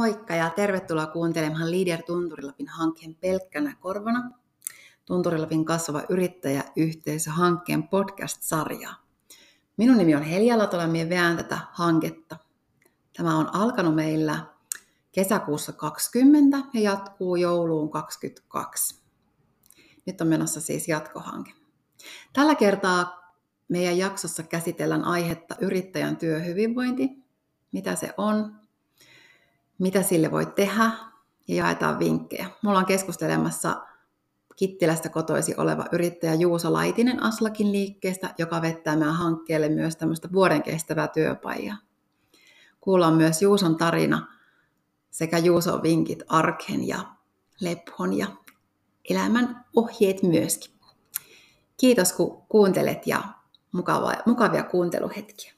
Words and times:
Moikka 0.00 0.34
ja 0.34 0.50
tervetuloa 0.50 1.06
kuuntelemaan 1.06 1.70
Leader 1.70 2.02
Tunturilapin 2.02 2.68
hankkeen 2.68 3.14
pelkkänä 3.14 3.76
korvana. 3.80 4.30
Tunturilapin 5.04 5.64
kasvava 5.64 6.02
yrittäjäyhteisö 6.08 7.30
hankkeen 7.30 7.88
podcast-sarjaa. 7.88 8.94
Minun 9.76 9.98
nimi 9.98 10.14
on 10.14 10.22
Helja 10.22 10.58
Latola, 10.58 10.86
minä 10.86 11.08
veän 11.08 11.36
tätä 11.36 11.58
hanketta. 11.72 12.36
Tämä 13.16 13.38
on 13.38 13.54
alkanut 13.54 13.94
meillä 13.94 14.46
kesäkuussa 15.12 15.72
20 15.72 16.58
ja 16.74 16.80
jatkuu 16.80 17.36
jouluun 17.36 17.90
22. 17.90 19.02
Nyt 20.06 20.20
on 20.20 20.26
menossa 20.26 20.60
siis 20.60 20.88
jatkohanke. 20.88 21.52
Tällä 22.32 22.54
kertaa 22.54 23.32
meidän 23.68 23.98
jaksossa 23.98 24.42
käsitellään 24.42 25.04
aihetta 25.04 25.56
yrittäjän 25.60 26.16
työhyvinvointi, 26.16 27.08
mitä 27.72 27.94
se 27.96 28.14
on, 28.16 28.60
mitä 29.80 30.02
sille 30.02 30.30
voi 30.30 30.46
tehdä 30.46 30.90
ja 31.48 31.54
jaetaan 31.54 31.98
vinkkejä. 31.98 32.46
Mulla 32.62 32.78
on 32.78 32.86
keskustelemassa 32.86 33.76
Kittilästä 34.56 35.08
kotoisi 35.08 35.54
oleva 35.56 35.84
yrittäjä 35.92 36.34
Juuso 36.34 36.72
Laitinen 36.72 37.22
Aslakin 37.22 37.72
liikkeestä, 37.72 38.34
joka 38.38 38.62
vettää 38.62 38.96
meidän 38.96 39.14
hankkeelle 39.14 39.68
myös 39.68 39.96
tämmöistä 39.96 40.28
vuoden 40.32 40.62
kestävää 40.62 41.08
työpajaa. 41.08 41.76
Kuullaan 42.80 43.14
myös 43.14 43.42
Juuson 43.42 43.76
tarina 43.76 44.26
sekä 45.10 45.38
Juuson 45.38 45.82
vinkit 45.82 46.22
arken 46.28 46.88
ja 46.88 46.98
lephon 47.60 48.18
ja 48.18 48.26
elämän 49.10 49.64
ohjeet 49.76 50.22
myöskin. 50.22 50.74
Kiitos 51.76 52.12
kun 52.12 52.42
kuuntelet 52.48 53.06
ja 53.06 53.22
mukavia 54.26 54.62
kuunteluhetkiä. 54.62 55.52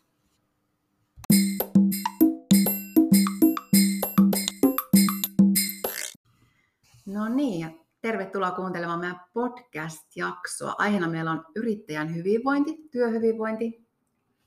No 7.12 7.28
niin, 7.28 7.60
ja 7.60 7.70
tervetuloa 8.00 8.50
kuuntelemaan 8.50 9.00
meidän 9.00 9.20
podcast-jaksoa. 9.32 10.74
Aiheena 10.78 11.08
meillä 11.08 11.30
on 11.30 11.44
yrittäjän 11.56 12.14
hyvinvointi, 12.14 12.88
työhyvinvointi, 12.91 13.86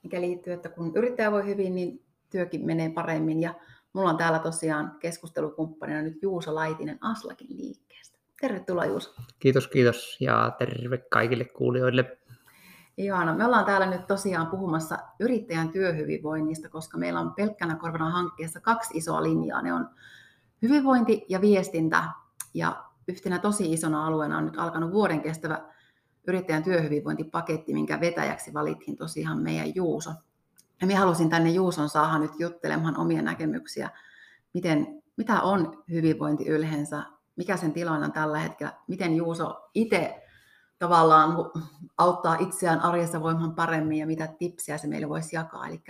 mikä 0.03 0.21
liittyy, 0.21 0.53
että 0.53 0.69
kun 0.69 0.91
yrittäjä 0.95 1.31
voi 1.31 1.45
hyvin, 1.45 1.75
niin 1.75 2.05
työkin 2.29 2.65
menee 2.65 2.89
paremmin. 2.89 3.41
Ja 3.41 3.53
mulla 3.93 4.09
on 4.09 4.17
täällä 4.17 4.39
tosiaan 4.39 4.95
keskustelukumppanina 4.99 6.01
nyt 6.01 6.21
Juuso 6.21 6.55
Laitinen 6.55 6.97
Aslakin 7.01 7.57
liikkeestä. 7.57 8.17
Tervetuloa 8.41 8.85
Juuso. 8.85 9.13
Kiitos, 9.39 9.67
kiitos 9.67 10.17
ja 10.19 10.55
terve 10.57 10.97
kaikille 10.97 11.45
kuulijoille. 11.45 12.17
Ihana. 12.97 13.35
Me 13.35 13.45
ollaan 13.45 13.65
täällä 13.65 13.87
nyt 13.87 14.07
tosiaan 14.07 14.47
puhumassa 14.47 14.97
yrittäjän 15.19 15.69
työhyvinvoinnista, 15.69 16.69
koska 16.69 16.97
meillä 16.97 17.19
on 17.19 17.33
pelkkänä 17.33 17.75
korvana 17.75 18.09
hankkeessa 18.09 18.59
kaksi 18.59 18.97
isoa 18.97 19.23
linjaa. 19.23 19.61
Ne 19.61 19.73
on 19.73 19.89
hyvinvointi 20.61 21.25
ja 21.29 21.41
viestintä. 21.41 22.03
Ja 22.55 22.83
yhtenä 23.07 23.39
tosi 23.39 23.73
isona 23.73 24.07
alueena 24.07 24.37
on 24.37 24.45
nyt 24.45 24.57
alkanut 24.57 24.91
vuoden 24.91 25.21
kestävä 25.21 25.61
yrittäjän 26.27 26.63
työhyvinvointipaketti, 26.63 27.73
minkä 27.73 27.99
vetäjäksi 27.99 28.53
valittiin 28.53 28.97
tosiaan 28.97 29.37
meidän 29.37 29.75
Juuso. 29.75 30.09
Ja 30.81 30.87
minä 30.87 30.99
halusin 30.99 31.29
tänne 31.29 31.49
Juuson 31.49 31.89
saada 31.89 32.19
nyt 32.19 32.31
juttelemaan 32.39 32.97
omia 32.97 33.21
näkemyksiä, 33.21 33.89
miten, 34.53 35.03
mitä 35.17 35.41
on 35.41 35.83
hyvinvointi 35.89 36.47
yleensä, 36.47 37.03
mikä 37.35 37.57
sen 37.57 37.73
tilanne 37.73 38.05
on 38.05 38.11
tällä 38.11 38.39
hetkellä, 38.39 38.73
miten 38.87 39.15
Juuso 39.15 39.69
itse 39.73 40.23
tavallaan 40.79 41.35
auttaa 41.97 42.35
itseään 42.39 42.79
arjessa 42.79 43.21
voimaan 43.21 43.55
paremmin 43.55 43.97
ja 43.97 44.07
mitä 44.07 44.27
tipsiä 44.39 44.77
se 44.77 44.87
meille 44.87 45.09
voisi 45.09 45.35
jakaa. 45.35 45.67
Eli 45.67 45.81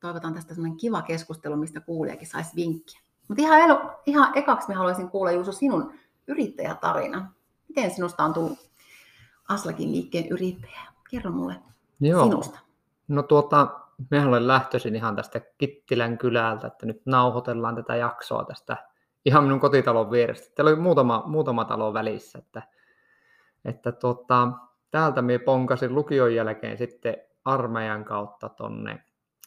toivotan 0.00 0.34
tästä 0.34 0.54
semmoinen 0.54 0.78
kiva 0.78 1.02
keskustelu, 1.02 1.56
mistä 1.56 1.80
kuulijakin 1.80 2.28
saisi 2.28 2.56
vinkkiä. 2.56 3.00
Mutta 3.28 3.42
ihan, 3.42 3.80
ihan 4.06 4.38
ekaksi 4.38 4.72
haluaisin 4.72 5.10
kuulla 5.10 5.32
Juuso 5.32 5.52
sinun 5.52 5.92
yrittäjätarina. 6.28 7.32
Miten 7.68 7.90
sinusta 7.90 8.24
on 8.24 8.34
tullut 8.34 8.58
Aslakin 9.48 9.92
liikkeen 9.92 10.28
yrittäjä? 10.28 10.80
Kerro 11.10 11.30
mulle 11.30 11.54
Joo. 12.00 12.24
sinusta. 12.24 12.58
No 13.08 13.22
tuota, 13.22 13.80
mehän 14.10 14.28
olen 14.28 14.48
lähtöisin 14.48 14.96
ihan 14.96 15.16
tästä 15.16 15.40
Kittilän 15.58 16.18
kylältä, 16.18 16.66
että 16.66 16.86
nyt 16.86 17.02
nauhoitellaan 17.06 17.76
tätä 17.76 17.96
jaksoa 17.96 18.44
tästä 18.44 18.76
ihan 19.24 19.44
minun 19.44 19.60
kotitalon 19.60 20.10
vierestä. 20.10 20.54
Täällä 20.54 20.70
oli 20.70 20.80
muutama, 20.80 21.22
muutama 21.26 21.64
talo 21.64 21.94
välissä, 21.94 22.38
että, 22.38 22.62
että 23.64 23.92
tuota, 23.92 24.48
täältä 24.90 25.22
minä 25.22 25.38
ponkasin 25.38 25.94
lukion 25.94 26.34
jälkeen 26.34 26.78
sitten 26.78 27.16
armeijan 27.44 28.04
kautta 28.04 28.48
tonne 28.48 29.02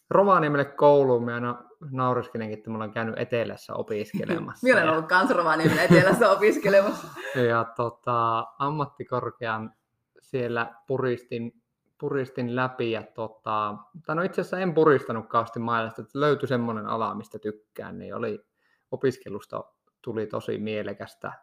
Rovaniemelle 0.10 0.66
kouluun. 0.66 1.24
Minä 1.24 1.36
aina 1.36 1.64
nauriskelenkin, 1.90 2.58
että 2.58 2.70
minulla 2.70 2.86
on 2.86 2.92
käynyt 2.92 3.20
Etelässä 3.20 3.74
opiskelemassa. 3.74 4.64
Minä 4.64 4.82
olen 4.82 4.90
ollut 4.94 5.08
kans 5.08 5.32
Rovaniemelle 5.32 5.84
Etelässä 5.84 6.32
opiskelemassa. 6.32 7.08
ja 7.50 7.64
tota, 7.76 8.48
ammattikorkean 8.60 9.74
siellä 10.22 10.76
puristin, 10.88 11.62
puristin 11.98 12.56
läpi. 12.56 12.92
Ja 12.92 13.04
tota, 13.04 13.76
tai 14.06 14.16
no 14.16 14.22
itse 14.22 14.42
asiassa 14.42 14.60
en 14.60 14.74
puristanut 14.74 15.28
kauheasti 15.28 15.60
maailmasta, 15.60 16.02
että 16.02 16.20
löytyi 16.20 16.48
semmoinen 16.48 16.86
ala, 16.86 17.16
mistä 17.16 17.40
tykkään, 17.40 18.00
niin 18.00 18.16
oli 18.16 18.46
opiskelusta 18.92 19.64
tuli 20.02 20.28
tosi 20.28 20.58
mielekästä, 20.58 21.34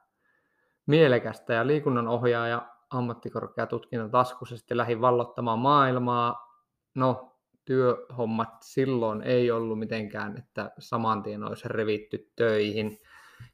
mielekästä 0.87 1.54
ja 1.54 1.66
liikunnan 1.66 2.09
ohjaaja 2.09 2.69
ammattikorkeatutkinnon 2.91 4.10
taskussa 4.10 4.56
sitten 4.56 4.77
lähdin 4.77 5.00
vallottamaan 5.00 5.59
maailmaa. 5.59 6.54
No, 6.94 7.28
työhommat 7.69 8.62
silloin 8.62 9.23
ei 9.23 9.51
ollut 9.51 9.79
mitenkään, 9.79 10.39
että 10.39 10.71
saman 10.79 11.23
tien 11.23 11.45
olisi 11.45 11.69
revitty 11.69 12.31
töihin. 12.37 12.99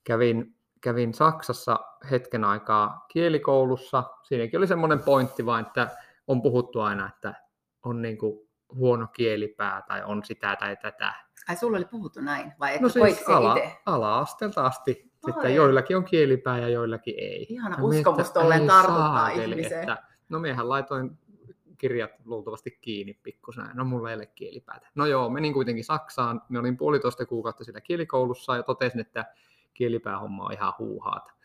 Kävin, 0.05 0.57
kävin 0.81 1.15
Saksassa 1.15 1.79
hetken 2.11 2.45
aikaa 2.45 3.07
kielikoulussa. 3.13 4.05
Siinäkin 4.23 4.59
oli 4.59 4.67
semmoinen 4.67 5.03
pointti 5.03 5.47
vain, 5.47 5.67
että 5.67 5.89
on 6.27 6.43
puhuttu 6.43 6.81
aina, 6.81 7.09
että 7.09 7.35
on 7.83 8.03
niin 8.03 8.19
kuin 8.19 8.49
huono 8.75 9.07
kielipää 9.07 9.83
tai 9.89 10.03
on 10.05 10.25
sitä 10.25 10.57
tai 10.57 10.77
tätä. 10.77 11.15
Ai 11.49 11.57
sulla 11.57 11.77
oli 11.77 11.85
puhuttu 11.85 12.21
näin 12.21 12.53
vai 12.61 12.79
no 12.79 12.89
siis 12.89 13.29
ala, 13.29 13.57
ala-asteelta 13.87 14.67
asti. 14.67 15.13
Sitten 15.27 15.55
joillakin 15.55 15.97
on 15.97 16.05
kielipää 16.05 16.59
ja 16.59 16.69
joillakin 16.69 17.15
ei. 17.19 17.47
Ihana 17.49 17.77
uskomus 17.81 18.31
tolleen 18.31 18.67
tartuttaa 18.67 19.29
ihmiseen. 19.29 19.81
Että, 19.81 20.03
no 20.29 20.39
miehän 20.39 20.69
laitoin 20.69 21.19
kirjat 21.79 22.11
luultavasti 22.25 22.79
kiinni 22.81 23.19
pikkusen. 23.23 23.65
No 23.75 23.85
mulla 23.85 24.11
ei 24.11 24.17
ole 24.17 24.27
kielipäätä. 24.27 24.89
No 24.95 25.07
joo, 25.07 25.31
menin 25.31 25.53
kuitenkin 25.53 25.85
Saksaan. 25.85 26.43
Me 26.49 26.59
olin 26.59 26.77
puolitoista 26.77 27.27
kuukautta 27.27 27.65
siellä 27.65 27.81
kielikoulussa 27.81 28.57
ja 28.57 28.63
totesin, 28.63 29.01
että 29.01 29.25
kielipäähomma 29.75 30.45
on 30.45 30.53
ihan 30.53 30.73
huuhaata. 30.79 31.33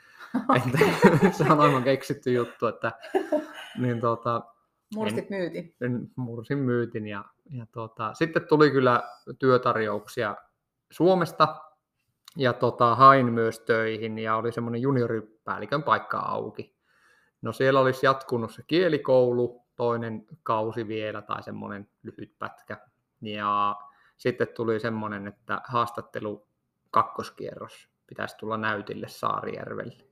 Okay. 0.50 1.32
se 1.38 1.44
on 1.44 1.60
aivan 1.60 1.84
keksitty 1.84 2.32
juttu, 2.32 2.68
että 2.68 2.92
niin 3.78 4.02
tota, 4.02 4.42
Murstit 4.96 5.30
myytin. 5.30 5.74
Mursin 6.16 6.58
myytin 6.58 7.08
ja, 7.08 7.26
ja 7.50 7.66
tota, 7.72 8.14
sitten 8.14 8.48
tuli 8.48 8.72
kyllä 8.72 9.04
työtarjouksia 9.40 10.36
Suomesta 10.92 11.56
ja 12.38 12.54
tota, 12.54 12.96
hain 12.96 13.34
myös 13.34 13.60
töihin 13.60 14.20
ja 14.20 14.36
oli 14.36 14.52
semmoinen 14.52 14.82
junioripäällikön 14.82 15.84
paikka 15.84 16.20
auki. 16.20 16.79
No 17.42 17.52
siellä 17.52 17.80
olisi 17.80 18.06
jatkunut 18.06 18.54
se 18.54 18.64
kielikoulu, 18.68 19.66
toinen 19.76 20.26
kausi 20.44 20.88
vielä 20.88 21.22
tai 21.22 21.44
semmoinen 21.44 21.90
lyhyt 22.04 22.40
pätkä. 22.40 22.78
Ja 23.22 23.76
sitten 24.18 24.48
tuli 24.48 24.80
semmoinen, 24.80 25.28
että 25.28 25.62
haastattelu 25.68 26.48
kakkoskierros 26.92 27.90
pitäisi 28.08 28.38
tulla 28.38 28.58
näytille 28.58 29.08
Saarijärvelle. 29.08 30.06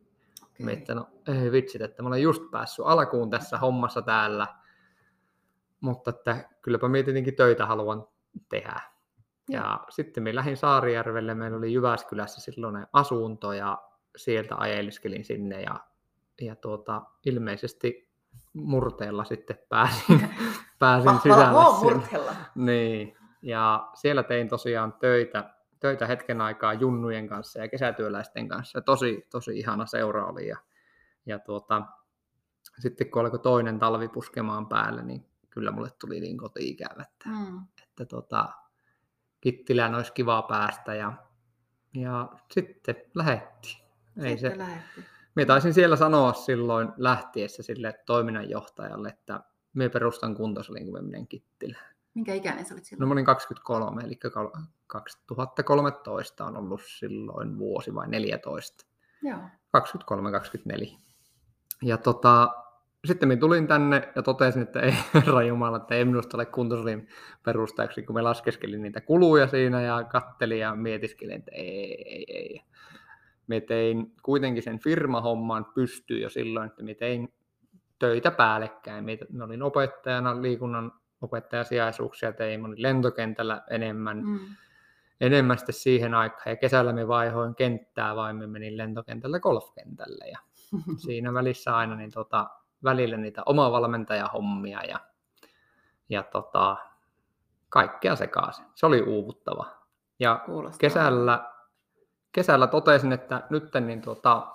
Okay. 0.43 0.65
Mietin, 0.65 0.95
no 0.95 1.09
ei 1.27 1.51
vitsit, 1.51 1.81
että 1.81 2.03
mä 2.03 2.07
olen 2.07 2.21
just 2.21 2.51
päässyt 2.51 2.85
alkuun 2.85 3.29
tässä 3.29 3.57
hommassa 3.57 4.01
täällä, 4.01 4.47
mutta 5.81 6.09
että 6.09 6.49
kylläpä 6.61 6.87
minä 6.87 7.03
tietenkin 7.03 7.35
töitä 7.35 7.65
haluan 7.65 8.07
tehdä. 8.49 8.81
Ja, 9.49 9.59
ja 9.59 9.79
sitten 9.89 10.23
me 10.23 10.35
lähdin 10.35 10.57
Saarijärvelle, 10.57 11.35
meillä 11.35 11.57
oli 11.57 11.73
Jyväskylässä 11.73 12.41
silloin 12.41 12.87
asunto 12.93 13.53
ja 13.53 13.81
sieltä 14.15 14.55
ajeliskelin 14.55 15.25
sinne 15.25 15.61
ja, 15.61 15.79
ja 16.41 16.55
tuota, 16.55 17.01
ilmeisesti 17.25 18.09
murteella 18.53 19.23
sitten 19.23 19.57
pääsin, 19.69 20.29
pääsin 20.79 21.19
sisälle. 21.23 21.79
Murteella. 21.81 22.35
Niin, 22.55 23.17
ja 23.41 23.89
siellä 23.93 24.23
tein 24.23 24.49
tosiaan 24.49 24.93
töitä, 24.93 25.53
töitä 25.79 26.07
hetken 26.07 26.41
aikaa 26.41 26.73
junnujen 26.73 27.27
kanssa 27.27 27.59
ja 27.59 27.67
kesätyöläisten 27.67 28.47
kanssa. 28.47 28.81
Tosi, 28.81 29.27
tosi 29.31 29.59
ihana 29.59 29.85
seura 29.85 30.25
oli. 30.25 30.47
Ja, 30.47 30.57
ja 31.25 31.39
tuota, 31.39 31.81
sitten 32.79 33.11
kun 33.11 33.21
alkoi 33.21 33.39
toinen 33.39 33.79
talvi 33.79 34.07
puskemaan 34.07 34.67
päälle, 34.67 35.03
niin 35.03 35.25
kyllä 35.49 35.71
mulle 35.71 35.89
tuli 36.01 36.19
niin 36.19 36.37
koti-ikävä, 36.37 37.01
että, 37.01 37.29
mm. 37.29 37.61
että 37.83 38.05
tota, 38.05 38.49
Kittilään 39.41 39.95
olisi 39.95 40.13
kiva 40.13 40.41
päästä. 40.41 40.95
Ja, 40.95 41.13
ja 41.93 42.29
sitten 42.51 42.95
lähetti. 43.15 43.83
Ei 44.21 44.37
sitten 44.37 44.51
se, 44.51 44.57
lähetti. 44.57 45.05
Minä 45.37 45.45
taisin 45.45 45.73
siellä 45.73 45.95
sanoa 45.95 46.33
silloin 46.33 46.89
lähtiessä 46.97 47.63
sille 47.63 47.93
toiminnanjohtajalle, 48.05 49.09
että 49.09 49.39
me 49.73 49.89
perustan 49.89 50.35
kuntosalin, 50.35 50.83
kun 50.85 50.93
me 50.93 51.01
menen 51.01 51.27
Kittilään. 51.27 51.95
Minkä 52.13 52.33
ikäinen 52.33 52.65
sä 52.65 52.73
olit 52.73 52.83
No 52.83 52.85
silloin? 52.85 53.07
mä 53.07 53.13
olin 53.13 53.25
23, 53.25 54.01
eli 54.03 54.15
kal- 54.15 54.61
2013 54.87 56.45
on 56.45 56.57
ollut 56.57 56.81
silloin 56.85 57.57
vuosi 57.57 57.95
vai 57.95 58.07
14. 58.07 58.85
Joo. 59.21 59.39
23-24. 59.77 60.97
Ja 61.83 61.97
tota, 61.97 62.49
sitten 63.05 63.27
minä 63.29 63.39
tulin 63.39 63.67
tänne 63.67 64.11
ja 64.15 64.23
totesin, 64.23 64.61
että 64.61 64.79
ei 64.79 64.93
herra 65.13 65.43
Jumala, 65.43 65.77
että 65.77 65.95
ei 65.95 66.05
minusta 66.05 66.37
ole 66.37 66.45
kuntosalin 66.45 67.07
perustajaksi, 67.43 68.03
kun 68.03 68.15
me 68.15 68.21
laskeskelin 68.21 68.81
niitä 68.81 69.01
kuluja 69.01 69.47
siinä 69.47 69.81
ja 69.81 70.03
kattelin 70.03 70.59
ja 70.59 70.75
mietiskelin, 70.75 71.35
että 71.35 71.51
ei, 71.51 72.03
ei, 72.09 72.25
ei. 72.27 72.61
Me 73.47 73.61
tein 73.61 74.13
kuitenkin 74.23 74.63
sen 74.63 74.79
firmahomman 74.79 75.65
pystyyn 75.65 76.21
jo 76.21 76.29
silloin, 76.29 76.67
että 76.67 76.83
me 76.83 76.93
tein 76.93 77.33
töitä 77.99 78.31
päällekkäin. 78.31 79.05
Me 79.29 79.43
olin 79.43 79.63
opettajana, 79.63 80.41
liikunnan 80.41 80.91
opettajasijaisuuksia 81.21 82.33
tein, 82.33 82.61
mä 82.61 82.67
olin 82.67 82.81
lentokentällä 82.81 83.61
enemmän, 83.69 84.17
Mm. 84.25 84.39
enemmän 85.21 85.57
sitten 85.57 85.75
siihen 85.75 86.13
aikaan. 86.13 86.41
Ja 86.45 86.55
kesällä 86.55 86.93
me 86.93 87.07
vaihoin 87.07 87.55
kenttää, 87.55 88.15
vai 88.15 88.33
me 88.33 88.47
menin 88.47 88.77
lentokentällä 88.77 89.39
golfkentälle. 89.39 90.25
Ja 90.27 90.39
siinä 91.05 91.33
välissä 91.33 91.75
aina 91.77 91.95
niin 91.95 92.11
tota, 92.11 92.49
välillä 92.83 93.17
niitä 93.17 93.43
omavalmentajahommia 93.45 94.83
ja, 94.83 94.99
ja 96.09 96.23
tota, 96.23 96.77
kaikkea 97.69 98.15
sekaisin. 98.15 98.65
Se 98.75 98.85
oli 98.85 99.01
uuvuttava. 99.01 99.65
Ja 100.19 100.41
Kuulostaa. 100.45 100.79
kesällä, 100.79 101.51
kesällä 102.37 102.67
totesin, 102.67 103.13
että 103.13 103.43
nyt 103.49 103.63
niin 103.85 104.01
tota, 104.01 104.47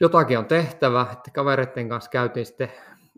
jotakin 0.00 0.38
on 0.38 0.46
tehtävä, 0.46 1.06
että 1.12 1.30
kavereiden 1.34 1.88
kanssa 1.88 2.10
käytiin 2.10 2.46
sitten 2.46 2.72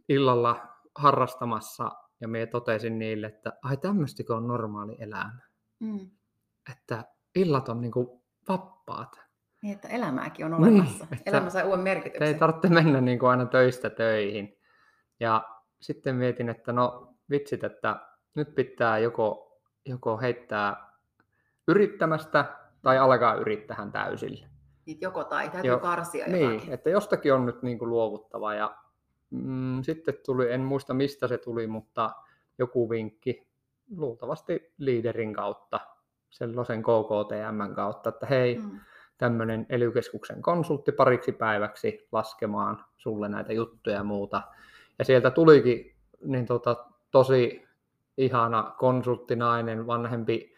illalla 0.08 0.66
harrastamassa 0.94 1.90
ja 2.20 2.28
me 2.28 2.46
totesin 2.46 2.98
niille, 2.98 3.26
että 3.26 3.52
ai 3.62 3.76
tämmöistikö 3.76 4.36
on 4.36 4.46
normaali 4.48 4.96
elämä, 5.00 5.38
Mm. 5.80 6.10
että 6.72 7.04
illat 7.34 7.68
on 7.68 7.80
niinku 7.80 8.22
vappaat. 8.48 9.20
Niin, 9.62 9.74
että 9.74 9.88
elämääkin 9.88 10.46
on 10.46 10.50
Niin, 10.62 10.62
olemassa. 10.74 11.06
että- 11.12 11.30
Elämä 11.30 11.50
sai 11.50 11.64
uuden 11.64 11.80
merkityksen. 11.80 12.28
ei 12.28 12.34
tarvitse 12.34 12.68
mennä 12.68 13.00
niin 13.00 13.18
kuin 13.18 13.30
aina 13.30 13.46
töistä 13.46 13.90
töihin. 13.90 14.58
Ja 15.20 15.44
sitten 15.80 16.16
mietin, 16.16 16.48
että 16.48 16.72
no 16.72 17.14
vitsit, 17.30 17.64
että 17.64 17.96
nyt 18.34 18.54
pitää 18.54 18.98
joko, 18.98 19.58
joko 19.86 20.18
heittää 20.20 20.92
yrittämästä 21.68 22.61
tai 22.82 22.98
alkaa 22.98 23.34
yrittähän 23.34 23.92
täysillä. 23.92 24.46
Niin, 24.86 24.98
joko 25.00 25.24
tai, 25.24 25.50
täytyy 25.50 25.70
Joo, 25.70 25.78
karsia 25.78 26.26
Niin, 26.26 26.50
jotakin. 26.52 26.72
että 26.72 26.90
jostakin 26.90 27.34
on 27.34 27.46
nyt 27.46 27.62
niin 27.62 27.78
kuin 27.78 27.90
luovuttava. 27.90 28.54
Ja 28.54 28.76
mm, 29.30 29.82
sitten 29.82 30.14
tuli, 30.26 30.52
en 30.52 30.60
muista 30.60 30.94
mistä 30.94 31.28
se 31.28 31.38
tuli, 31.38 31.66
mutta 31.66 32.10
joku 32.58 32.90
vinkki, 32.90 33.46
luultavasti 33.96 34.72
liiderin 34.78 35.34
kautta, 35.34 35.80
sellaisen 36.30 36.82
KKTM 36.82 37.74
kautta, 37.74 38.08
että 38.08 38.26
hei, 38.26 38.58
Mm. 38.58 38.80
tämmöinen 39.18 39.66
ely 39.68 39.92
konsultti 40.40 40.92
pariksi 40.92 41.32
päiväksi 41.32 42.08
laskemaan 42.12 42.84
sulle 42.96 43.28
näitä 43.28 43.52
juttuja 43.52 43.96
ja 43.96 44.04
muuta. 44.04 44.42
Ja 44.98 45.04
sieltä 45.04 45.30
tulikin 45.30 45.94
niin 46.24 46.46
tota, 46.46 46.76
tosi 47.10 47.64
ihana 48.16 48.74
konsulttinainen, 48.78 49.86
vanhempi 49.86 50.51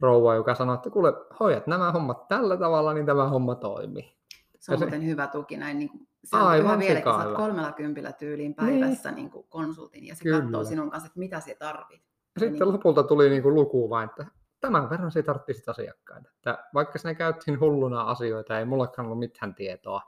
rouva, 0.00 0.34
joka 0.34 0.54
sanoi, 0.54 0.74
että 0.74 0.90
kuule, 0.90 1.12
hoidat 1.40 1.66
nämä 1.66 1.92
hommat 1.92 2.28
tällä 2.28 2.56
tavalla, 2.56 2.94
niin 2.94 3.06
tämä 3.06 3.28
homma 3.28 3.54
toimii. 3.54 4.16
Se 4.60 4.72
on 4.72 4.74
Ja 4.74 4.78
se- 4.78 4.84
muuten 4.84 5.06
hyvä 5.06 5.26
tuki 5.26 5.56
näin. 5.56 5.78
Niin 5.78 5.88
kuin, 5.88 6.08
se 6.24 6.36
on 6.36 6.42
Aivan 6.42 6.66
yhä 6.66 6.78
vieläkin, 6.78 7.12
hyvä. 7.26 7.36
kolmella 7.36 7.72
kympillä 7.72 8.12
tyyliin 8.12 8.54
päivässä 8.54 9.10
niin. 9.10 9.30
kuin 9.30 9.46
konsultin 9.48 10.06
ja 10.06 10.14
se 10.14 10.22
Kyllä. 10.22 10.40
katsoo 10.40 10.64
sinun 10.64 10.90
kanssa, 10.90 11.06
että 11.06 11.18
mitä 11.18 11.40
sinä 11.40 11.56
tarvit. 11.58 12.00
Ja 12.34 12.40
sitten 12.40 12.52
niin- 12.58 12.72
lopulta 12.72 13.02
tuli 13.02 13.28
niin 13.30 13.42
kuin 13.42 13.54
luku 13.54 13.90
vain, 13.90 14.08
että 14.08 14.26
tämän 14.60 14.90
verran 14.90 15.10
se 15.12 15.22
tarvitsisi 15.22 15.70
asiakkaita. 15.70 16.30
Että 16.36 16.64
vaikka 16.74 16.98
sinne 16.98 17.14
käytiin 17.14 17.60
hulluna 17.60 18.00
asioita, 18.02 18.58
ei 18.58 18.64
mullakaan 18.64 19.06
ollut 19.06 19.18
mitään 19.18 19.54
tietoa, 19.54 20.02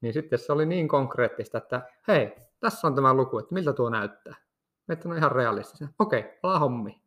niin 0.00 0.12
sitten 0.14 0.38
se 0.38 0.52
oli 0.52 0.66
niin 0.66 0.88
konkreettista, 0.88 1.58
että 1.58 1.82
hei, 2.08 2.36
tässä 2.60 2.86
on 2.86 2.94
tämä 2.94 3.14
luku, 3.14 3.38
että 3.38 3.54
miltä 3.54 3.72
tuo 3.72 3.90
näyttää. 3.90 4.34
Että 4.88 5.08
no 5.08 5.14
ihan 5.14 5.32
realistisia. 5.32 5.88
Okei, 5.98 6.38
ala 6.42 6.58
hommi. 6.58 7.03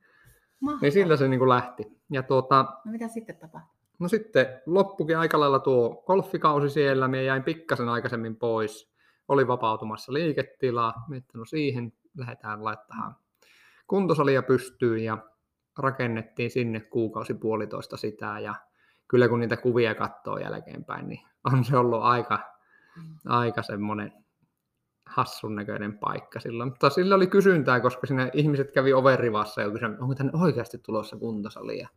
Mahtavaa. 0.59 0.81
Niin 0.81 0.91
sillä 0.91 1.17
se 1.17 1.27
niin 1.27 1.39
kuin 1.39 1.49
lähti. 1.49 1.83
Ja 2.11 2.23
tuota, 2.23 2.65
No 2.85 2.91
mitä 2.91 3.07
sitten 3.07 3.37
tapahtui? 3.37 3.77
no 3.99 4.07
sitten 4.07 4.61
loppukin 4.65 5.17
aika 5.17 5.39
lailla 5.39 5.59
tuo 5.59 6.03
golfikausi 6.07 6.69
siellä, 6.69 7.07
minä 7.07 7.23
jäin 7.23 7.43
pikkasen 7.43 7.89
aikaisemmin 7.89 8.35
pois. 8.35 8.91
Oli 9.27 9.47
vapautumassa 9.47 10.13
liiketilaa, 10.13 10.93
että 11.17 11.37
no 11.37 11.45
siihen 11.45 11.93
lähdetään 12.17 12.63
laittamaan 12.63 13.15
kuntosalia 13.87 14.43
pystyyn 14.43 15.03
ja 15.03 15.17
rakennettiin 15.77 16.51
sinne 16.51 16.79
kuukausi 16.79 17.33
puolitoista 17.33 17.97
sitä 17.97 18.39
ja 18.39 18.55
kyllä 19.07 19.27
kun 19.27 19.39
niitä 19.39 19.57
kuvia 19.57 19.95
katsoo 19.95 20.37
jälkeenpäin, 20.37 21.07
niin 21.07 21.21
on 21.53 21.63
se 21.63 21.77
ollut 21.77 22.03
aika, 22.03 22.39
aika 23.25 23.61
semmoinen 23.61 24.13
hassun 25.09 25.55
näköinen 25.55 25.97
paikka 25.97 26.39
silloin. 26.39 26.69
Mutta 26.69 26.89
sillä 26.89 27.15
oli 27.15 27.27
kysyntää, 27.27 27.79
koska 27.79 28.07
siinä 28.07 28.29
ihmiset 28.33 28.71
kävi 28.71 28.93
overivassa 28.93 29.61
ja 29.61 29.71
kysyi, 29.71 29.89
onko 29.99 30.15
tänne 30.15 30.31
oikeasti 30.41 30.77
tulossa 30.77 31.17
kuntosalia. 31.17 31.87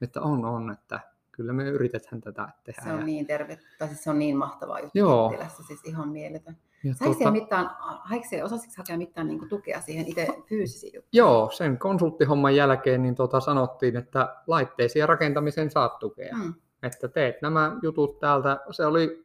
Että 0.00 0.20
on, 0.20 0.44
on, 0.44 0.72
että 0.72 1.00
kyllä 1.32 1.52
me 1.52 1.68
yritetään 1.68 2.20
tätä 2.20 2.48
tehdä. 2.64 2.82
Se 2.82 2.92
on 2.92 3.06
niin 3.06 3.26
terve, 3.26 3.58
tai 3.78 3.88
siis 3.88 4.04
se 4.04 4.10
on 4.10 4.18
niin 4.18 4.36
mahtavaa 4.36 4.80
juttu 4.80 4.98
Joo. 4.98 5.28
Kittilässä, 5.28 5.62
siis 5.62 5.84
ihan 5.84 6.08
mieletön. 6.08 6.56
ja 6.84 6.94
Saiko 6.94 7.14
tuota... 7.14 7.30
mitään, 7.30 7.70
haiko 8.04 8.26
siellä, 8.28 8.44
osasitko 8.44 8.74
hakea 8.76 8.96
mitään 8.96 9.26
niin 9.26 9.48
tukea 9.48 9.80
siihen 9.80 10.08
itse 10.08 10.28
fyysisiin 10.48 10.94
juttuihin? 10.94 11.18
Joo, 11.18 11.50
sen 11.50 11.78
konsulttihomman 11.78 12.56
jälkeen 12.56 13.02
niin 13.02 13.14
tota 13.14 13.40
sanottiin, 13.40 13.96
että 13.96 14.36
laitteisiin 14.46 15.00
ja 15.00 15.06
rakentamiseen 15.06 15.70
saat 15.70 15.98
tukea. 15.98 16.36
Mm. 16.36 16.54
Että 16.82 17.08
teet 17.08 17.42
nämä 17.42 17.76
jutut 17.82 18.18
täältä. 18.18 18.60
Se 18.70 18.86
oli 18.86 19.24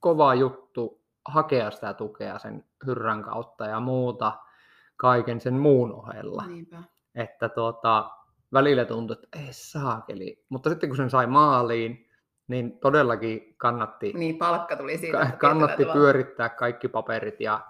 kova 0.00 0.34
juttu 0.34 1.01
hakea 1.24 1.70
sitä 1.70 1.94
tukea 1.94 2.38
sen 2.38 2.64
hyrrän 2.86 3.22
kautta 3.22 3.66
ja 3.66 3.80
muuta 3.80 4.32
kaiken 4.96 5.40
sen 5.40 5.54
muun 5.54 5.92
ohella. 5.92 6.46
Niinpä. 6.46 6.82
Että 7.14 7.48
tuota, 7.48 8.10
välillä 8.52 8.84
tuntui, 8.84 9.16
että 9.22 9.38
ei 9.38 9.48
saakeli. 9.50 10.44
Mutta 10.48 10.70
sitten 10.70 10.88
kun 10.90 10.96
sen 10.96 11.10
sai 11.10 11.26
maaliin, 11.26 12.08
niin 12.48 12.78
todellakin 12.78 13.54
kannatti, 13.56 14.12
Niin, 14.12 14.38
palkka 14.38 14.76
tuli 14.76 14.98
siitä. 14.98 15.22
että 15.22 15.36
kannatti 15.36 15.84
pyörittää 15.84 16.48
kaikki 16.48 16.88
paperit 16.88 17.40
ja 17.40 17.60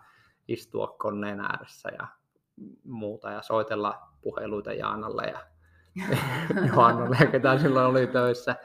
istua 0.48 0.94
koneen 0.98 1.40
ääressä 1.40 1.88
ja 1.98 2.06
muuta 2.84 3.30
ja 3.30 3.42
soitella 3.42 4.08
puheluita 4.22 4.72
Jaanalle 4.72 5.24
ja 5.26 5.38
Johannalle 6.66 7.16
ja 7.20 7.26
ketä 7.26 7.58
silloin 7.58 7.86
oli 7.86 8.06
töissä. 8.06 8.56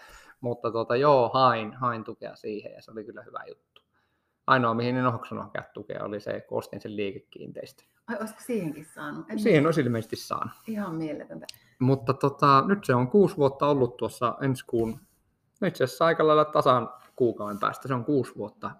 Mutta 0.42 0.72
tuota, 0.72 0.96
joo, 0.96 1.30
hain, 1.34 1.74
hain 1.74 2.04
tukea 2.04 2.36
siihen 2.36 2.72
ja 2.74 2.82
se 2.82 2.92
oli 2.92 3.04
kyllä 3.04 3.24
hyvä 3.24 3.44
juttu. 3.48 3.77
Ainoa, 4.48 4.74
mihin 4.74 4.98
en 4.98 5.12
hoksannut 5.12 5.46
hakea 5.46 5.64
tukea, 5.74 6.04
oli 6.04 6.20
se, 6.20 6.42
kun 6.42 6.58
ostin 6.58 6.82
sen 6.82 6.96
liikekiinteistön. 6.96 7.88
Ai, 8.08 8.18
olisiko 8.20 8.40
siihenkin 8.42 8.86
saanut? 8.86 9.26
En 9.30 9.40
Siihen 9.40 9.66
olisi 9.66 9.82
ilmeisesti 9.82 10.16
saanut. 10.16 10.54
Ihan 10.68 10.96
mieletöntä. 10.96 11.46
Mutta 11.80 12.14
tota, 12.14 12.64
nyt 12.68 12.86
se 12.86 12.96
on 12.96 13.08
kuusi 13.08 13.38
vuotta 13.38 13.68
ollut 13.68 13.98
tuossa 13.98 14.36
ensi 14.42 14.66
kuun, 14.68 15.00
no 15.62 15.68
itse 15.68 15.84
asiassa 15.84 16.06
aika 16.06 16.28
lailla 16.28 16.46
tasan 16.46 16.90
kuukauden 17.16 17.60
päästä, 17.60 17.88
se 17.88 17.94
on 17.94 18.06
kuusi 18.06 18.36
vuotta. 18.36 18.72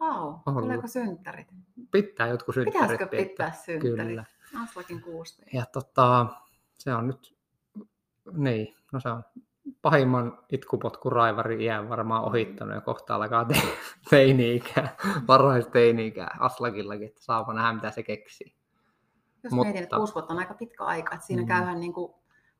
Vau, 0.00 0.34
Ollut. 0.46 0.62
tuleeko 0.62 0.86
synttärit? 0.88 1.46
Pitää 1.90 2.26
jotkut 2.28 2.54
synttärit 2.54 2.80
Pitäisikö 2.80 3.08
viettää. 3.10 3.46
pitää 3.50 3.62
synttärit? 3.64 4.08
Kyllä. 4.08 4.24
Aslakin 4.62 5.00
kuusi. 5.02 5.42
Ja 5.52 5.64
tota, 5.72 6.26
se 6.74 6.94
on 6.94 7.06
nyt, 7.06 7.36
niin, 8.32 8.74
no 8.92 9.00
se 9.00 9.08
on 9.08 9.22
pahimman 9.82 10.38
itkupotkuraivari 10.52 11.64
iän 11.64 11.88
varmaan 11.88 12.24
ohittanut 12.24 12.74
ja 12.74 12.80
kohta 12.80 13.14
alkaa 13.14 13.44
te- 13.44 13.54
teini-ikää, 14.10 14.96
varhaisteini-ikää 15.28 16.36
Aslakillakin, 16.40 17.08
että 17.08 17.22
saapa 17.22 17.54
nähdä 17.54 17.72
mitä 17.72 17.90
se 17.90 18.02
keksii. 18.02 18.54
Jos 19.44 19.52
Mutta- 19.52 19.64
mietin, 19.64 19.82
että 19.82 19.96
kuusi 19.96 20.14
vuotta 20.14 20.32
on 20.32 20.38
aika 20.38 20.54
pitkä 20.54 20.84
aika, 20.84 21.14
että 21.14 21.26
siinä 21.26 21.42
Mm. 21.42 21.46
mm. 21.46 21.48
käyhän 21.48 21.80
niin 21.80 21.92
kuin, 21.92 22.14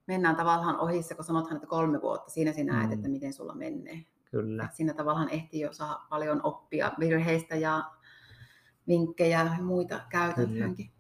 mennään 0.07 0.37
tavallaan 0.37 0.79
ohi 0.81 1.03
se, 1.03 1.15
kun 1.15 1.25
sanothan, 1.25 1.57
että 1.57 1.67
kolme 1.69 2.01
vuotta, 2.03 2.31
siinä 2.31 2.53
sinä 2.53 2.73
näet, 2.73 2.87
Mm. 2.89 2.93
että 2.95 3.09
miten 3.09 3.33
sulla 3.33 3.55
menee. 3.55 4.05
Kyllä. 4.31 4.65
Et 4.65 4.75
siinä 4.75 4.95
tavallaan 4.95 5.29
ehtii 5.31 5.61
jo 5.61 5.73
saada 5.73 6.01
paljon 6.11 6.41
oppia 6.43 6.93
virheistä 7.01 7.57
ja 7.57 7.85
vinkkejä 8.89 9.43
ja 9.59 9.63
muita 9.63 10.01
käytäntöönkin. 10.09 10.91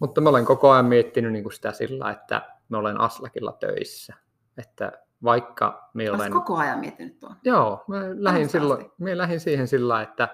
Mutta 0.00 0.20
mä 0.20 0.28
olen 0.28 0.44
koko 0.44 0.70
ajan 0.70 0.84
miettinyt 0.84 1.32
niin 1.32 1.42
kuin 1.42 1.52
sitä 1.52 1.72
sillä, 1.72 2.10
että 2.10 2.56
mä 2.68 2.78
olen 2.78 3.00
Aslakilla 3.00 3.52
töissä. 3.52 4.14
Että 4.58 4.92
vaikka 5.24 5.90
me 5.94 6.10
Olet 6.10 6.20
olen... 6.20 6.32
koko 6.32 6.56
ajan 6.56 6.78
miettinyt 6.78 7.20
tuon. 7.20 7.36
Joo, 7.44 7.84
mä 7.88 7.96
lähdin, 8.14 8.48
silloin, 8.48 8.92
mä 8.98 9.18
lähdin 9.18 9.40
siihen 9.40 9.68
sillä, 9.68 10.02
että, 10.02 10.28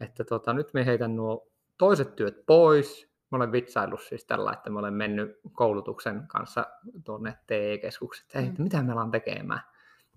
että 0.00 0.24
tota, 0.24 0.52
nyt 0.52 0.74
me 0.74 0.86
heitän 0.86 1.16
nuo 1.16 1.48
toiset 1.78 2.16
työt 2.16 2.46
pois. 2.46 3.10
Mä 3.30 3.36
olen 3.36 3.52
vitsaillut 3.52 4.00
siis 4.02 4.24
tällä, 4.24 4.52
että 4.52 4.70
mä 4.70 4.78
olen 4.78 4.94
mennyt 4.94 5.40
koulutuksen 5.52 6.22
kanssa 6.28 6.66
tuonne 7.04 7.34
TE-keskukseen, 7.46 8.26
että 8.26 8.38
hei, 8.40 8.48
Mm. 8.48 8.62
mitä 8.62 8.82
me 8.82 8.92
alan 8.92 9.10
tekemään. 9.10 9.60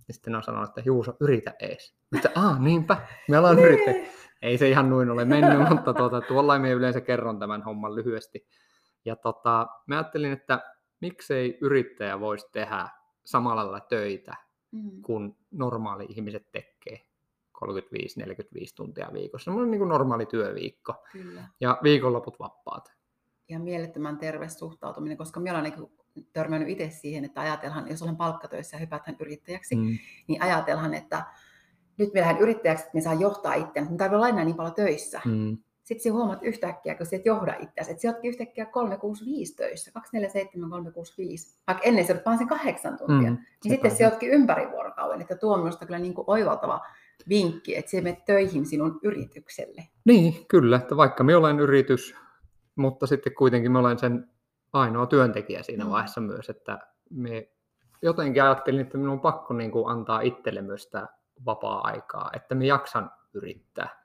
Ja 0.08 0.14
sitten 0.14 0.36
on 0.36 0.44
sanonut, 0.44 0.70
että 0.70 0.82
Juuso, 0.86 1.14
yritä 1.20 1.54
ees. 1.60 1.96
Mutta 2.12 2.30
aah, 2.36 2.60
niinpä, 2.60 2.98
me 3.30 3.38
alan 3.38 3.60
yrittää. 3.60 3.94
Ei 4.42 4.58
se 4.58 4.70
ihan 4.70 4.90
noin 4.90 5.10
ole 5.12 5.26
mennyt, 5.26 5.60
mutta 5.70 5.94
tuota, 5.94 6.22
tuolla 6.22 6.60
me 6.60 6.72
yleensä 6.72 7.02
kerron 7.02 7.40
tämän 7.40 7.62
homman 7.64 7.96
lyhyesti. 7.96 8.48
Ja 9.06 9.16
tota, 9.16 9.68
mä 9.88 9.96
ajattelin, 9.96 10.32
että 10.32 10.60
miksei 11.02 11.58
yrittäjä 11.62 12.20
voisi 12.20 12.48
tehdä 12.52 12.90
samalla 13.26 13.62
lailla 13.62 13.80
töitä 13.80 14.36
Mm. 14.74 15.02
kuin 15.02 15.36
normaali 15.52 16.06
ihmiset 16.10 16.48
tekee 16.52 17.06
35-45 17.58 18.74
tuntia 18.76 19.10
viikossa. 19.14 19.44
Semmoinen 19.44 19.72
niin 19.72 19.80
kuin 19.80 19.90
normaali 19.90 20.26
työviikko. 20.26 20.94
Kyllä. 21.12 21.48
Ja 21.60 21.80
viikonloput 21.84 22.40
vapaat. 22.40 22.94
Ihan 23.48 23.62
mielettömän 23.62 24.18
terve 24.18 24.50
suhtautuminen, 24.50 25.18
koska 25.18 25.40
minä 25.40 25.60
olen 25.60 25.74
niin 25.74 25.92
törmännyt 26.34 26.70
itse 26.70 26.90
siihen, 26.90 27.26
että 27.26 27.42
ajatellaan, 27.42 27.90
jos 27.90 28.02
olen 28.02 28.16
palkkatöissä 28.16 28.76
ja 28.78 28.80
hypätään 28.80 29.18
yrittäjäksi, 29.20 29.76
mm. 29.76 29.98
niin 30.28 30.42
ajatellaan, 30.42 30.94
että 30.94 31.26
nyt 31.98 32.14
minä 32.14 32.26
lähden 32.26 32.42
yrittäjäksi, 32.42 32.84
että 32.84 32.94
minä 32.94 33.04
saan 33.04 33.20
johtaa 33.20 33.54
itseäni, 33.54 33.90
mutta 33.90 34.04
tarvitse 34.04 34.16
olla 34.16 34.30
enää 34.30 34.46
niin 34.46 34.56
paljon 34.56 34.76
töissä. 34.76 35.22
Mm. 35.26 35.58
Sitten 35.84 36.04
sinä 36.04 36.16
huomaat 36.16 36.44
yhtäkkiä, 36.44 36.96
kun 36.96 37.06
sinä 37.06 37.20
et 37.20 37.26
johda 37.26 37.56
itseäsi, 37.60 37.92
että 37.92 38.02
sinä 38.02 38.12
oletkin 38.12 38.30
yhtäkkiä 38.30 38.66
365 38.66 39.56
töissä, 39.56 39.92
24, 39.92 40.52
365, 40.70 41.60
vaikka 41.68 41.84
ennen 41.84 42.06
olet 42.10 42.26
vain 42.26 42.38
sen 42.38 42.48
kahdeksan 42.48 42.98
tuntia. 42.98 43.32
Mm. 43.32 43.38
Niin 43.64 43.72
sitten 43.74 43.92
sinä 43.92 44.10
oletkin 44.10 44.30
ympäri 44.30 44.72
vuorokauden, 44.72 45.22
että 45.22 45.36
tuo 45.36 45.54
on 45.54 45.60
minusta 45.60 45.86
kyllä 45.86 46.00
niin 46.00 46.14
kuin 46.14 46.26
oivaltava 46.28 46.82
vinkki, 47.30 47.78
että 47.78 47.92
sinä 47.92 48.04
menet 48.04 48.26
töihin 48.26 48.66
sinun 48.66 49.00
yritykselle. 49.04 49.84
Niin, 50.06 50.46
kyllä, 50.48 50.76
että 50.76 50.98
vaikka 50.98 51.24
minä 51.24 51.38
olen 51.38 51.60
yritys, 51.60 52.16
mutta 52.76 53.08
sitten 53.08 53.36
kuitenkin 53.36 53.72
mä 53.72 53.80
olen 53.80 54.00
sen 54.00 54.30
ainoa 54.74 55.06
työntekijä 55.06 55.64
siinä 55.64 55.84
Mm. 55.84 55.90
vaiheessa 55.92 56.22
myös, 56.22 56.50
että 56.50 56.80
me 57.10 57.50
jotenkin 58.02 58.44
ajattelin, 58.44 58.82
että 58.82 58.98
minun 58.98 59.14
on 59.14 59.20
pakko 59.20 59.54
niin 59.54 59.72
kuin 59.72 59.90
antaa 59.90 60.22
itselle 60.22 60.62
myös 60.62 60.84
sitä 60.84 61.08
vapaa-aikaa, 61.46 62.30
että 62.36 62.56
minä 62.56 62.66
jaksan 62.68 63.12
yrittää. 63.34 64.03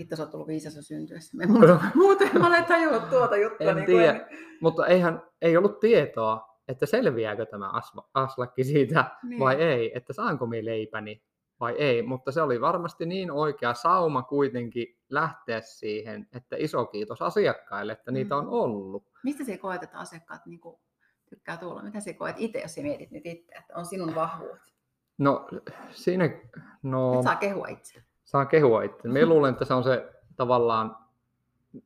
Hitto, 0.00 0.16
sä 0.16 0.22
oot 0.22 0.30
tullut 0.30 0.48
viisas 0.48 0.76
jo 0.76 0.82
syntyessä. 0.82 1.36
Me 1.36 1.46
muuten, 1.46 1.78
muuten 1.94 2.30
mä 2.38 2.46
olen 2.46 2.64
tajunnut 2.64 3.10
tuota 3.10 3.36
juttua. 3.36 3.66
En 3.70 3.76
niin 3.76 3.86
tiedä. 3.86 4.12
ennen. 4.12 4.26
Mutta 4.60 4.86
eihän, 4.86 5.22
ei 5.42 5.56
ollut 5.56 5.80
tietoa, 5.80 6.48
että 6.68 6.86
selviääkö 6.86 7.46
tämä 7.46 7.70
asva, 7.70 8.08
aslakki 8.14 8.64
siitä 8.64 9.10
Niin. 9.22 9.40
vai 9.40 9.54
ei, 9.56 9.92
että 9.94 10.12
saanko 10.12 10.46
minä 10.46 10.64
leipäni 10.64 11.22
vai 11.60 11.72
ei, 11.78 12.02
mutta 12.02 12.32
se 12.32 12.42
oli 12.42 12.60
varmasti 12.60 13.06
niin 13.06 13.30
oikea 13.30 13.74
sauma 13.74 14.22
kuitenkin 14.22 14.86
lähteä 15.10 15.60
siihen, 15.60 16.28
että 16.32 16.56
iso 16.58 16.86
kiitos 16.86 17.22
asiakkaille, 17.22 17.92
että 17.92 18.10
niitä 18.10 18.36
on 18.36 18.44
Mm. 18.44 18.52
ollut. 18.52 19.04
Mistä 19.24 19.44
se 19.44 19.58
koet, 19.58 19.82
että 19.82 19.98
asiakkaat 19.98 20.46
niin 20.46 20.60
kuin, 20.60 20.76
tykkää 21.30 21.56
tulla? 21.56 21.82
Mitä 21.82 22.00
se 22.00 22.12
koet 22.14 22.36
itse, 22.38 22.58
jos 22.60 22.74
sä 22.74 22.80
mietit 22.82 23.10
nyt 23.10 23.26
itse, 23.26 23.52
että 23.58 23.74
on 23.76 23.86
sinun 23.86 24.14
vahvuudet? 24.14 24.62
No 25.18 25.48
siinä, 25.90 26.30
no 26.82 27.14
Nyt 27.14 27.22
saa 27.22 27.36
kehua 27.36 27.66
itse. 27.68 28.02
Saa 28.28 28.46
kehua 28.46 28.82
itse. 28.82 29.08
Me 29.08 29.24
luulen, 29.26 29.52
että 29.52 29.64
se 29.64 29.74
on 29.74 29.84
se 29.84 30.12
tavallaan 30.36 30.96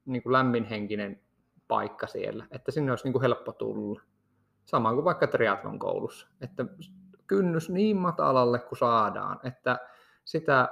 niin 0.05 0.23
kuin 0.23 0.33
lämminhenkinen 0.33 1.21
paikka 1.69 2.07
siellä, 2.07 2.47
että 2.51 2.71
sinne 2.73 2.93
olisi 2.93 3.05
niin 3.05 3.13
kuin 3.13 3.23
helppo 3.23 3.53
tulla. 3.53 4.01
Sama 4.65 4.93
kuin 4.95 5.05
vaikka 5.05 5.27
triathlon 5.27 5.79
koulussa, 5.79 6.27
että 6.41 6.65
kynnys 7.27 7.71
niin 7.71 7.97
matalalle 7.97 8.59
kuin 8.59 8.79
saadaan, 8.79 9.41
että 9.45 9.79
sitä, 10.25 10.69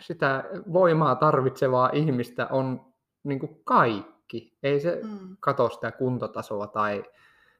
sitä 0.00 0.44
voimaa 0.72 1.14
tarvitsevaa 1.14 1.90
ihmistä 1.92 2.46
on 2.50 2.92
niin 3.24 3.38
kuin 3.38 3.60
kaikki. 3.64 4.58
Ei 4.62 4.80
se 4.80 5.00
Mm. 5.02 5.36
kato 5.40 5.68
sitä 5.68 5.92
kuntotasoa 5.92 6.66
tai 6.66 7.04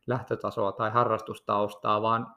lähtötasoa 0.06 0.72
tai 0.72 0.90
harrastustaustaa, 0.90 2.02
vaan 2.02 2.34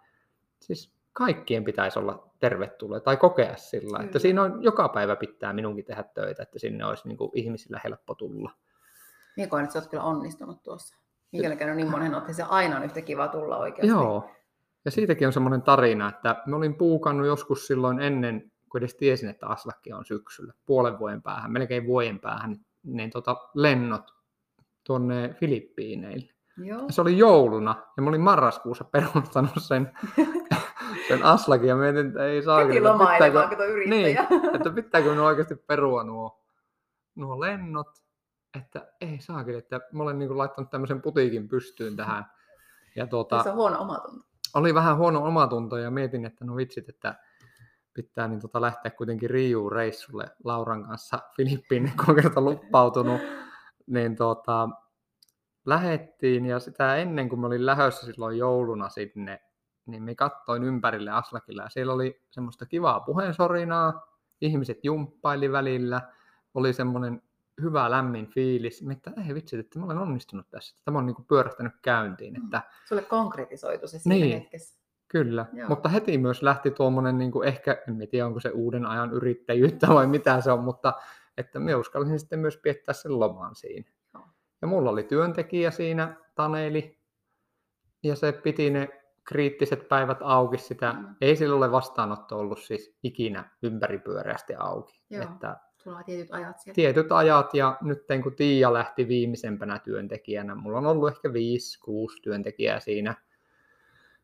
siis 0.59 1.00
kaikkien 1.13 1.63
pitäisi 1.63 1.99
olla 1.99 2.31
tervetulleita 2.39 3.05
tai 3.05 3.17
kokea 3.17 3.55
sillä, 3.55 3.99
että 4.03 4.19
siinä 4.19 4.41
on 4.41 4.63
joka 4.63 4.89
päivä 4.89 5.15
pitää 5.15 5.53
minunkin 5.53 5.85
tehdä 5.85 6.03
töitä, 6.03 6.43
että 6.43 6.59
sinne 6.59 6.85
olisi 6.85 7.07
niin 7.07 7.17
kuin 7.17 7.31
ihmisillä 7.33 7.81
helppo 7.83 8.15
tulla. 8.15 8.51
Minä 9.37 9.47
koen, 9.47 9.63
että 9.63 9.73
sä 9.73 9.79
oot 9.79 9.89
kyllä 9.89 10.03
onnistunut 10.03 10.63
tuossa. 10.63 10.97
Mikäli 11.31 11.55
käynyt 11.55 11.77
niin 11.77 11.91
monen 11.91 12.15
otteeseen, 12.15 12.49
aina 12.49 12.77
on 12.77 12.83
yhtä 12.83 13.01
kiva 13.01 13.27
tulla 13.27 13.57
oikeasti. 13.57 13.87
Joo. 13.87 14.29
Ja 14.85 14.91
siitäkin 14.91 15.27
on 15.27 15.33
semmoinen 15.33 15.61
tarina, 15.61 16.09
että 16.09 16.35
mä 16.45 16.55
olin 16.55 16.75
puukannut 16.75 17.27
joskus 17.27 17.67
silloin 17.67 17.99
ennen, 17.99 18.51
kun 18.69 18.77
edes 18.77 18.95
tiesin, 18.95 19.29
että 19.29 19.47
Aslakki 19.47 19.93
on 19.93 20.05
syksyllä, 20.05 20.53
puolen 20.65 20.99
vuoden 20.99 21.21
päähän, 21.21 21.51
melkein 21.51 21.85
vuoden 21.85 22.19
päähän, 22.19 22.57
niin 22.83 23.09
tota, 23.09 23.35
lennot 23.53 24.15
tuonne 24.83 25.35
Filippiineille. 25.39 26.33
Joo. 26.57 26.81
Ja 26.81 26.91
se 26.91 27.01
oli 27.01 27.17
jouluna, 27.17 27.75
ja 27.97 28.03
mä 28.03 28.09
olin 28.09 28.21
marraskuussa 28.21 28.83
perustanut 28.83 29.51
sen, 29.57 29.91
sen 31.07 31.23
Aslakin, 31.23 31.69
ja 31.69 31.75
mietin, 31.75 32.07
että 32.07 32.25
ei 32.25 32.43
saa 32.43 32.65
Heti 32.65 32.81
lomailemaan, 32.81 33.49
kato 33.49 33.65
yrittäjä. 33.65 34.27
niin, 34.29 34.55
että 34.55 34.69
pitääkö 34.69 35.09
minun 35.09 35.25
oikeasti 35.25 35.55
perua 35.55 36.03
nuo, 36.03 36.43
nuo 37.15 37.39
lennot, 37.39 37.87
että 38.59 38.87
ei 39.01 39.17
saakin, 39.19 39.57
että 39.57 39.79
mä 39.91 40.03
olen 40.03 40.19
niin 40.19 40.37
laittanut 40.37 40.69
tämmöisen 40.71 41.01
putiikin 41.01 41.49
pystyyn 41.49 41.95
tähän. 41.95 42.25
Ja 42.95 43.07
tuota, 43.07 43.43
Se 43.43 43.49
on 43.49 43.55
huono 43.55 43.79
omatunto. 43.79 44.25
oli 44.53 44.73
vähän 44.73 44.97
huono 44.97 45.23
omatunto 45.25 45.77
ja 45.77 45.91
mietin, 45.91 46.25
että 46.25 46.45
no 46.45 46.55
vitsit, 46.55 46.89
että 46.89 47.15
pitää 47.93 48.27
niin 48.27 48.39
tota 48.41 48.61
lähteä 48.61 48.91
kuitenkin 48.91 49.29
Riuun 49.29 49.71
reissulle 49.71 50.27
Lauran 50.43 50.83
kanssa 50.83 51.19
Filippiin, 51.37 51.91
kun 51.97 52.05
on 52.09 52.15
kerta 52.15 52.41
luppautunut. 52.41 53.21
Niin 53.87 54.15
tota, 54.15 54.69
lähettiin 55.65 56.45
ja 56.45 56.59
sitä 56.59 56.95
ennen 56.95 57.29
kuin 57.29 57.39
mä 57.39 57.47
olin 57.47 57.65
lähdössä 57.65 58.05
silloin 58.05 58.37
jouluna 58.37 58.89
sinne, 58.89 59.41
niin 59.91 60.03
me 60.03 60.15
kattoin 60.15 60.63
ympärille 60.63 61.11
Aslakilla 61.11 61.63
ja 61.63 61.69
siellä 61.69 61.93
oli 61.93 62.21
semmoista 62.31 62.65
kivaa 62.65 62.99
puheensorinaa, 62.99 64.07
ihmiset 64.41 64.79
jumppaili 64.83 65.51
välillä, 65.51 66.01
oli 66.53 66.73
semmoinen 66.73 67.21
hyvä 67.61 67.91
lämmin 67.91 68.27
fiilis, 68.27 68.83
että 68.91 69.11
ei 69.27 69.35
vitsi, 69.35 69.59
että 69.59 69.79
mä 69.79 69.85
olen 69.85 69.97
onnistunut 69.97 70.49
tässä, 70.49 70.75
tämä 70.85 70.97
on 70.97 71.05
niin 71.05 71.15
kuin 71.15 71.25
pyörähtänyt 71.25 71.73
käyntiin, 71.81 72.33
Mm. 72.33 72.43
että 72.43 72.61
Sulle 72.87 73.01
konkretisoitu 73.01 73.87
se 73.87 73.99
siinä 73.99 74.15
Niin. 74.25 74.39
hetkessä. 74.39 74.81
Kyllä, 75.07 75.45
Joo. 75.53 75.69
mutta 75.69 75.89
heti 75.89 76.17
myös 76.17 76.41
lähti 76.43 76.71
tuommoinen, 76.71 77.17
niin 77.17 77.31
kuin 77.31 77.47
ehkä, 77.47 77.77
en 77.87 78.07
tiedä 78.11 78.25
onko 78.25 78.39
se 78.39 78.49
uuden 78.49 78.85
ajan 78.85 79.11
yrittäjyyttä 79.13 79.87
vai 79.87 80.07
mitä 80.07 80.41
se 80.41 80.51
on, 80.51 80.63
mutta 80.63 80.93
että 81.37 81.59
me 81.59 81.75
uskallisin 81.75 82.19
sitten 82.19 82.39
myös 82.39 82.59
viettää 82.63 82.93
sen 82.93 83.19
loman 83.19 83.55
siinä. 83.55 83.91
Joo. 84.13 84.23
Ja 84.61 84.67
mulla 84.67 84.89
oli 84.89 85.03
työntekijä 85.03 85.71
siinä, 85.71 86.15
Taneli, 86.35 86.97
ja 88.03 88.15
se 88.15 88.31
piti 88.31 88.69
ne 88.69 89.00
kriittiset 89.31 89.87
päivät 89.89 90.17
auki 90.21 90.57
sitä. 90.57 90.93
Mm. 90.93 91.15
Ei 91.21 91.35
sillä 91.35 91.55
ole 91.55 91.71
vastaanotto 91.71 92.39
ollut 92.39 92.59
siis 92.59 92.95
ikinä 93.03 93.49
ympäripyöreästi 93.61 94.53
auki. 94.55 95.01
Joo. 95.09 95.23
Että 95.23 95.57
Sulla 95.77 96.03
tietyt 96.03 96.33
ajat 96.33 96.59
siellä. 96.59 96.75
tietyt 96.75 97.11
ajat 97.11 97.53
ja 97.53 97.77
nyt 97.81 98.03
kun 98.23 98.35
Tiia 98.35 98.73
lähti 98.73 99.07
viimeisempänä 99.07 99.79
työntekijänä, 99.79 100.55
mulla 100.55 100.77
on 100.77 100.85
ollut 100.85 101.09
ehkä 101.09 101.29
5-6 101.29 101.31
työntekijää 102.23 102.79
siinä, 102.79 103.15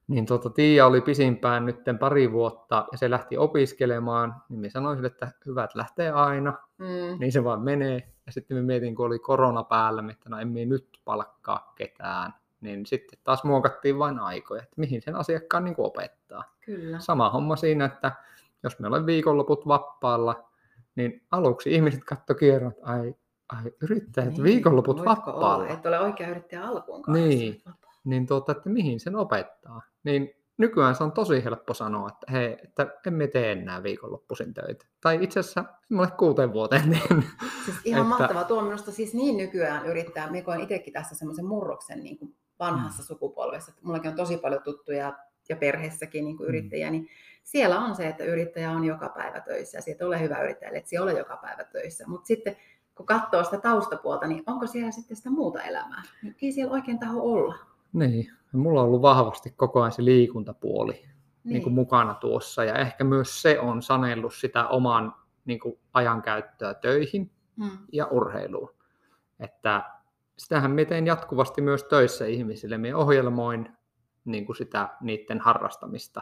niin 0.08 0.26
tota, 0.26 0.50
Tiia 0.50 0.86
oli 0.86 1.02
pisimpään 1.02 1.66
nyt 1.66 1.78
pari 2.00 2.32
vuotta 2.32 2.88
ja 2.92 2.98
se 2.98 3.10
lähti 3.10 3.38
opiskelemaan, 3.38 4.36
niin 4.50 4.60
minä 4.60 4.72
sanoin 4.72 4.98
sille, 4.98 5.08
että 5.08 5.32
hyvät 5.46 5.76
lähtee 5.76 6.12
aina, 6.12 6.54
Mm. 6.78 7.20
niin 7.20 7.32
se 7.32 7.44
vaan 7.44 7.62
menee. 7.62 8.12
Ja 8.26 8.32
sitten 8.32 8.58
me 8.58 8.64
mietin, 8.64 8.96
kun 8.96 9.06
oli 9.06 9.20
korona 9.20 9.64
päällä, 9.64 10.04
että 10.12 10.30
no 10.30 10.40
emme 10.40 10.66
nyt 10.66 10.88
palkkaa 11.06 11.74
ketään, 11.76 12.34
niin 12.62 12.86
sitten 12.86 13.20
taas 13.24 13.44
muokattiin 13.44 14.00
vain 14.00 14.20
aikoja, 14.20 14.62
että 14.64 14.74
mihin 14.78 15.02
sen 15.02 15.16
asiakkaan 15.16 15.64
niin 15.64 15.76
opettaa. 15.78 16.44
Kyllä. 16.66 17.00
Sama 17.00 17.30
homma 17.30 17.56
siinä, 17.56 17.86
että 17.86 18.12
jos 18.64 18.80
me 18.80 18.88
olen 18.88 19.06
viikonloput 19.06 19.68
vapaalla, 19.68 20.50
niin 20.96 21.22
aluksi 21.32 21.74
ihmiset 21.76 22.04
katto 22.04 22.36
kierron, 22.36 22.72
että 22.72 22.86
ai, 22.86 23.16
ai 23.50 23.64
yrittäjät 23.82 24.30
niin, 24.30 24.44
viikonloput 24.44 24.98
voitko 24.98 25.16
vapaalla. 25.16 25.56
Olla? 25.56 25.68
Et 25.68 25.86
ole 25.86 26.00
oikea 26.00 26.30
yrittäjä 26.30 26.64
alkuunkaan. 26.64 27.18
Niin. 27.18 27.54
jos 27.54 27.56
olet 27.56 27.66
vapaa. 27.66 27.94
Niin 28.04 28.28
tuota, 28.28 28.52
että 28.52 28.70
mihin 28.70 29.00
sen 29.00 29.16
opettaa. 29.16 29.82
Niin 30.04 30.30
nykyään 30.58 30.96
se 30.96 31.04
on 31.04 31.12
tosi 31.12 31.44
helppo 31.44 31.74
sanoa, 31.74 32.10
että 32.10 32.32
hei, 32.32 32.58
että 32.64 32.88
emme 33.08 33.28
tee 33.28 33.52
enää 33.52 33.84
viikonloppuisin 33.84 34.54
töitä. 34.54 34.86
Tai 35.02 35.18
itse 35.22 35.40
asiassa 35.40 35.66
en 35.92 36.00
ole 36.00 36.08
kuuteen 36.18 36.54
vuoteen 36.54 36.90
tehnyt. 37.00 37.26
Siis 37.66 37.78
ihan 37.86 38.02
Että- 38.02 38.14
että... 38.14 38.24
mahtavaa. 38.24 38.44
Tuo 38.44 38.58
on 38.58 38.64
minusta 38.64 38.92
siis 38.92 39.14
niin 39.14 39.38
nykyään 39.38 39.86
yrittää. 39.86 40.32
Minä 40.32 40.46
koen 40.46 40.60
itsekin 40.60 40.94
tässä 40.94 41.16
semmoisen 41.16 41.46
murroksen 41.46 42.04
niin 42.04 42.18
kuin 42.18 42.36
vanhassa 42.60 43.02
Mm. 43.04 43.06
sukupolvessa. 43.06 43.72
Että 43.72 43.82
Mullakin 43.86 44.10
on 44.12 44.18
tosi 44.18 44.38
paljon 44.38 44.64
tuttuja 44.64 45.14
ja 45.50 45.56
perheessäkin 45.56 46.26
niin 46.26 46.38
kuin 46.38 46.46
Mm. 46.46 46.50
yrittäjiä, 46.50 46.92
niin 46.92 47.08
siellä 47.44 47.80
on 47.80 47.96
se, 47.96 48.08
että 48.08 48.24
yrittäjä 48.24 48.72
on 48.72 48.84
joka 48.84 49.10
päivä 49.10 49.40
töissä 49.42 49.78
ja 49.78 49.82
siitä 49.82 50.06
ole 50.06 50.20
hyvä 50.22 50.42
yrittäjä, 50.44 50.72
että 50.74 50.90
siellä 50.90 51.12
ole 51.12 51.20
joka 51.20 51.38
päivä 51.38 51.64
töissä. 51.64 52.04
Mutta 52.08 52.28
sitten 52.28 52.56
kun 52.96 53.06
katsoo 53.06 53.44
sitä 53.44 53.58
taustapuolta, 53.58 54.28
niin 54.28 54.44
onko 54.48 54.68
siellä 54.68 54.92
sitten 54.92 55.18
sitä 55.18 55.30
muuta 55.30 55.62
elämää? 55.64 56.02
Ei 56.42 56.52
siellä 56.52 56.74
oikein 56.74 57.00
taho 57.00 57.22
olla. 57.22 57.56
niin, 57.94 58.32
mulla 58.54 58.82
on 58.82 58.88
ollut 58.88 59.02
vahvasti 59.02 59.54
koko 59.58 59.82
ajan 59.82 59.92
se 59.92 60.06
liikuntapuoli 60.06 60.94
niin. 60.94 61.54
Niin 61.54 61.64
kuin 61.64 61.74
mukana 61.74 62.14
tuossa. 62.14 62.64
Ja 62.64 62.76
ehkä 62.76 63.04
myös 63.04 63.42
se 63.42 63.60
on 63.60 63.82
sanellut 63.82 64.34
sitä 64.34 64.68
oman 64.68 65.16
niin 65.46 65.60
kuin 65.60 65.80
ajankäyttöä 65.94 66.74
töihin 66.74 67.32
Mm. 67.56 67.70
ja 67.92 68.06
urheiluun. 68.06 68.70
Että 69.40 69.84
sitähän 70.38 70.72
me 70.72 70.86
teen 70.86 71.08
jatkuvasti 71.08 71.62
myös 71.62 71.84
töissä 71.84 72.26
ihmisille. 72.26 72.78
Me 72.78 72.96
ohjelmoin 72.96 73.78
niin 74.26 74.46
kuin 74.46 74.56
sitä 74.56 74.90
niiden 75.02 75.40
harrastamista. 75.40 76.22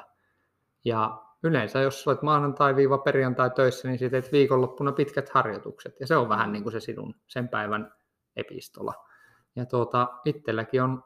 Ja 0.86 1.22
yleensä, 1.44 1.82
jos 1.82 2.08
olet 2.08 2.22
maanantai-perjantai 2.22 3.50
töissä, 3.50 3.88
niin 3.88 4.00
sitten 4.00 4.22
teet 4.22 4.32
viikonloppuna 4.32 4.92
pitkät 4.92 5.30
harjoitukset. 5.30 6.00
Ja 6.00 6.08
se 6.08 6.18
on 6.18 6.30
vähän 6.30 6.52
niin 6.52 6.64
kuin 6.64 6.74
se 6.74 6.80
sinun 6.80 7.16
sen 7.28 7.50
päivän 7.50 7.94
epistola. 8.36 8.94
Ja 9.56 9.66
tuota, 9.66 10.08
itselläkin 10.26 10.84
on 10.84 11.04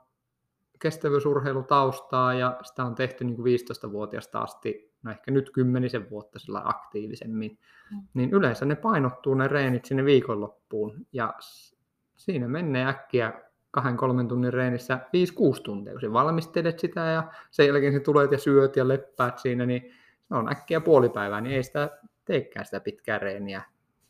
kestävyysurheilutaustaa 0.82 2.34
ja 2.34 2.60
sitä 2.64 2.84
on 2.84 2.96
tehty 2.96 3.24
niin 3.24 3.36
kuin 3.36 3.60
15-vuotiaasta 3.60 4.40
asti, 4.40 4.94
no 5.04 5.12
ehkä 5.12 5.32
nyt 5.32 5.50
kymmenisen 5.50 6.10
vuotta 6.10 6.40
sillä 6.40 6.62
aktiivisemmin, 6.66 7.60
mm. 7.92 8.08
niin 8.14 8.30
yleensä 8.34 8.66
ne 8.66 8.76
painottuu 8.76 9.34
ne 9.34 9.48
reenit 9.48 9.86
sinne 9.86 10.06
viikonloppuun 10.06 11.06
ja 11.14 11.34
siinä 12.20 12.48
menee 12.48 12.88
äkkiä 12.88 13.34
kahden 13.72 13.98
kolmen 13.98 14.28
tunnin 14.28 14.54
reenissä 14.54 15.00
5-6 15.58 15.62
tuntia, 15.64 15.94
kun 15.94 16.02
sä 16.02 16.14
valmistelet 16.14 16.80
sitä 16.80 17.00
ja 17.00 17.32
sen 17.52 17.68
jälkeen 17.68 17.94
sä 17.94 18.00
tulet 18.00 18.32
ja 18.32 18.38
syöt 18.38 18.76
ja 18.76 18.88
leppäät 18.88 19.40
siinä, 19.40 19.66
niin 19.66 19.92
se 20.28 20.36
on 20.36 20.52
äkkiä 20.52 20.82
puolipäivää, 20.82 21.42
niin 21.42 21.56
ei 21.56 21.64
sitä 21.64 22.00
teekään 22.26 22.66
sitä 22.66 22.80
pitkää 22.80 23.20
reeniä 23.20 23.62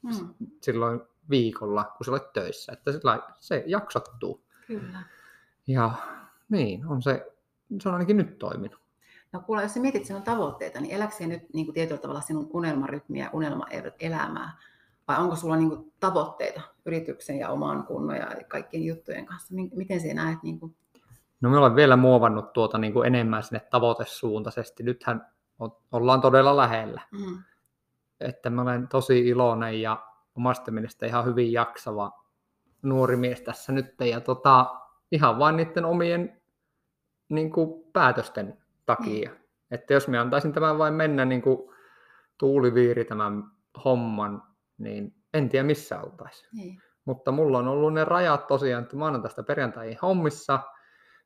mm. 0.01 0.33
silloin 0.61 1.01
viikolla, 1.29 1.83
kun 1.97 2.05
sä 2.05 2.11
olet 2.11 2.33
töissä. 2.33 2.71
Että 2.71 2.91
se 3.39 3.63
jaksattuu. 3.67 4.43
Kyllä. 4.67 4.99
Ja 5.67 5.91
niin, 6.49 6.85
on 6.85 7.01
se, 7.01 7.31
se 7.81 7.89
on 7.89 7.95
ainakin 7.95 8.17
nyt 8.17 8.37
toiminut. 8.37 8.79
No 9.31 9.39
kuule, 9.39 9.61
jos 9.61 9.73
sä 9.73 9.79
mietit 9.79 10.05
sinun 10.05 10.23
tavoitteita, 10.23 10.81
niin 10.81 10.95
eläkö 10.95 11.27
nyt 11.27 11.53
niin 11.53 11.65
kuin 11.65 11.73
tietyllä 11.73 12.01
tavalla 12.01 12.21
sinun 12.21 12.49
unelmarytmiä, 12.53 13.29
unelmaelämää? 13.33 14.57
Vai 15.09 15.17
onko 15.17 15.35
sulla 15.35 15.55
niin 15.55 15.69
kuin 15.69 15.93
tavoitteita 15.99 16.61
yrityksen 16.85 17.39
ja 17.39 17.49
oman 17.49 17.83
kunnon 17.83 18.15
ja 18.15 18.27
kaikkien 18.47 18.85
juttujen 18.85 19.25
kanssa? 19.25 19.53
Miten 19.75 19.99
sinä 19.99 20.23
näet? 20.23 20.43
Niin 20.43 20.59
kuin... 20.59 20.75
No 21.41 21.49
me 21.49 21.57
ollaan 21.57 21.75
vielä 21.75 21.95
muovannut 21.95 22.53
tuota 22.53 22.77
niin 22.77 22.93
kuin 22.93 23.07
enemmän 23.07 23.43
sinne 23.43 23.59
tavoitesuuntaisesti. 23.59 24.83
Nythän 24.83 25.27
ollaan 25.91 26.21
todella 26.21 26.57
lähellä. 26.57 27.01
Mm. 27.11 27.43
Että 28.19 28.49
mä 28.49 28.61
olen 28.61 28.87
tosi 28.87 29.27
iloinen 29.27 29.81
ja 29.81 30.03
omasta 30.35 30.71
mielestä 30.71 31.05
ihan 31.05 31.25
hyvin 31.25 31.51
jaksava 31.51 32.11
nuori 32.81 33.15
mies 33.15 33.41
tässä 33.41 33.71
nyt. 33.71 33.95
Ja 33.99 34.21
tota, 34.21 34.75
ihan 35.11 35.39
vain 35.39 35.57
niiden 35.57 35.85
omien 35.85 36.41
niin 37.29 37.51
kuin, 37.51 37.83
päätösten 37.93 38.57
takia. 38.85 39.29
Mm. 39.29 39.37
Että 39.71 39.93
jos 39.93 40.07
me 40.07 40.17
antaisin 40.17 40.53
tämän 40.53 40.77
vain 40.77 40.93
mennä 40.93 41.25
niin 41.25 41.41
kuin 41.41 41.69
tuuliviiri 42.37 43.05
tämän 43.05 43.43
homman, 43.85 44.49
niin 44.79 45.15
en 45.33 45.50
tiedä 45.50 45.63
missä 45.63 46.01
oltaisiin. 46.01 46.50
Niin. 46.53 46.81
Mutta 47.05 47.31
mulla 47.31 47.57
on 47.57 47.67
ollut 47.67 47.93
ne 47.93 48.05
rajat 48.05 48.48
tosiaan, 48.48 48.83
että 48.83 48.95
maanantaista 48.95 49.43
perjantaihin 49.43 49.98
hommissa 50.01 50.59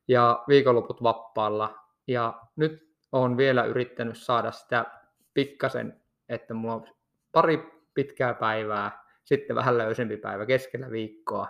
ja 0.07 0.43
viikonloput 0.47 1.03
vapaalla. 1.03 1.79
Ja 2.07 2.41
nyt 2.55 2.93
olen 3.11 3.37
vielä 3.37 3.63
yrittänyt 3.63 4.17
saada 4.17 4.51
sitä 4.51 4.85
pikkasen, 5.33 6.01
että 6.29 6.53
mulla 6.53 6.73
on 6.73 6.87
pari 7.31 7.83
pitkää 7.93 8.33
päivää, 8.33 9.03
sitten 9.23 9.55
vähän 9.55 9.77
löysempi 9.77 10.17
päivä 10.17 10.45
keskellä 10.45 10.91
viikkoa. 10.91 11.47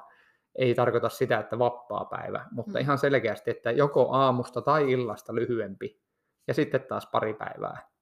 Ei 0.56 0.76
tarkoita 0.76 1.10
sitä, 1.10 1.40
että 1.40 1.60
vapaa 1.60 2.06
päivä, 2.06 2.46
mutta 2.52 2.72
mm. 2.72 2.82
ihan 2.82 2.98
selkeästi, 2.98 3.52
että 3.52 3.72
joko 3.72 4.12
aamusta 4.12 4.62
tai 4.62 4.92
illasta 4.92 5.36
lyhyempi 5.36 6.02
ja 6.48 6.54
sitten 6.54 6.82
taas 6.82 7.08
pari 7.12 7.34
päivää 7.34 7.93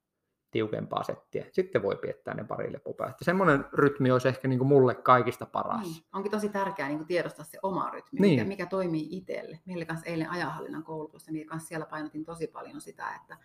tiukempaa 0.52 1.04
settiä. 1.04 1.46
Sitten 1.52 1.84
voi 1.84 1.96
piettää 1.96 2.34
ne 2.34 2.44
pari 2.44 2.74
lepopäivää. 2.74 3.16
Semmoinen 3.22 3.66
rytmi 3.74 4.12
olisi 4.12 4.28
ehkä 4.28 4.48
niin 4.48 4.60
kuin 4.60 4.68
mulle 4.68 4.96
kaikista 4.96 5.46
paras. 5.46 5.82
Niin. 5.82 6.04
Onkin 6.14 6.32
tosi 6.32 6.50
tärkeää 6.50 6.88
niin 6.88 6.98
kuin 6.98 7.08
tiedostaa 7.08 7.46
se 7.46 7.60
oma 7.64 7.90
rytmi, 7.90 8.20
niin. 8.20 8.34
mikä, 8.34 8.48
mikä 8.48 8.66
toimii 8.66 9.08
itselle. 9.12 9.60
Meillä 9.66 9.86
kanssa 9.86 10.06
eilen 10.06 10.30
ajahallinnan 10.30 10.84
koulutusta, 10.84 11.32
niin 11.32 11.48
kanssa 11.48 11.68
siellä 11.68 11.86
painotin 11.86 12.26
tosi 12.26 12.48
paljon 12.48 12.82
sitä, 12.82 13.16
että 13.22 13.38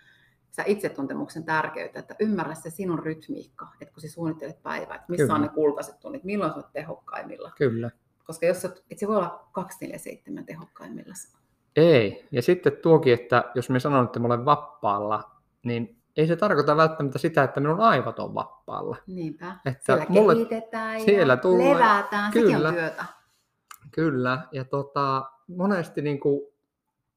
sitä 0.51 0.65
itsetuntemuksen 0.67 1.45
tärkeyttä, 1.45 1.99
että 1.99 2.17
ymmärrä 2.21 2.55
se 2.55 2.71
sinun 2.71 2.99
rytmiikka, 2.99 3.69
että 3.81 3.95
kun 3.95 4.01
sä 4.01 4.09
suunnittelet 4.09 4.63
päivää, 4.63 4.95
että 4.95 5.07
missä 5.09 5.25
Kyllä. 5.25 5.35
on 5.35 5.43
ne 5.43 5.49
kultaiset 5.49 6.01
tunnit, 6.01 6.25
milloin 6.25 6.51
sä 6.51 6.57
olet 6.57 6.73
tehokkaimmilla. 6.73 7.53
Kyllä. 7.59 7.91
Koska 8.25 8.47
jos 8.47 8.65
et, 8.65 8.85
et 8.91 8.99
se 8.99 9.09
voi 9.09 9.17
olla 9.17 9.49
247 9.53 10.47
tehokkaimmilla. 10.47 11.15
Ei. 11.77 12.29
Ja 12.33 12.43
sitten 12.43 12.73
tuokin, 12.83 13.15
että 13.15 13.45
jos 13.55 13.71
me 13.71 13.81
sanon, 13.81 14.05
että 14.05 14.19
mä 14.19 14.27
olen 14.27 14.45
vappaalla, 14.45 15.31
niin 15.63 15.96
ei 16.17 16.27
se 16.27 16.37
tarkoita 16.37 16.77
välttämättä 16.77 17.19
sitä, 17.19 17.43
että 17.43 17.61
minun 17.61 17.81
aivot 17.81 18.19
on 18.19 18.35
vapaalla. 18.35 18.97
Niinpä. 19.07 19.57
Että 19.65 19.85
siellä 19.85 20.07
mulle, 20.09 20.35
kehitetään 20.35 21.01
siellä 21.01 21.33
ja 21.33 21.37
tulee, 21.37 21.75
levätään, 21.75 22.33
kyllä, 22.33 22.73
työtä. 22.73 23.05
Kyllä, 23.91 24.47
ja 24.53 24.65
tota, 24.65 25.31
monesti 25.49 26.03
niin 26.03 26.21
kuin 26.21 26.41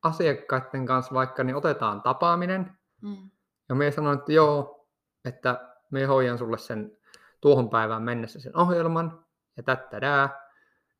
asiakkaiden 0.03 0.85
kanssa 0.85 1.13
vaikka 1.13 1.43
niin 1.43 1.55
otetaan 1.55 2.01
tapaaminen, 2.01 2.71
mm. 3.01 3.29
ja 3.69 3.75
me 3.75 3.91
sanoin, 3.91 4.19
että 4.19 4.33
joo, 4.33 4.87
että 5.25 5.69
me 5.91 6.05
hoidan 6.05 6.37
sulle 6.37 6.57
sen 6.57 6.97
tuohon 7.41 7.69
päivään 7.69 8.03
mennessä 8.03 8.39
sen 8.39 8.57
ohjelman, 8.57 9.25
ja 9.57 9.63
tättädää, 9.63 10.29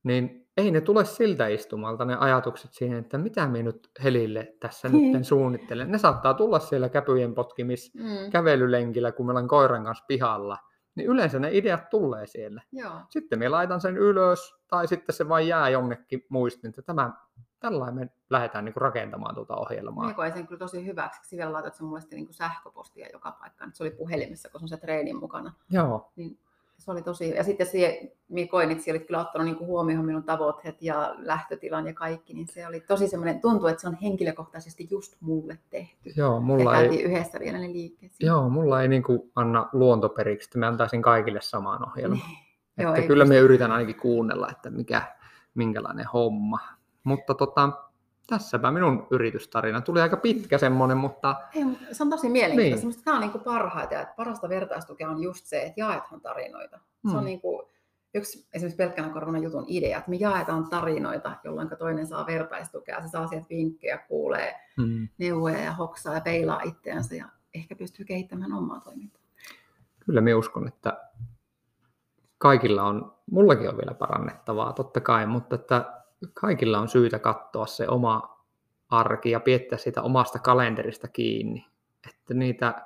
niin 0.04 0.49
ei 0.60 0.72
ne 0.72 0.82
tule 0.82 1.06
siltä 1.06 1.48
istumalta 1.48 2.06
ne 2.06 2.16
ajatukset 2.16 2.74
siihen, 2.74 2.98
että 2.98 3.18
mitä 3.18 3.48
me 3.48 3.64
nyt 3.64 3.90
Helille 4.04 4.56
tässä 4.60 4.90
nyt 4.90 5.02
niin. 5.02 5.26
suunnittelen. 5.26 5.92
Ne 5.92 5.98
saattaa 5.98 6.34
tulla 6.34 6.60
siellä 6.60 6.90
käpyjen 6.90 7.34
potkimis 7.34 7.94
mm. 7.96 8.32
kävelylenkillä, 8.32 9.12
kun 9.12 9.26
meillä 9.26 9.40
on 9.40 9.48
koiran 9.48 9.84
kanssa 9.84 10.06
pihalla. 10.08 10.58
Niin 10.96 11.08
yleensä 11.08 11.40
ne 11.40 11.50
ideat 11.52 11.90
tulee 11.90 12.28
siellä. 12.28 12.62
Joo. 12.72 12.92
Sitten 13.10 13.40
me 13.40 13.50
laitan 13.50 13.82
sen 13.82 13.98
ylös, 13.98 14.56
tai 14.68 14.88
sitten 14.88 15.16
se 15.16 15.30
vain 15.30 15.48
jää 15.48 15.70
jonnekin 15.70 16.26
muistin, 16.30 16.70
että 16.70 16.82
tämä, 16.82 17.14
tällainen 17.60 17.96
me 17.96 18.10
lähdetään 18.30 18.66
niin 18.66 18.74
kuin 18.74 18.82
rakentamaan 18.82 19.36
tuota 19.36 19.56
ohjelmaa. 19.56 20.04
Minä 20.04 20.16
koen 20.16 20.34
sen 20.34 20.48
kyllä 20.48 20.60
tosi 20.60 20.86
hyväksi. 20.86 21.38
Vielä 21.38 21.54
laitat 21.54 21.76
sen 21.76 21.86
mulle 21.86 22.02
niin 22.12 22.26
kuin 22.26 22.36
sähköpostia 22.36 23.08
joka 23.14 23.32
paikkaan. 23.32 23.72
Se 23.74 23.84
oli 23.84 23.92
puhelimessa, 23.92 24.50
kun 24.50 24.60
se 24.60 24.64
on 24.64 24.70
se 24.70 24.78
treenin 24.78 25.18
mukana. 25.18 25.54
Joo. 25.70 26.12
Niin 26.16 26.40
se 26.80 26.92
oli 26.92 27.02
tosi, 27.02 27.30
ja 27.30 27.44
sitten 27.44 27.68
se, 27.68 28.12
koin, 28.50 28.72
että 28.72 28.92
olit 28.92 29.08
kyllä 29.08 29.22
ottanut 29.22 29.48
niin 29.48 29.60
huomioon 29.60 30.06
minun 30.06 30.24
tavoitteet 30.24 30.82
ja 30.82 31.16
lähtötilan 31.18 31.88
ja 31.88 31.94
kaikki, 31.94 32.34
niin 32.34 32.48
se 32.48 32.68
oli 32.68 32.80
tosi 32.80 33.08
semmoinen, 33.08 33.42
tuntuu, 33.42 33.68
että 33.68 33.82
se 33.82 33.88
on 33.88 33.98
henkilökohtaisesti 34.02 34.88
just 34.92 35.16
mulle 35.20 35.60
tehty. 35.70 36.12
Joo, 36.16 36.40
mulla 36.40 36.74
ja 36.74 36.80
ei, 36.80 37.04
yhdessä 37.04 37.40
vielä 37.40 37.58
ne 37.58 37.68
liikkeet. 37.68 38.12
Joo, 38.20 38.50
mulla 38.50 38.82
ei 38.82 38.88
niin 38.88 39.04
kuin 39.04 39.32
anna 39.36 39.70
luontoperiksi, 39.74 40.48
että 40.48 40.60
mä 40.60 40.68
antaisin 40.68 41.02
kaikille 41.02 41.42
samaan 41.42 41.90
ohjelman. 41.90 42.18
Niin. 42.18 42.38
Että 42.78 43.00
Joo, 43.00 43.08
kyllä 43.08 43.26
me 43.26 43.38
yritän 43.38 43.72
ainakin 43.72 44.02
kuunnella, 44.02 44.50
että 44.52 44.70
mikä, 44.70 45.02
minkälainen 45.54 46.06
homma. 46.14 46.60
Mutta 47.04 47.34
tota, 47.34 47.70
tässäpä 48.30 48.72
minun 48.72 49.08
yritystarina. 49.12 49.82
Tuli 49.82 50.02
aika 50.02 50.18
pitkä 50.18 50.58
semmoinen, 50.58 50.98
mutta... 50.98 51.36
Ei, 51.56 51.64
se 51.92 52.04
on 52.04 52.10
tosi 52.10 52.30
mielenkiintoista. 52.30 52.88
Niin. 52.88 53.04
Tämä 53.04 53.18
on 53.18 53.22
niin 53.22 53.32
kuin 53.32 53.44
parhaita 53.44 53.94
ja 53.94 54.08
parasta 54.18 54.50
vertaistukea 54.50 55.10
on 55.10 55.24
just 55.24 55.46
se, 55.46 55.62
että 55.62 55.82
jaetaan 55.82 56.22
tarinoita. 56.22 56.80
Se 57.12 57.18
on 57.18 57.24
mm. 57.24 57.26
niin 57.26 57.42
kuin 57.42 57.68
yksi 58.14 58.48
esimerkiksi 58.54 58.78
pelkkänä 58.78 59.10
korvana 59.10 59.38
jutun 59.38 59.66
idea, 59.68 59.98
että 59.98 60.10
me 60.10 60.16
jaetaan 60.16 60.70
tarinoita, 60.70 61.36
jolloin 61.44 61.70
toinen 61.80 62.08
saa 62.08 62.26
vertaistukea, 62.26 63.02
se 63.02 63.08
saa 63.08 63.28
sieltä 63.28 63.50
vinkkejä, 63.50 63.98
kuulee 63.98 64.56
mm. 64.78 65.08
neuvoja 65.18 65.60
ja 65.60 65.72
hoksaa 65.72 66.14
ja 66.14 66.22
peilaa 66.22 66.62
itseänsä 66.62 67.16
ja 67.16 67.26
ehkä 67.54 67.76
pystyy 67.76 68.06
kehittämään 68.06 68.54
omaa 68.54 68.80
toimintaa. 68.80 69.22
Kyllä 70.06 70.22
minä 70.22 70.38
uskon, 70.38 70.68
että 70.68 70.98
kaikilla 72.38 72.84
on, 72.84 73.16
mullakin 73.32 73.70
on 73.70 73.78
vielä 73.78 73.94
parannettavaa 73.94 74.74
totta 74.74 75.02
kai, 75.02 75.26
mutta 75.26 75.56
että 75.56 75.99
kaikilla 76.34 76.80
on 76.80 76.88
syytä 76.88 77.20
katsoa 77.20 77.66
se 77.66 77.88
oma 77.88 78.40
arki 78.90 79.32
ja 79.32 79.40
piettää 79.40 79.78
sitä 79.78 80.02
omasta 80.02 80.40
kalenterista 80.40 81.08
kiinni. 81.08 81.66
Että 82.10 82.34
niitä, 82.34 82.86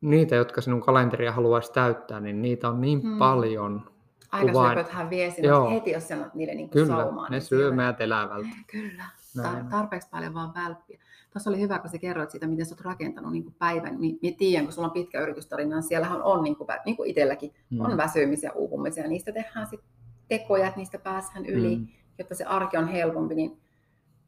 niitä 0.00 0.34
jotka 0.34 0.60
sinun 0.60 0.80
kalenteria 0.80 1.32
haluaisi 1.32 1.72
täyttää, 1.72 2.20
niin 2.20 2.42
niitä 2.42 2.68
on 2.68 2.80
niin 2.80 3.02
hmm. 3.02 3.18
paljon. 3.18 3.94
Aikasyöpöthän 4.32 5.10
vie 5.10 5.30
sinut 5.30 5.70
heti, 5.70 5.90
jos 5.90 6.08
sanot 6.08 6.34
niille 6.34 6.54
niin 6.54 6.70
Kyllä, 6.70 6.86
saumaan. 6.86 7.30
ne 7.30 7.36
niin 7.36 7.46
syö 7.46 7.72
meidät 7.72 8.00
elävältä. 8.00 8.48
Kyllä, 8.72 9.04
Näin. 9.36 9.66
tarpeeksi 9.66 10.08
paljon 10.10 10.34
vaan 10.34 10.54
välppiä. 10.54 11.00
Tuossa 11.32 11.50
oli 11.50 11.60
hyvä, 11.60 11.78
kun 11.78 11.90
sä 11.90 11.98
kerroit 11.98 12.30
siitä, 12.30 12.46
miten 12.46 12.66
sä 12.66 12.74
oot 12.74 12.80
rakentanut 12.80 13.32
niin 13.32 13.44
kuin 13.44 13.54
päivän. 13.58 14.00
Minä 14.00 14.36
tiedän, 14.38 14.64
kun 14.64 14.72
sulla 14.72 14.88
on 14.88 14.94
pitkä 14.94 15.20
yritystarina, 15.20 15.76
niin 15.76 15.82
siellähän 15.82 16.22
on, 16.22 16.44
niin 16.44 16.56
kuin, 16.56 16.68
niin 16.84 16.96
kuin 16.96 17.10
itselläkin, 17.10 17.54
hmm. 17.70 17.80
on 17.80 17.96
väsymisiä, 17.96 18.52
uupumisia. 18.52 19.08
Niistä 19.08 19.32
tehdään 19.32 19.66
sitten 19.66 19.90
tekoja, 20.28 20.66
että 20.66 20.78
niistä 20.78 20.98
päästään 20.98 21.46
yli. 21.46 21.76
Hmm 21.76 21.86
jotta 22.18 22.34
se 22.34 22.44
arki 22.44 22.76
on 22.76 22.88
helpompi, 22.88 23.34
niin 23.34 23.58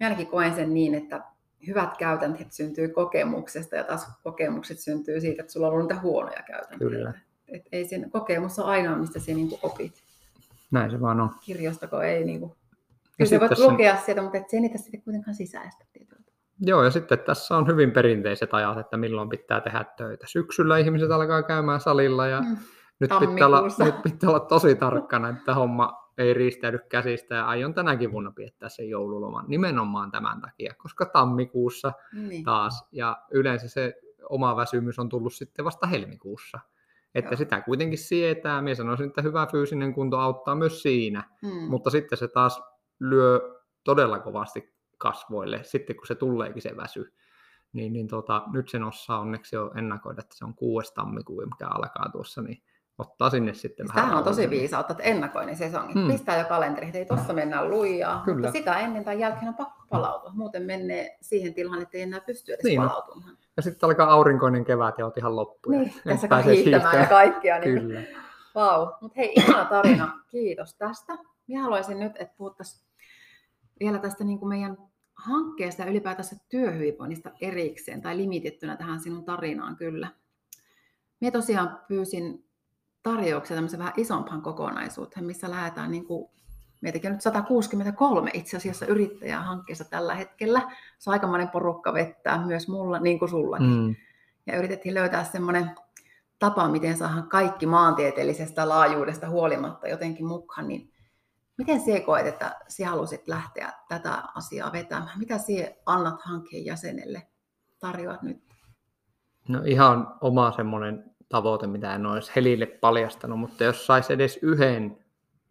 ainakin 0.00 0.26
koen 0.26 0.54
sen 0.54 0.74
niin, 0.74 0.94
että 0.94 1.24
hyvät 1.66 1.96
käytänteet 1.96 2.52
syntyy 2.52 2.88
kokemuksesta 2.88 3.76
ja 3.76 3.84
taas 3.84 4.06
kokemukset 4.22 4.78
syntyy 4.78 5.20
siitä, 5.20 5.42
että 5.42 5.52
sulla 5.52 5.66
on 5.66 5.72
ollut 5.72 5.88
niitä 5.88 6.02
huonoja 6.02 6.42
käytänteitä. 6.42 6.94
Kyllä. 6.94 7.12
Et 7.48 7.62
ei 7.72 7.88
sen 7.88 8.10
kokemus 8.10 8.58
ole 8.58 8.66
ainoa, 8.66 8.96
mistä 8.96 9.20
sinä 9.20 9.36
niin 9.36 9.58
opit. 9.62 10.02
Näin 10.70 10.90
se 10.90 11.00
vaan 11.00 11.20
on. 11.20 11.30
Kirjastako 11.40 12.00
ei 12.00 12.24
niin 12.24 12.40
kuin... 12.40 12.52
Kyllä 13.18 13.28
sä 13.28 13.40
voit 13.40 13.58
lukea 13.58 13.94
sen... 13.94 14.04
sieltä, 14.04 14.22
mutta 14.22 14.38
et 14.38 14.50
se 14.50 14.60
niitä 14.60 14.78
sitten 14.78 15.02
kuitenkaan 15.02 15.34
sisäistä 15.34 15.84
tietyllä 15.92 16.16
Joo, 16.60 16.84
ja 16.84 16.90
sitten 16.90 17.18
tässä 17.18 17.56
on 17.56 17.66
hyvin 17.66 17.90
perinteiset 17.90 18.54
ajat, 18.54 18.78
että 18.78 18.96
milloin 18.96 19.28
pitää 19.28 19.60
tehdä 19.60 19.84
töitä. 19.96 20.26
Syksyllä 20.28 20.78
ihmiset 20.78 21.10
alkaa 21.10 21.42
käymään 21.42 21.80
salilla 21.80 22.26
ja 22.26 22.40
mm. 22.40 22.56
nyt, 23.00 23.10
pitää 23.18 23.46
olla, 23.46 23.62
nyt 23.84 24.02
pitää 24.02 24.30
olla 24.30 24.40
tosi 24.40 24.74
tarkkana, 24.74 25.28
että 25.28 25.54
homma 25.54 26.05
ei 26.18 26.34
riistäydy 26.34 26.78
käsistä 26.88 27.34
ja 27.34 27.46
aion 27.46 27.74
tänäkin 27.74 28.12
vuonna 28.12 28.32
piettää 28.36 28.68
sen 28.68 28.88
joululoman 28.88 29.44
nimenomaan 29.48 30.10
tämän 30.10 30.40
takia, 30.40 30.74
koska 30.78 31.06
tammikuussa 31.06 31.92
niin. 32.12 32.44
taas 32.44 32.88
ja 32.92 33.22
yleensä 33.30 33.68
se 33.68 33.94
oma 34.28 34.56
väsymys 34.56 34.98
on 34.98 35.08
tullut 35.08 35.34
sitten 35.34 35.64
vasta 35.64 35.86
helmikuussa. 35.86 36.60
Että 37.14 37.30
Joo. 37.30 37.36
sitä 37.36 37.60
kuitenkin 37.60 37.98
sietää. 37.98 38.62
Minä 38.62 38.74
sanoisin, 38.74 39.06
että 39.06 39.22
hyvä 39.22 39.46
fyysinen 39.46 39.94
kunto 39.94 40.18
auttaa 40.18 40.54
myös 40.54 40.82
siinä, 40.82 41.24
hmm. 41.42 41.70
mutta 41.70 41.90
sitten 41.90 42.18
se 42.18 42.28
taas 42.28 42.62
lyö 43.00 43.40
todella 43.84 44.18
kovasti 44.18 44.74
kasvoille, 44.98 45.60
sitten 45.62 45.96
kun 45.96 46.06
se 46.06 46.14
tuleekin 46.14 46.62
se 46.62 46.76
väsy. 46.76 47.12
Niin, 47.72 47.92
niin 47.92 48.08
tota, 48.08 48.42
nyt 48.52 48.68
sen 48.68 48.82
osaa 48.82 49.20
onneksi 49.20 49.56
jo 49.56 49.72
ennakoida, 49.76 50.20
että 50.20 50.36
se 50.36 50.44
on 50.44 50.54
6. 50.54 50.94
tammikuun, 50.94 51.44
mikä 51.44 51.68
alkaa 51.68 52.08
tuossa, 52.12 52.42
niin 52.42 52.62
ottaa 52.98 53.30
sinne 53.30 53.54
sitten 53.54 53.86
siis 53.86 53.94
Tämähän 53.94 54.18
on 54.18 54.24
tosi 54.24 54.50
viisautta, 54.50 54.92
että 54.92 55.04
ennakoinen 55.04 55.56
sesongi. 55.56 55.94
Hmm. 55.94 56.08
Pistää 56.12 56.38
jo 56.38 56.44
kalenteri, 56.44 56.86
että 56.86 56.98
ei 56.98 57.04
tuossa 57.04 57.32
mennä 57.32 57.68
lujaa, 57.68 58.22
Kyllä. 58.24 58.36
mutta 58.36 58.52
sitä 58.52 58.78
ennen 58.78 59.04
tai 59.04 59.20
jälkeen 59.20 59.48
on 59.48 59.54
pakko 59.54 59.82
palautua. 59.90 60.30
Muuten 60.34 60.62
menee 60.62 61.16
siihen 61.20 61.54
tilaan, 61.54 61.82
että 61.82 61.96
ei 61.96 62.02
enää 62.02 62.20
pysty 62.20 62.52
edes 62.52 62.64
niin 62.64 62.82
palautumaan. 62.82 63.36
Ja 63.56 63.62
sitten 63.62 63.86
alkaa 63.86 64.10
aurinkoinen 64.10 64.64
kevät 64.64 64.98
ja 64.98 65.04
oot 65.04 65.18
ihan 65.18 65.36
loppu. 65.36 65.70
Niin, 65.70 65.92
tässä 66.04 66.36
hiihtämään 66.36 67.00
ja 67.00 67.06
kaikkia. 67.06 67.58
Niin 67.58 67.80
Kyllä. 67.80 68.00
Vau, 68.54 68.86
mutta 69.00 69.14
hei, 69.16 69.32
ihana 69.36 69.64
tarina. 69.64 70.22
Kiitos 70.30 70.74
tästä. 70.74 71.18
Minä 71.46 71.62
haluaisin 71.62 71.98
nyt, 71.98 72.12
että 72.18 72.34
puhuttaisiin 72.36 72.86
vielä 73.80 73.98
tästä 73.98 74.24
niin 74.24 74.38
kuin 74.38 74.48
meidän 74.48 74.76
hankkeesta 75.14 75.82
ja 75.82 75.90
ylipäätänsä 75.90 76.36
työhyvinvoinnista 76.48 77.30
erikseen 77.40 78.02
tai 78.02 78.16
limitettynä 78.16 78.76
tähän 78.76 79.00
sinun 79.00 79.24
tarinaan 79.24 79.76
kyllä. 79.76 80.08
Minä 81.20 81.30
tosiaan 81.30 81.80
pyysin 81.88 82.45
tarjouksia 83.10 83.54
tämmöisen 83.54 83.78
vähän 83.78 83.94
isompaan 83.96 84.42
kokonaisuuteen, 84.42 85.26
missä 85.26 85.50
lähdetään 85.50 85.90
niin 85.90 86.06
kuin, 86.06 86.30
meitäkin 86.80 87.12
nyt 87.12 87.20
163 87.20 88.30
itse 88.34 88.56
asiassa 88.56 88.86
yrittäjää 88.86 89.42
hankkeessa 89.42 89.84
tällä 89.84 90.14
hetkellä. 90.14 90.60
Se 90.98 91.10
on 91.10 91.12
aikamoinen 91.12 91.48
porukka 91.48 91.94
vettää 91.94 92.46
myös 92.46 92.68
mulla, 92.68 92.98
niin 92.98 93.18
kuin 93.18 93.28
sullakin. 93.28 93.66
Mm. 93.66 93.94
Ja 94.46 94.58
yritettiin 94.58 94.94
löytää 94.94 95.24
semmoinen 95.24 95.70
tapa, 96.38 96.68
miten 96.68 96.96
saadaan 96.96 97.28
kaikki 97.28 97.66
maantieteellisestä 97.66 98.68
laajuudesta 98.68 99.28
huolimatta 99.28 99.88
jotenkin 99.88 100.26
mukaan, 100.26 100.68
niin 100.68 100.92
miten 101.58 101.80
sinä 101.80 102.00
koet, 102.00 102.26
että 102.26 102.56
sinä 102.68 102.90
halusit 102.90 103.28
lähteä 103.28 103.72
tätä 103.88 104.22
asiaa 104.34 104.72
vetämään? 104.72 105.18
Mitä 105.18 105.38
sinä 105.38 105.68
annat 105.86 106.22
hankkeen 106.22 106.64
jäsenelle, 106.64 107.22
tarjoat 107.78 108.22
nyt? 108.22 108.42
No 109.48 109.62
ihan 109.64 110.14
oma 110.20 110.52
semmoinen 110.52 111.15
tavoite, 111.28 111.66
mitä 111.66 111.94
en 111.94 112.06
olisi 112.06 112.32
Helille 112.36 112.66
paljastanut, 112.66 113.40
mutta 113.40 113.64
jos 113.64 113.86
saisi 113.86 114.12
edes 114.12 114.38
yhden 114.42 114.98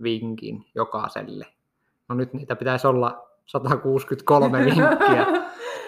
vinkin 0.03 0.65
jokaiselle, 0.75 1.45
no 2.09 2.15
nyt 2.15 2.33
niitä 2.33 2.55
pitäisi 2.55 2.87
olla 2.87 3.27
163 3.45 4.59
vinkkiä, 4.65 5.25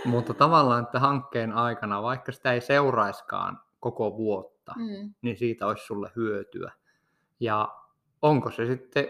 mutta 0.05 0.33
tavallaan, 0.33 0.83
että 0.83 0.99
hankkeen 0.99 1.53
aikana, 1.53 2.01
vaikka 2.01 2.31
sitä 2.31 2.53
ei 2.53 2.61
seuraiskaan 2.61 3.59
koko 3.79 4.17
vuotta, 4.17 4.73
mm. 4.77 5.13
niin 5.21 5.37
siitä 5.37 5.67
olisi 5.67 5.85
sulle 5.85 6.11
hyötyä. 6.15 6.71
Ja 7.39 7.75
onko 8.21 8.51
se 8.51 8.65
sitten 8.65 9.07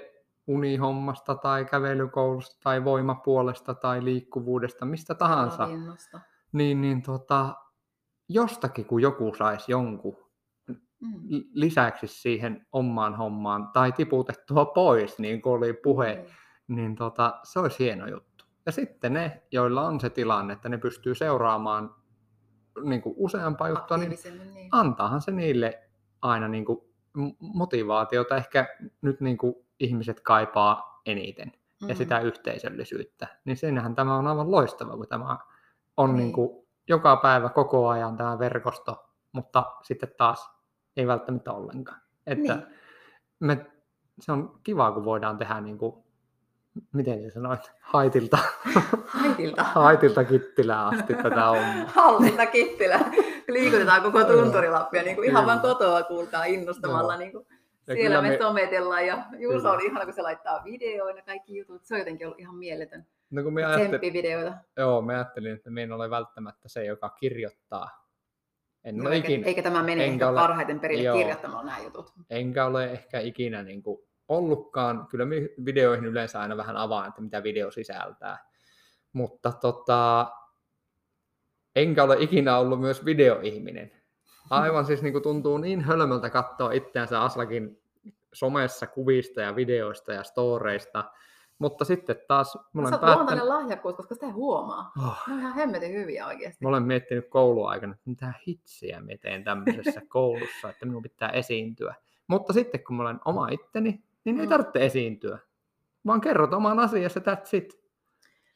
unihommasta 0.47 1.35
tai 1.35 1.65
kävelykoulusta 1.65 2.59
tai 2.63 2.83
voimapuolesta 2.83 3.73
tai 3.73 4.03
liikkuvuudesta, 4.03 4.85
mistä 4.85 5.15
tahansa, 5.15 5.69
niin, 6.51 6.81
niin 6.81 7.01
tota, 7.01 7.55
jostakin 8.29 8.85
kun 8.85 9.01
joku 9.01 9.33
saisi 9.37 9.71
jonkun 9.71 10.26
mm. 10.99 11.43
lisäksi 11.53 12.07
siihen 12.07 12.65
omaan 12.71 13.15
hommaan 13.15 13.67
tai 13.67 13.91
tiputettua 13.91 14.65
pois, 14.65 15.19
niin 15.19 15.41
kuin 15.41 15.53
oli 15.53 15.73
puhe, 15.73 16.25
mm. 16.67 16.75
niin 16.75 16.95
tota, 16.95 17.39
se 17.43 17.59
olisi 17.59 17.79
hieno 17.79 18.07
juttu. 18.07 18.45
Ja 18.65 18.71
sitten 18.71 19.13
ne, 19.13 19.41
joilla 19.51 19.81
on 19.81 19.99
se 19.99 20.09
tilanne, 20.09 20.53
että 20.53 20.69
ne 20.69 20.77
pystyy 20.77 21.15
seuraamaan 21.15 21.95
niin 22.83 23.01
kuin 23.01 23.15
useampaa 23.17 23.69
juttua, 23.69 23.97
niin, 23.97 24.17
niin 24.53 24.69
antaahan 24.71 25.21
se 25.21 25.31
niille 25.31 25.83
aina 26.21 26.47
niin 26.47 26.65
kuin 26.65 26.79
motivaatiota. 27.39 28.35
Ehkä 28.35 28.67
nyt 29.01 29.21
niin 29.21 29.37
kuin 29.37 29.55
ihmiset 29.79 30.19
kaipaa 30.19 31.01
eniten 31.05 31.51
mm. 31.81 31.89
ja 31.89 31.95
sitä 31.95 32.19
yhteisöllisyyttä. 32.19 33.27
Niin 33.45 33.57
senhän 33.57 33.95
tämä 33.95 34.17
on 34.17 34.27
aivan 34.27 34.51
loistava, 34.51 34.97
kun 34.97 35.07
tämä 35.07 35.37
on 35.97 36.09
niin. 36.09 36.17
Niin 36.17 36.33
kuin 36.33 36.67
joka 36.87 37.15
päivä 37.15 37.49
koko 37.49 37.87
ajan 37.87 38.17
tämä 38.17 38.39
verkosto, 38.39 39.09
mutta 39.31 39.63
sitten 39.83 40.09
taas 40.17 40.56
ei 40.97 41.07
välttämättä 41.07 41.51
ollenkaan. 41.51 42.01
Että 42.27 42.55
niin. 42.55 42.67
me, 43.39 43.65
se 44.19 44.31
on 44.31 44.59
kiva, 44.63 44.91
kun 44.91 45.05
voidaan 45.05 45.37
tehdä 45.37 45.61
niin 45.61 45.77
kuin, 45.77 45.95
miten 46.93 47.23
sä 47.23 47.33
sanoit, 47.33 47.71
haitilta, 47.81 48.37
haitilta. 49.07 49.63
haitilta 49.83 50.23
kittilää 50.23 50.87
asti 50.87 51.13
tätä 51.13 51.45
hommaa. 51.45 51.87
Hallilta 51.95 52.45
kittilää. 52.45 53.11
Liikutetaan 53.47 54.01
koko 54.01 54.23
tunturilappia 54.23 55.03
niin 55.03 55.15
kuin 55.15 55.29
ihan 55.29 55.45
vain 55.45 55.59
kotoa 55.59 56.03
kuulkaa 56.03 56.45
innostamalla. 56.45 57.13
No. 57.13 57.19
Niin 57.19 57.31
kuin 57.31 57.47
ja 57.87 57.95
siellä 57.95 58.21
me, 58.21 58.29
me 58.29 58.37
sometellaan 58.37 59.07
ja 59.07 59.25
Juuso 59.37 59.71
on 59.71 59.85
ihana, 59.85 60.05
kun 60.05 60.13
se 60.13 60.21
laittaa 60.21 60.63
videoina 60.63 61.21
kaikki 61.21 61.57
jutut. 61.57 61.85
Se 61.85 61.93
on 61.93 61.99
jotenkin 61.99 62.27
ollut 62.27 62.39
ihan 62.39 62.55
mieletön. 62.55 63.05
No 63.29 63.43
kun 63.43 63.53
me 63.53 63.65
ajattelin, 63.65 64.53
Joo, 64.77 65.01
me 65.01 65.15
ajattelin, 65.15 65.53
että 65.53 65.69
en 65.77 65.91
ole 65.91 66.09
välttämättä 66.09 66.69
se, 66.69 66.85
joka 66.85 67.09
kirjoittaa 67.09 68.06
en 68.87 68.97
no, 68.97 69.09
eikä, 69.09 69.27
ikinä, 69.27 69.47
eikä 69.47 69.61
tämä 69.61 69.83
mene 69.83 70.05
ehkä 70.05 70.29
ole, 70.29 70.39
parhaiten 70.39 70.79
perille 70.79 71.03
joo, 71.03 71.17
kirjoittamalla 71.17 71.63
nämä 71.63 71.79
jutut. 71.79 72.13
Enkä 72.29 72.65
ole 72.65 72.91
ehkä 72.91 73.19
ikinä 73.19 73.63
niin 73.63 73.83
kuin 73.83 73.99
ollutkaan. 74.27 75.07
Kyllä 75.07 75.25
videoihin 75.65 76.05
yleensä 76.05 76.39
aina 76.39 76.57
vähän 76.57 76.77
avaan, 76.77 77.07
että 77.07 77.21
mitä 77.21 77.43
video 77.43 77.71
sisältää. 77.71 78.49
Mutta 79.13 79.51
tota, 79.51 80.31
enkä 81.75 82.03
ole 82.03 82.17
ikinä 82.19 82.57
ollut 82.57 82.81
myös 82.81 83.05
videoihminen. 83.05 83.91
Aivan 84.49 84.85
siis 84.85 85.01
niin 85.01 85.13
kuin 85.13 85.23
tuntuu 85.23 85.57
niin 85.57 85.81
hölmöltä 85.81 86.29
katsoa 86.29 86.71
itseänsä 86.71 87.21
Aslakin 87.21 87.81
somessa 88.33 88.87
kuvista 88.87 89.41
ja 89.41 89.55
videoista 89.55 90.13
ja 90.13 90.23
storeista, 90.23 91.03
mutta 91.59 91.85
sitten 91.85 92.15
taas... 92.27 92.57
Mä 92.73 92.81
olen 92.81 92.99
päättänyt... 92.99 93.45
lahjakkuus, 93.45 93.95
koska 93.95 94.13
sitä 94.13 94.25
ei 94.25 94.31
huomaa. 94.31 94.91
Oh. 94.97 95.17
Ne 95.27 95.33
on 95.33 95.39
ihan 95.39 95.55
hemmetin 95.55 95.93
hyviä 95.93 96.27
oikeasti. 96.27 96.65
Mä 96.65 96.69
olen 96.69 96.83
miettinyt 96.83 97.29
kouluaikana, 97.29 97.93
että 97.93 98.09
mitä 98.09 98.33
hitsiä 98.47 99.01
mä 99.01 99.11
teen 99.21 99.43
tämmöisessä 99.43 100.01
koulussa, 100.09 100.69
että 100.69 100.85
minun 100.85 101.01
pitää 101.01 101.29
esiintyä. 101.29 101.95
Mutta 102.27 102.53
sitten 102.53 102.83
kun 102.83 102.95
mä 102.95 103.03
olen 103.03 103.19
oma 103.25 103.49
itteni, 103.49 104.03
niin 104.23 104.35
mm. 104.35 104.41
ei 104.41 104.47
tarvitse 104.47 104.85
esiintyä. 104.85 105.39
Vaan 106.05 106.21
kerrot 106.21 106.53
oman 106.53 106.79
asiassa, 106.79 107.19
that's 107.19 107.49
it. 107.57 107.86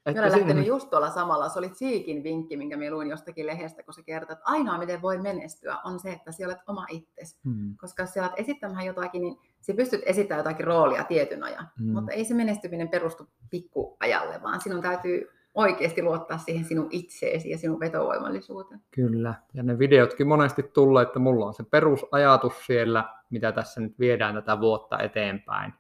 Että 0.06 0.22
olen 0.22 0.32
lähtenyt 0.32 0.68
just 0.68 0.90
tuolla 0.90 1.10
samalla. 1.10 1.50
Se 1.50 1.60
oli 1.60 1.70
Tsiikin 1.70 2.24
vinkki, 2.24 2.58
minkä 2.58 2.78
minä 2.78 2.92
luin 2.92 3.10
jostakin 3.10 3.48
lehdestä, 3.48 3.84
kun 3.84 3.94
se 3.94 4.04
kertoo, 4.04 4.34
että 4.34 4.46
ainoa 4.46 4.78
miten 4.78 5.02
voi 5.02 5.18
menestyä 5.18 5.78
on 5.84 6.00
se, 6.00 6.12
että 6.12 6.32
sinä 6.32 6.48
olet 6.48 6.58
oma 6.68 6.86
itsesi. 6.90 7.38
Hmm. 7.46 7.76
Koska 7.78 8.04
jos 8.04 8.14
sinä 8.14 8.26
olet 8.26 8.40
esittämään 8.40 8.86
jotakin, 8.86 9.22
niin 9.22 9.38
sinä 9.62 9.76
pystyt 9.76 10.02
esittämään 10.06 10.40
jotakin 10.40 10.68
roolia 10.68 11.04
tietyn 11.04 11.44
ajan. 11.44 11.70
Hmm. 11.80 11.92
Mutta 11.92 12.12
ei 12.12 12.26
se 12.26 12.34
menestyminen 12.34 12.90
perustu 12.90 13.28
pikkuajalle, 13.50 14.44
vaan 14.44 14.62
sinun 14.62 14.82
täytyy 14.82 15.30
oikeasti 15.54 16.04
luottaa 16.04 16.38
siihen 16.38 16.66
sinun 16.66 16.88
itseesi 16.90 17.50
ja 17.50 17.58
sinun 17.58 17.80
vetovoimallisuuteen. 17.80 18.82
Kyllä. 18.92 19.34
Ja 19.54 19.64
ne 19.64 19.80
videotkin 19.80 20.28
monesti 20.28 20.64
tulee, 20.64 21.04
että 21.04 21.20
mulla 21.20 21.46
on 21.46 21.54
se 21.54 21.64
perusajatus 21.64 22.66
siellä, 22.66 23.10
mitä 23.30 23.52
tässä 23.52 23.82
nyt 23.82 24.00
viedään 24.00 24.36
tätä 24.36 24.60
vuotta 24.60 25.00
eteenpäin. 25.00 25.74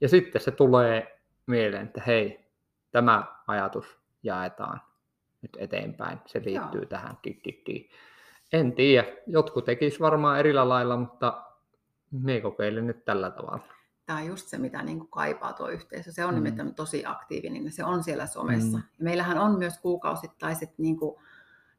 Ja 0.00 0.08
sitten 0.08 0.42
se 0.42 0.50
tulee 0.50 1.20
mieleen, 1.46 1.86
että 1.86 2.02
hei, 2.06 2.41
tämä 2.92 3.24
ajatus 3.46 3.98
jaetaan 4.22 4.80
nyt 5.42 5.56
eteenpäin. 5.58 6.18
Se 6.26 6.42
liittyy 6.44 6.80
Joo. 6.80 6.88
tähän. 6.88 7.18
Di, 7.24 7.40
di, 7.44 7.62
di. 7.66 7.88
En 8.52 8.72
tiedä, 8.72 9.08
jotkut 9.26 9.64
tekis 9.64 10.00
varmaan 10.00 10.38
erillä 10.38 10.68
lailla, 10.68 10.96
mutta 10.96 11.42
me 12.10 12.40
kokeilen 12.40 12.86
nyt 12.86 13.04
tällä 13.04 13.30
tavalla. 13.30 13.60
Tämä 14.06 14.18
on 14.18 14.26
just 14.26 14.48
se, 14.48 14.58
mitä 14.58 14.82
niin 14.82 14.98
kuin 14.98 15.10
kaipaa 15.10 15.52
tuo 15.52 15.68
yhteisö. 15.68 16.12
Se 16.12 16.24
on 16.24 16.34
mm. 16.34 16.34
nimittäin 16.34 16.74
tosi 16.74 17.06
aktiivinen 17.06 17.64
ja 17.64 17.70
se 17.70 17.84
on 17.84 18.04
siellä 18.04 18.26
somessa. 18.26 18.78
Mm. 18.78 18.84
Ja 18.98 19.04
meillähän 19.04 19.38
on 19.38 19.58
myös 19.58 19.78
kuukausittaiset 19.78 20.78
niin 20.78 20.96
kuin 20.96 21.16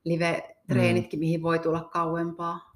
live-treenitkin, 0.04 1.20
mm. 1.20 1.20
mihin 1.20 1.42
voi 1.42 1.60
tulla 1.60 1.84
kauempaa. 1.84 2.72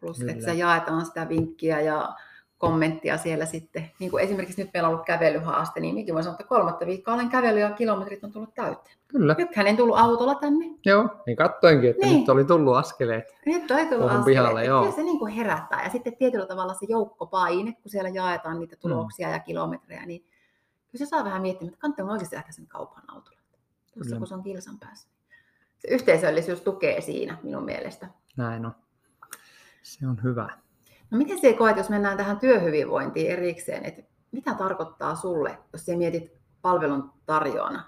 Plus, 0.00 0.18
Kyllä. 0.18 0.32
että 0.32 0.44
se 0.44 0.54
jaetaan 0.54 1.06
sitä 1.06 1.28
vinkkiä 1.28 1.80
ja 1.80 2.14
kommenttia 2.62 3.18
siellä 3.18 3.46
sitten. 3.46 3.90
Niin 3.98 4.10
kuin 4.10 4.24
esimerkiksi 4.24 4.62
nyt 4.62 4.70
meillä 4.74 4.88
on 4.88 4.94
ollut 4.94 5.06
kävelyhaaste, 5.06 5.80
niin 5.80 5.94
minäkin 5.94 6.14
voin 6.14 6.24
sanoa, 6.24 6.34
että 6.34 6.48
kolmatta 6.48 6.86
viikkoa 6.86 7.14
olen 7.14 7.28
kävellyt 7.28 7.60
ja 7.60 7.70
kilometrit 7.70 8.24
on 8.24 8.32
tullut 8.32 8.54
täyteen. 8.54 8.96
Kyllä. 9.08 9.34
Nythän 9.38 9.66
en 9.66 9.76
tullut 9.76 9.98
autolla 9.98 10.34
tänne. 10.34 10.66
Joo, 10.84 11.08
niin 11.26 11.36
katsoinkin, 11.36 11.90
että 11.90 12.06
niin. 12.06 12.18
nyt 12.18 12.28
oli 12.28 12.44
tullut 12.44 12.76
askeleet. 12.76 13.24
Nyt 13.46 13.70
oli 13.70 13.86
tullut 13.86 14.06
askeleet. 14.06 14.24
Pihalle, 14.24 14.64
joo. 14.64 14.80
Kyllä 14.80 14.96
se 14.96 15.02
niin 15.02 15.18
kuin 15.18 15.32
herättää. 15.32 15.84
Ja 15.84 15.90
sitten 15.90 16.16
tietyllä 16.16 16.46
tavalla 16.46 16.74
se 16.74 16.86
joukkopaine, 16.88 17.72
kun 17.72 17.90
siellä 17.90 18.08
jaetaan 18.08 18.60
niitä 18.60 18.76
mm. 18.76 18.80
tuloksia 18.80 19.28
mm. 19.28 19.34
ja 19.34 19.40
kilometrejä, 19.40 20.06
niin 20.06 20.20
kyllä 20.90 21.04
se 21.04 21.06
saa 21.06 21.24
vähän 21.24 21.42
miettiä, 21.42 21.68
että 21.68 21.80
kannattaa 21.80 22.06
oikeasti 22.06 22.36
lähteä 22.36 22.52
sen 22.52 22.66
kaupan 22.66 23.02
autolla. 23.08 23.40
Tuossa 23.94 24.16
kun 24.16 24.26
se 24.26 24.34
on 24.34 24.42
kilsan 24.42 24.78
päässä. 24.78 25.08
Se 25.78 25.88
yhteisöllisyys 25.88 26.60
tukee 26.60 27.00
siinä 27.00 27.38
minun 27.42 27.64
mielestä. 27.64 28.08
Näin 28.36 28.66
on. 28.66 28.74
Se 29.82 30.06
on 30.06 30.22
hyvä. 30.22 30.48
No 31.12 31.18
miten 31.18 31.40
se 31.40 31.52
koet, 31.52 31.76
jos 31.76 31.90
mennään 31.90 32.16
tähän 32.16 32.38
työhyvinvointiin 32.38 33.30
erikseen, 33.30 33.84
että 33.84 34.02
mitä 34.32 34.54
tarkoittaa 34.54 35.14
sulle, 35.14 35.58
jos 35.72 35.86
sä 35.86 35.96
mietit 35.96 36.32
palvelun 36.62 37.12
tarjoana, 37.26 37.84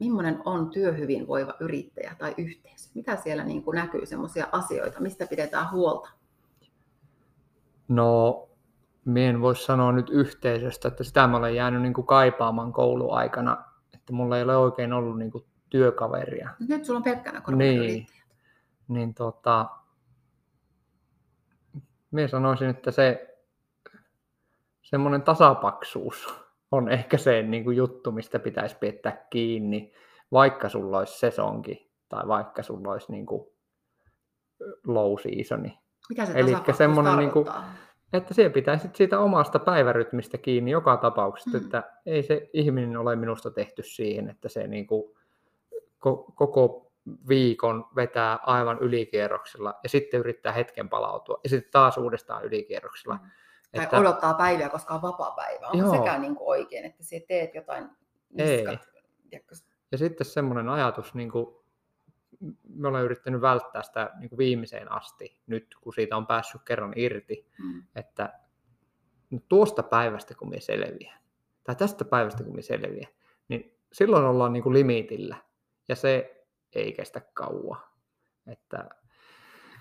millainen 0.00 0.42
on 0.44 0.70
työhyvinvoiva 0.70 1.54
yrittäjä 1.60 2.16
tai 2.18 2.34
yhteisö? 2.36 2.90
Mitä 2.94 3.16
siellä 3.16 3.44
niin 3.44 3.62
kuin 3.62 3.74
näkyy, 3.74 4.06
sellaisia 4.06 4.46
asioita, 4.52 5.00
mistä 5.00 5.26
pidetään 5.26 5.70
huolta? 5.72 6.10
No, 7.88 8.48
minä 9.04 9.30
en 9.30 9.40
voi 9.40 9.56
sanoa 9.56 9.92
nyt 9.92 10.10
yhteisöstä, 10.10 10.88
että 10.88 11.04
sitä 11.04 11.26
mä 11.26 11.36
olen 11.36 11.54
jäänyt 11.54 11.82
niin 11.82 11.94
kuin 11.94 12.06
kaipaamaan 12.06 12.72
kouluaikana 12.72 13.68
että 14.08 14.16
mulla 14.16 14.36
ei 14.36 14.42
ole 14.42 14.56
oikein 14.56 14.92
ollut 14.92 15.18
niin 15.18 15.30
kuin 15.30 15.44
työkaveria. 15.70 16.50
Nyt 16.68 16.84
sulla 16.84 16.96
on 16.96 17.02
pelkkänä 17.02 17.42
Niin. 17.56 18.06
Niin 18.88 19.14
tota, 19.14 19.66
minä 22.10 22.28
sanoisin, 22.28 22.68
että 22.68 22.90
se 22.90 23.36
semmoinen 24.82 25.22
tasapaksuus 25.22 26.34
on 26.72 26.88
ehkä 26.88 27.18
se 27.18 27.42
niin 27.42 27.64
kuin 27.64 27.76
juttu, 27.76 28.12
mistä 28.12 28.38
pitäisi 28.38 28.76
piettää 28.80 29.26
kiinni, 29.30 29.92
vaikka 30.32 30.68
sulla 30.68 30.98
olisi 30.98 31.18
sesonki 31.18 31.90
tai 32.08 32.28
vaikka 32.28 32.62
sulla 32.62 32.92
olisi 32.92 33.12
niin 33.12 33.26
kuin 33.26 33.48
low 34.86 35.14
seasoni. 35.22 35.78
Mitä 36.08 36.26
se 36.26 36.32
tasapaksuus 36.38 36.72
semmonen 36.72 37.16
niinku- 37.16 37.44
tarkoittaa? 37.44 37.74
Että 38.12 38.34
siellä 38.34 38.52
pitäisi 38.52 38.88
siitä 38.94 39.20
omasta 39.20 39.58
päivärytmistä 39.58 40.38
kiinni 40.38 40.70
joka 40.70 40.96
tapauksessa, 40.96 41.58
Mm. 41.58 41.64
että 41.64 41.82
ei 42.06 42.22
se 42.22 42.50
ihminen 42.52 42.96
ole 42.96 43.16
minusta 43.16 43.50
tehty 43.50 43.82
siihen, 43.82 44.30
että 44.30 44.48
se 44.48 44.66
niinku 44.66 45.16
ko- 46.06 46.32
koko 46.34 46.87
viikon 47.28 47.88
vetää 47.96 48.38
aivan 48.42 48.78
ylikierroksella 48.78 49.78
ja 49.82 49.88
sitten 49.88 50.20
yrittää 50.20 50.52
hetken 50.52 50.88
palautua 50.88 51.40
ja 51.44 51.50
sitten 51.50 51.72
taas 51.72 51.96
uudestaan 51.98 52.44
ylikierroksella. 52.44 53.14
Mm. 53.14 53.30
Tai 53.72 53.84
Että, 53.84 53.98
odottaa 53.98 54.34
päiviä, 54.34 54.68
koska 54.68 54.94
on 54.94 55.02
vapaa 55.02 55.30
päivä. 55.30 55.66
Onko 55.66 55.78
Joo. 55.78 55.96
sekään 55.96 56.20
niin 56.22 56.36
kuin 56.36 56.48
oikein, 56.48 56.84
että 56.84 57.02
sä 57.04 57.16
teet 57.28 57.54
jotain 57.54 57.88
Ei. 58.38 58.56
niskat? 58.56 58.88
ja 59.92 59.98
sitten 59.98 60.26
semmoinen 60.26 60.68
ajatus, 60.68 61.14
niin 61.14 61.30
kuin, 61.30 61.56
me 62.74 62.88
ollaan 62.88 63.04
yrittänyt 63.04 63.40
välttää 63.40 63.82
sitä 63.82 64.10
niin 64.18 64.28
kuin 64.28 64.38
viimeiseen 64.38 64.92
asti, 64.92 65.40
nyt 65.46 65.76
kun 65.80 65.94
siitä 65.94 66.16
on 66.16 66.26
päässyt 66.26 66.62
kerran 66.64 66.92
irti, 66.96 67.48
Mm. 67.58 67.82
että 67.96 68.38
nyt 69.30 69.44
tuosta 69.48 69.82
päivästä 69.82 70.34
kun 70.34 70.50
me 70.50 70.60
selviän, 70.60 71.18
tai 71.64 71.74
tästä 71.74 72.04
päivästä 72.04 72.44
kun 72.44 72.56
me 72.56 72.62
selviän, 72.62 73.12
niin 73.48 73.78
silloin 73.92 74.24
ollaan 74.24 74.52
niin 74.52 74.62
kuin 74.62 74.72
limitillä, 74.72 75.36
ja 75.88 75.96
se 75.96 76.37
ei 76.74 76.92
kestä 76.92 77.20
kauan. 77.34 77.80
Että, 78.46 78.88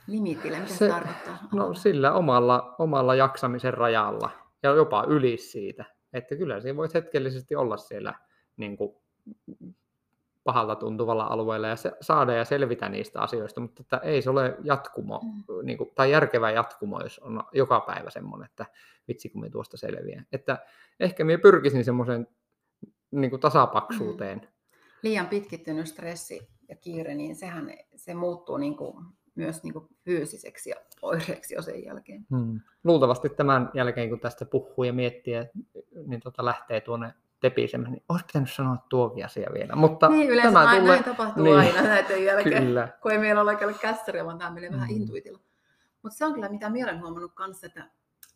Limitillä, 0.08 0.60
mitä 0.60 0.72
se, 0.72 0.78
Se- 0.78 0.90
tarkoittaa? 0.90 1.38
no 1.54 1.74
sillä 1.74 2.14
omalla, 2.14 2.76
omalla 2.80 3.16
jaksamisen 3.16 3.74
rajalla, 3.74 4.30
ja 4.64 4.70
jopa 4.72 5.04
yli 5.08 5.38
siitä, 5.38 5.86
että 6.14 6.36
kyllä 6.36 6.62
siinä 6.62 6.78
voit 6.78 6.94
hetkellisesti 6.94 7.56
olla 7.56 7.78
siellä 7.78 8.14
niin 8.58 8.78
kuin 8.78 8.96
pahalta 10.44 10.76
tuntuvalla 10.76 11.24
alueella 11.24 11.68
ja 11.68 11.76
se, 11.76 11.92
saada 12.02 12.34
ja 12.34 12.46
selvitä 12.46 12.90
niistä 12.90 13.22
asioista, 13.22 13.62
mutta 13.62 13.82
että 13.82 13.98
ei 13.98 14.22
se 14.22 14.30
ole 14.30 14.58
jatkumo, 14.64 15.20
Mm. 15.24 15.66
niin 15.66 15.78
kuin, 15.78 15.92
tai 15.96 16.12
järkevä 16.12 16.52
jatkumo, 16.52 17.02
jos 17.02 17.20
on 17.20 17.44
joka 17.52 17.80
päivä 17.80 18.10
semmoinen, 18.10 18.46
että 18.46 18.66
vitsi 19.08 19.30
kun 19.30 19.42
me 19.42 19.50
tuosta 19.50 19.78
selviän. 19.78 20.26
Että 20.32 20.66
ehkä 21.00 21.24
minä 21.24 21.40
pyrkisin 21.42 21.86
semmoiseen 21.86 22.28
niin 23.12 23.30
kuin 23.30 23.40
tasapaksuuteen. 23.40 24.48
Liian 25.04 25.28
pitkittynyt 25.28 25.88
stressi 25.88 26.48
ja 26.70 26.76
kiire, 26.76 27.16
niin 27.16 27.36
sehän 27.36 27.74
se 27.96 28.14
muuttuu 28.14 28.58
niin 28.58 28.78
kuin, 28.78 29.06
myös 29.36 29.64
niin 29.64 29.74
kuin 29.74 29.88
fyysiseksi 30.06 30.70
ja 30.70 30.76
oireeksi 31.02 31.56
jo 31.56 31.62
sen 31.62 31.84
jälkeen. 31.84 32.26
Hmm. 32.36 32.60
Luultavasti 32.84 33.30
tämän 33.30 33.72
jälkeen, 33.74 34.10
kun 34.10 34.20
tästä 34.20 34.46
puhuu 34.46 34.84
ja 34.84 34.94
miettii, 34.94 35.36
niin 36.06 36.22
tota 36.22 36.46
lähtee 36.46 36.82
tuonne 36.82 37.14
tepisemään, 37.40 37.92
niin 37.92 38.04
olisi 38.10 38.26
pitänyt 38.26 38.52
sanoa 38.54 38.78
tuokin 38.90 39.26
asia 39.26 39.50
vielä. 39.54 39.76
Mutta 39.76 40.10
Niin 40.10 40.30
yleensä 40.30 40.52
tämä 40.54 40.66
näin, 40.66 40.82
tulee... 40.82 40.96
näin 40.96 41.04
tapahtuu 41.04 41.44
niin. 41.44 41.58
aina 41.58 41.82
näiden 41.82 42.26
jälkeen, 42.26 42.64
Kyllä. 42.64 42.88
kun 43.02 43.12
ei 43.12 43.18
meillä 43.18 43.42
ole 43.42 43.52
oikein 43.52 43.80
kässäriä, 43.80 44.26
vaan 44.26 44.38
tämä 44.38 44.52
menee 44.52 44.72
vähän 44.72 44.90
Mm. 44.90 44.96
intuitilla. 44.96 45.40
Mutta 46.04 46.18
se 46.18 46.26
on 46.26 46.34
kyllä, 46.34 46.50
mitä 46.50 46.70
minä 46.70 46.86
olen 46.92 47.02
huomannut 47.02 47.32
kanssa, 47.36 47.68
että, 47.68 47.90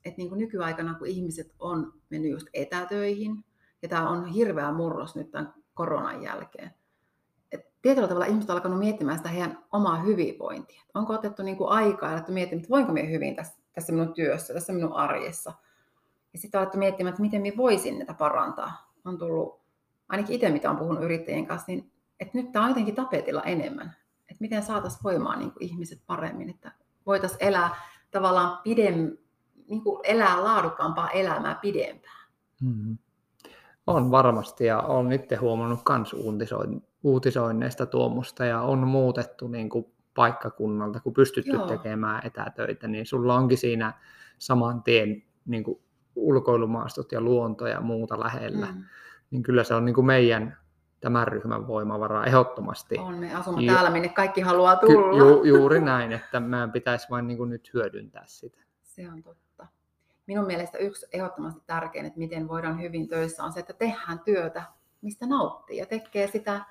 että 0.06 0.17
niin 0.17 0.30
kuin 0.30 0.39
nykyaikana, 0.39 0.94
kun 0.94 1.08
ihmiset 1.08 1.54
on 1.60 1.94
mennyt 2.10 2.32
just 2.32 2.48
etätöihin, 2.54 3.46
ja 3.82 3.89
tämä 3.89 4.10
on 4.10 4.26
hirveä 4.26 4.72
murros 4.72 5.15
nyt 5.15 5.32
tämän 5.32 5.54
koronan 5.74 6.24
jälkeen, 6.24 6.72
tietyllä 7.82 8.08
tavalla 8.08 8.26
ihmiset 8.26 8.50
ovat 8.50 8.58
alkanut 8.58 8.80
miettimään 8.80 9.17
sitä 9.17 9.30
heidän 9.30 9.63
omaa 9.72 10.02
hyvinvointia. 10.02 10.82
Onko 10.94 11.13
otettu 11.13 11.44
niin 11.44 11.58
kuin 11.58 11.70
aikaa 11.70 12.10
ja 12.10 12.15
alettu 12.15 12.32
miettimään, 12.32 12.62
että 12.62 12.70
voinko 12.70 12.94
minä 12.94 13.08
hyvin 13.08 13.36
tässä, 13.36 13.54
tässä 13.74 13.94
minun 13.94 14.13
työssä, 14.13 14.54
tässä 14.54 14.74
minun 14.74 14.94
arjessa. 14.94 15.54
Ja 16.34 16.39
sitten 16.39 16.60
alettu 16.60 16.78
miettimään, 16.78 17.10
että 17.10 17.22
miten 17.22 17.41
minä 17.41 17.58
voisin 17.58 17.98
näitä 17.98 18.13
parantaa. 18.13 18.94
On 19.06 19.17
tullut, 19.17 19.62
ainakin 20.10 20.36
itse 20.36 20.50
mitä 20.50 20.70
olen 20.70 20.80
puhunut 20.80 21.04
yrittäjien 21.04 21.46
kanssa, 21.46 21.65
niin 21.67 21.91
että 22.20 22.38
nyt 22.38 22.52
tämä 22.52 22.65
on 22.65 22.72
jotenkin 22.72 22.96
tapetilla 22.96 23.44
enemmän. 23.44 23.96
Että 24.20 24.41
miten 24.41 24.63
saataisiin 24.63 25.04
voimaan 25.04 25.39
niin 25.39 25.52
kuin 25.52 25.63
ihmiset 25.63 26.02
paremmin, 26.08 26.50
että 26.50 26.72
voitaisiin 27.06 27.44
elää 27.44 27.76
tavallaan 28.12 28.60
pidem, 28.63 29.17
niin 29.67 29.84
kuin 29.84 30.00
elää 30.04 30.44
laadukkaampaa 30.44 31.10
elämää 31.10 31.56
pidempään. 31.56 32.28
Mm. 32.62 32.98
On 33.96 34.12
varmasti 34.12 34.66
ja 34.66 34.80
olen 34.82 35.12
itse 35.12 35.36
huomannut 35.36 35.80
myös 35.90 36.16
uutisoinneista 37.04 37.86
tuommoista 37.86 38.46
ja 38.46 38.62
on 38.62 38.88
muutettu 38.88 39.48
niin 39.48 39.70
kuin 39.70 39.86
paikkakunnalta, 40.16 41.00
kun 41.00 41.14
pystytty 41.14 41.52
Joo. 41.52 41.68
tekemään 41.68 42.22
etätöitä, 42.26 42.88
niin 42.88 43.06
sulla 43.06 43.36
onkin 43.36 43.58
siinä 43.58 43.94
saman 44.38 44.84
tien 44.84 45.24
niin 45.46 45.64
kuin 45.64 45.80
ulkoilumaastot 46.16 47.12
ja 47.12 47.22
luonto 47.22 47.68
ja 47.68 47.82
muuta 47.82 48.20
lähellä. 48.20 48.66
Mm. 48.66 48.84
Niin 49.32 49.44
kyllä 49.44 49.64
se 49.64 49.74
on 49.74 49.86
niin 49.86 49.96
kuin 49.96 50.06
meidän 50.06 50.58
tämän 51.00 51.28
ryhmän 51.28 51.68
voimavara 51.68 52.26
ehdottomasti. 52.26 52.98
On, 52.98 53.16
me 53.16 53.34
asumme 53.36 53.62
Ju- 53.62 53.74
täällä, 53.74 53.90
minne 53.90 54.10
kaikki 54.10 54.42
haluaa 54.42 54.76
tulla. 54.76 55.18
ju- 55.18 55.44
juuri 55.44 55.82
näin, 55.82 56.12
että 56.12 56.40
meidän 56.40 56.72
pitäisi 56.72 57.08
vain 57.10 57.28
niin 57.28 57.38
kuin 57.38 57.50
nyt 57.50 57.74
hyödyntää 57.74 58.24
sitä. 58.26 58.62
Se 58.84 59.10
on 59.10 59.24
totta. 59.24 59.51
Minun 60.32 60.46
mielestä 60.46 60.78
yksi 60.78 61.06
ehdottomasti 61.13 61.62
tärkein, 61.67 62.06
että 62.06 62.20
miten 62.20 62.48
voidaan 62.48 62.82
hyvin 62.82 63.08
töissä, 63.08 63.44
on 63.44 63.54
se, 63.54 63.60
että 63.60 63.74
tehdään 63.74 64.20
työtä, 64.20 64.63
mistä 65.02 65.26
nauttii 65.26 65.78
ja 65.78 65.86
tekee 65.86 66.28
sitä 66.28 66.65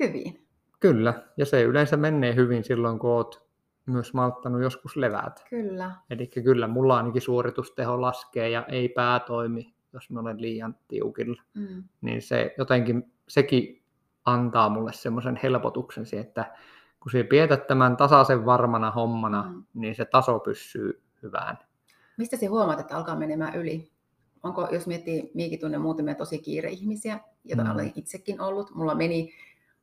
hyvin. 0.00 0.46
Kyllä, 0.80 1.14
ja 1.36 1.46
se 1.46 1.62
yleensä 1.62 1.96
menee 1.96 2.34
hyvin 2.34 2.64
silloin, 2.64 2.98
kun 2.98 3.10
olet 3.10 3.42
myös 3.86 4.14
malttanut 4.14 4.62
joskus 4.62 4.96
levätä. 4.96 5.42
Kyllä. 5.50 5.90
Eli 6.10 6.26
kyllä 6.26 6.68
mulla 6.68 6.96
ainakin 6.96 7.22
suoritusteho 7.22 8.00
laskee 8.00 8.48
ja 8.50 8.64
ei 8.68 8.88
pää 8.88 9.20
toimi, 9.20 9.74
jos 9.92 10.10
mä 10.10 10.20
olen 10.20 10.42
liian 10.42 10.76
tiukilla. 10.88 11.42
Mm. 11.54 11.84
Niin 12.00 12.22
se 12.22 12.54
jotenkin, 12.58 13.12
sekin 13.28 13.82
antaa 14.24 14.68
mulle 14.68 14.92
semmoisen 14.92 15.40
helpotuksen 15.42 16.06
siihen, 16.06 16.26
että 16.26 16.54
kun 17.00 17.10
sä 17.10 17.24
pietät 17.30 17.66
tämän 17.66 17.96
tasaisen 17.96 18.46
varmana 18.46 18.90
hommana, 18.90 19.42
Mm. 19.42 19.54
mm. 19.54 19.64
niin 19.74 19.94
se 19.94 20.04
taso 20.04 20.38
pysyy 20.38 21.02
hyvään. 21.22 21.58
Mistä 22.16 22.36
se 22.36 22.46
huomaat, 22.46 22.80
että 22.80 22.96
alkaa 22.96 23.16
menemään 23.16 23.54
yli? 23.54 23.90
Onko, 24.42 24.68
jos 24.72 24.86
miettii, 24.86 25.30
minäkin 25.34 25.60
tunnen 25.60 25.80
muutamia 25.80 26.14
tosi 26.14 26.38
kiire-ihmisiä, 26.38 27.20
joita 27.44 27.64
Mm. 27.64 27.70
olen 27.70 27.92
itsekin 27.96 28.40
ollut. 28.40 28.74
Mulla 28.74 28.94
meni 28.94 29.32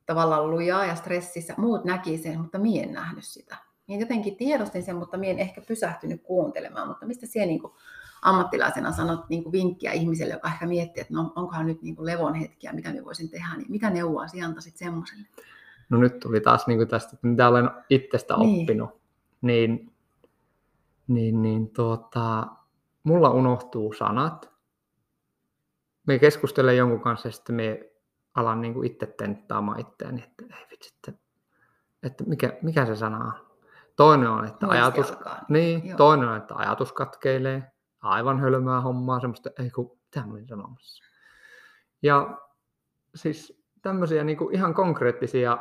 tavallaan 0.05 0.51
lujaa 0.51 0.85
ja 0.85 0.95
stressissä. 0.95 1.53
Muut 1.57 1.85
näki 1.85 2.17
sen, 2.17 2.39
mutta 2.41 2.57
mie 2.59 2.83
en 2.83 2.93
nähnyt 2.93 3.23
sitä. 3.23 3.55
Mie 3.87 3.99
jotenkin 3.99 4.35
tiedostin 4.35 4.83
sen, 4.83 4.95
mutta 4.95 5.17
mie 5.17 5.31
en 5.31 5.39
ehkä 5.39 5.61
pysähtynyt 5.61 6.21
kuuntelemaan. 6.23 6.87
Mutta 6.87 7.05
mistä 7.05 7.25
siellä 7.25 7.47
niin 7.47 7.61
kuin 7.61 7.73
ammattilaisena 8.21 8.91
sanot 8.91 9.29
niin 9.29 9.43
kuin 9.43 9.51
vinkkiä 9.53 9.91
ihmiselle, 9.91 10.33
joka 10.33 10.47
ehkä 10.47 10.67
miettii, 10.67 11.01
että 11.01 11.13
no, 11.13 11.33
onkohan 11.35 11.65
nyt 11.65 11.81
niin 11.81 11.95
kuin 11.95 12.05
levon 12.05 12.35
hetkiä, 12.35 12.73
mitä 12.73 12.93
me 12.93 13.05
voisin 13.05 13.29
tehdä, 13.29 13.55
niin 13.57 13.71
mitä 13.71 13.89
neuvoa 13.89 14.27
sinä 14.27 14.45
antaisit 14.45 14.77
semmoiselle? 14.77 15.27
No 15.89 15.97
nyt 15.97 16.19
tuli 16.19 16.41
taas 16.41 16.67
niin 16.67 16.79
kuin 16.79 16.87
tästä, 16.87 17.17
mitä 17.21 17.47
olen 17.49 17.69
itsestä 17.89 18.33
Niin. 18.37 18.61
oppinut. 18.61 18.89
Niin, 19.41 19.92
niin, 21.07 21.41
niin 21.41 21.69
tuota, 21.69 22.47
mulla 23.03 23.29
unohtuu 23.29 23.93
sanat. 23.93 24.53
Me 26.07 26.19
keskustelen 26.19 26.77
jonkun 26.77 27.01
kanssa 27.01 27.27
ja 27.27 27.31
sitten 27.31 27.55
me 27.55 27.91
alan 28.35 28.61
niin 28.61 28.73
kuin 28.73 28.91
itse 28.91 29.05
tenttaamaan 29.05 29.79
itseäni, 29.79 30.23
että 30.23 30.57
ei 30.57 30.65
vitsi, 30.71 30.93
että, 30.95 31.21
että 32.03 32.23
mikä, 32.23 32.57
mikä 32.61 32.85
se 32.85 32.95
sana 32.95 33.17
on. 33.17 33.33
Toinen 33.95 34.29
on, 34.29 34.45
että 34.45 34.67
ajatus, 34.67 34.95
Muistialkaa. 35.07 35.45
niin, 35.49 35.87
Joo. 35.87 35.97
toinen 35.97 36.29
on, 36.29 36.37
että 36.37 36.55
ajatus 36.55 36.93
katkeilee. 36.93 37.71
Aivan 38.01 38.39
hölmää 38.39 38.81
hommaa, 38.81 39.19
semmoista, 39.19 39.49
ei 39.59 39.69
kun, 39.69 39.99
mitä 40.05 40.27
mä 40.27 40.33
olin 40.33 40.47
sanomassa. 40.47 41.03
Ja 42.01 42.37
siis 43.15 43.63
tämmöisiä 43.81 44.23
niin 44.23 44.37
kuin 44.37 44.55
ihan 44.55 44.73
konkreettisia 44.73 45.57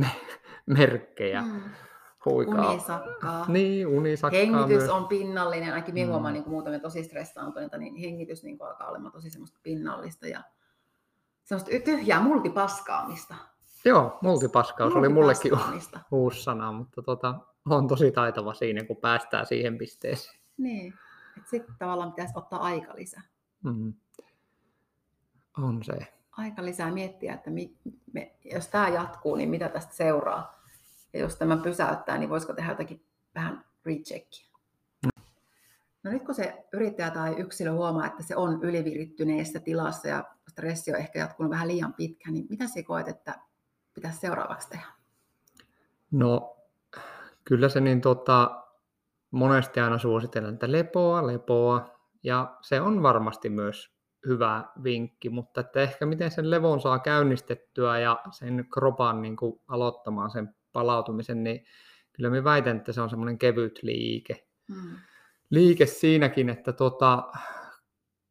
merkkejä. 0.66 1.42
Mm. 1.42 1.62
Huikaa. 2.24 2.70
Unisakkaa. 2.70 3.44
Niin, 3.48 3.86
unisakkaa 3.86 4.40
Hengitys 4.40 4.78
myös. 4.78 4.90
on 4.90 5.08
pinnallinen, 5.08 5.68
ainakin 5.72 5.94
minä 5.94 6.06
Mm. 6.06 6.10
huomaan 6.12 6.34
niin 6.34 6.48
muutamia 6.48 6.80
tosi 6.80 7.04
stressaantuneita, 7.04 7.78
niin 7.78 7.96
hengitys 7.96 8.42
niin 8.44 8.56
alkaa 8.60 8.88
olemaan 8.88 9.12
tosi 9.12 9.30
semmoista 9.30 9.60
pinnallista 9.62 10.26
ja 10.26 10.42
semmoista 11.44 11.70
tyhjää 11.84 12.20
multipaskaamista. 12.20 13.34
Joo, 13.84 14.18
multipaskaus 14.22 14.94
oli 14.94 15.08
mullekin 15.08 15.52
uusi 16.10 16.42
sana, 16.42 16.72
mutta 16.72 17.02
tota, 17.02 17.34
on 17.70 17.88
tosi 17.88 18.10
taitava 18.12 18.54
siinä, 18.54 18.84
kun 18.84 18.96
päästään 18.96 19.46
siihen 19.46 19.78
pisteeseen. 19.78 20.40
Niin. 20.56 20.94
Sitten 21.44 21.74
tavallaan 21.78 22.12
pitäisi 22.12 22.32
ottaa 22.36 22.60
aika 22.62 22.94
lisää. 22.94 23.22
Mm. 23.64 23.92
On 25.58 25.82
se. 25.84 25.92
Aika 26.32 26.64
lisää 26.64 26.90
miettiä, 26.92 27.34
että 27.34 27.50
mi, 27.50 27.76
me, 28.12 28.36
jos 28.44 28.68
tämä 28.68 28.88
jatkuu, 28.88 29.34
niin 29.36 29.48
mitä 29.48 29.68
tästä 29.68 29.94
seuraa. 29.94 30.57
Ja 31.12 31.20
jos 31.20 31.36
tämä 31.36 31.56
pysäyttää, 31.56 32.18
niin 32.18 32.30
voisiko 32.30 32.52
tehdä 32.52 32.70
jotakin 32.70 33.06
vähän 33.34 33.64
recheckia. 33.84 34.48
No 35.04 35.10
No 36.08 36.10
nyt 36.12 36.24
kun 36.24 36.34
se 36.34 36.64
yrittäjä 36.72 37.10
tai 37.10 37.34
yksilö 37.38 37.72
huomaa, 37.72 38.06
että 38.06 38.22
se 38.22 38.36
on 38.36 38.62
ylivirittyneessä 38.62 39.60
tilassa 39.60 40.08
ja 40.08 40.24
stressi 40.48 40.92
on 40.92 40.98
ehkä 40.98 41.18
jatkunut 41.18 41.50
vähän 41.50 41.68
liian 41.68 41.94
pitkään, 41.94 42.34
niin 42.34 42.46
mitä 42.50 42.66
sä 42.66 42.82
koet, 42.82 43.08
että 43.08 43.34
pitäisi 43.94 44.18
seuraavaksi 44.18 44.68
tehdä? 44.70 44.86
No 46.10 46.56
kyllä 47.44 47.68
se 47.68 47.80
niin 47.80 48.00
tota, 48.00 48.64
monesti 49.30 49.80
aina 49.80 49.98
suositellaan, 49.98 50.54
että 50.54 50.72
lepoa, 50.72 51.26
lepoa. 51.26 51.98
Ja 52.22 52.56
se 52.60 52.80
on 52.80 53.02
varmasti 53.02 53.48
myös 53.48 53.92
hyvä 54.26 54.64
vinkki, 54.82 55.30
mutta 55.30 55.60
että 55.60 55.80
ehkä 55.80 56.06
miten 56.06 56.30
sen 56.30 56.50
levon 56.50 56.80
saa 56.80 56.98
käynnistettyä 56.98 57.98
ja 57.98 58.22
sen 58.30 58.66
kropan 58.72 59.22
niin 59.22 59.36
kuin 59.36 59.60
aloittamaan 59.68 60.30
sen 60.30 60.56
palautumisen, 60.72 61.44
niin 61.44 61.64
kyllä 62.12 62.30
mä 62.30 62.44
väitän, 62.44 62.76
että 62.76 62.92
se 62.92 63.00
on 63.00 63.10
semmoinen 63.10 63.38
kevyt 63.38 63.78
liike. 63.82 64.46
Mm. 64.68 64.96
Liike 65.50 65.86
siinäkin, 65.86 66.48
että 66.48 66.72
tota, 66.72 67.32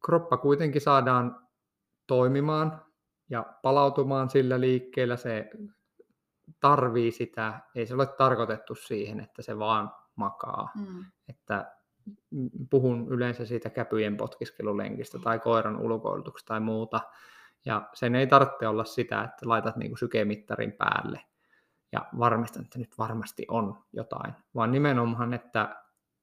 kroppa 0.04 0.36
kuitenkin 0.36 0.80
saadaan 0.80 1.48
toimimaan 2.06 2.82
ja 3.30 3.46
palautumaan 3.62 4.30
sillä 4.30 4.60
liikkeellä. 4.60 5.16
Se 5.16 5.50
tarvii 6.60 7.12
sitä, 7.12 7.60
ei 7.74 7.86
se 7.86 7.94
ole 7.94 8.06
tarkoitettu 8.06 8.74
siihen, 8.74 9.20
että 9.20 9.42
se 9.42 9.58
vaan 9.58 9.90
makaa. 10.16 10.70
Mm. 10.74 11.04
Että 11.28 11.72
puhun 12.70 13.08
yleensä 13.08 13.46
siitä 13.46 13.70
käpyjen 13.70 14.16
potkiskelulenkistä 14.16 15.18
tai 15.18 15.38
koiran 15.38 15.80
ulkoilutuksesta 15.80 16.48
tai 16.48 16.60
muuta. 16.60 17.00
Ja 17.64 17.88
sen 17.94 18.14
ei 18.14 18.26
tarvitse 18.26 18.68
olla 18.68 18.84
sitä, 18.84 19.22
että 19.22 19.48
laitat 19.48 19.76
niin 19.76 19.90
kuin 19.90 19.98
sykemittarin 19.98 20.72
päälle 20.72 21.20
ja 21.92 22.06
varmistan, 22.18 22.62
että 22.62 22.78
nyt 22.78 22.98
varmasti 22.98 23.46
on 23.48 23.78
jotain, 23.92 24.34
vaan 24.54 24.72
nimenomaan, 24.72 25.34
että 25.34 25.76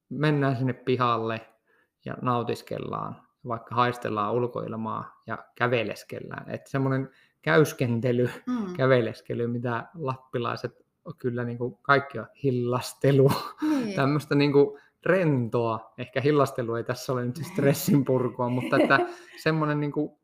mennään 0.10 0.58
sinne 0.58 0.74
pihalle 0.74 1.42
ja 2.06 2.16
nautiskellaan, 2.22 3.22
vaikka 3.48 3.76
haistellaan 3.76 4.34
ulkoilmaa 4.34 5.22
ja 5.28 5.38
käveleskellään. 5.56 6.50
Että 6.50 6.70
semmoinen 6.70 7.10
käyskentely, 7.42 8.30
mm. 8.48 8.74
käveleskely, 8.74 9.48
mitä 9.48 9.88
lappilaiset 9.94 10.86
kyllä 11.18 11.44
niin 11.44 11.58
kuin 11.58 11.78
kaikki 11.82 12.20
on 12.20 12.28
hillastelu, 12.44 13.32
niin. 13.62 13.96
tämmöistä 13.96 14.36
niin 14.36 14.52
kuin 14.52 14.80
rentoa, 15.06 15.94
ehkä 15.98 16.22
hillastelu 16.22 16.76
ei 16.76 16.84
tässä 16.84 17.14
ole 17.14 17.26
nyt 17.26 17.36
stressin 17.36 18.06
purkua, 18.06 18.50
mutta 18.50 18.78
että 18.78 19.00
semmoinen 19.44 19.80
niin 19.80 19.92
kuin 19.92 20.18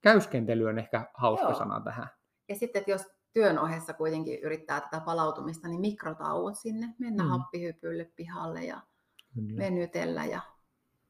käyskentely 0.00 0.64
on 0.64 0.78
ehkä 0.78 1.04
hauska 1.14 1.46
Joo. 1.46 1.58
sana 1.58 1.80
tähän. 1.80 2.08
Ja 2.48 2.56
sitten, 2.56 2.80
että 2.80 2.90
jos 2.90 3.06
työn 3.34 3.58
ohessa 3.58 3.92
kuitenkin 3.92 4.40
yrittää 4.40 4.80
tätä 4.80 5.00
palautumista, 5.00 5.68
niin 5.68 5.80
mikrotauot 5.80 6.58
sinne, 6.58 6.94
mennä 6.98 7.22
mm. 7.24 7.28
happihypylle 7.28 8.10
pihalle 8.16 8.64
ja 8.64 8.80
Kyllä. 9.34 9.58
venytellä 9.58 10.24
ja 10.24 10.40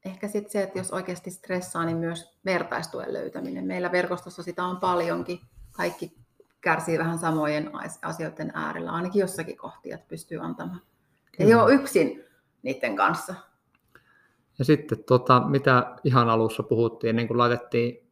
ehkä 0.05 0.27
sitten 0.27 0.51
se, 0.51 0.63
että 0.63 0.79
jos 0.79 0.91
oikeasti 0.91 1.31
stressaa, 1.31 1.85
niin 1.85 1.97
myös 1.97 2.37
vertaistuen 2.45 3.13
löytäminen. 3.13 3.65
Meillä 3.65 3.91
verkostossa 3.91 4.43
sitä 4.43 4.63
on 4.63 4.77
paljonkin. 4.77 5.39
Kaikki 5.71 6.17
kärsii 6.61 6.99
vähän 6.99 7.19
samojen 7.19 7.71
asioiden 8.01 8.51
äärellä, 8.53 8.91
ainakin 8.91 9.19
jossakin 9.19 9.57
kohtia, 9.57 9.95
että 9.95 10.07
pystyy 10.07 10.39
antamaan. 10.39 10.81
Kyllä. 11.37 11.49
Ei 11.49 11.55
ole 11.55 11.73
yksin 11.73 12.23
niiden 12.63 12.95
kanssa. 12.95 13.35
Ja 14.59 14.65
sitten 14.65 15.03
tota, 15.03 15.39
mitä 15.47 15.95
ihan 16.03 16.29
alussa 16.29 16.63
puhuttiin, 16.63 17.09
ennen 17.09 17.27
kuin 17.27 17.37
laitettiin 17.37 18.11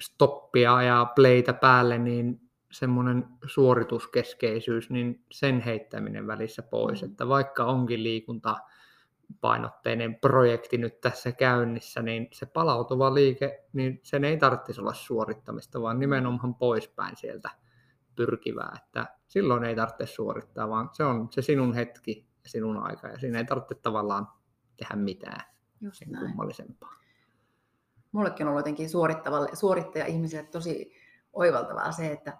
stoppia 0.00 0.82
ja 0.82 1.12
playtä 1.14 1.52
päälle, 1.52 1.98
niin 1.98 2.40
semmoinen 2.78 3.24
suorituskeskeisyys, 3.46 4.90
niin 4.90 5.24
sen 5.32 5.60
heittäminen 5.60 6.26
välissä 6.26 6.62
pois, 6.62 7.02
mm. 7.02 7.08
että 7.08 7.28
vaikka 7.28 7.64
onkin 7.64 8.02
liikunta 8.02 8.56
painotteinen 9.40 10.14
projekti 10.14 10.78
nyt 10.78 11.00
tässä 11.00 11.32
käynnissä, 11.32 12.02
niin 12.02 12.28
se 12.32 12.46
palautuva 12.46 13.14
liike, 13.14 13.64
niin 13.72 14.00
sen 14.02 14.24
ei 14.24 14.36
tarvitsisi 14.36 14.80
olla 14.80 14.94
suorittamista, 14.94 15.82
vaan 15.82 16.00
nimenomaan 16.00 16.54
poispäin 16.54 17.16
sieltä 17.16 17.50
pyrkivää, 18.16 18.78
että 18.84 19.06
silloin 19.28 19.64
ei 19.64 19.76
tarvitse 19.76 20.06
suorittaa, 20.06 20.68
vaan 20.68 20.88
se 20.92 21.04
on 21.04 21.28
se 21.30 21.42
sinun 21.42 21.74
hetki 21.74 22.26
ja 22.44 22.50
sinun 22.50 22.76
aika, 22.76 23.08
ja 23.08 23.18
siinä 23.18 23.38
ei 23.38 23.44
tarvitse 23.44 23.74
tavallaan 23.74 24.28
tehdä 24.76 24.96
mitään 24.96 25.40
Just 25.80 25.98
sen 25.98 26.10
näin. 26.10 26.26
kummallisempaa. 26.26 26.92
Mullekin 28.12 28.46
on 28.46 28.50
ollut 28.50 28.60
jotenkin 28.60 28.88
suorittaja-ihmiselle 29.52 30.48
tosi 30.50 30.92
oivaltavaa 31.32 31.92
se, 31.92 32.12
että 32.12 32.38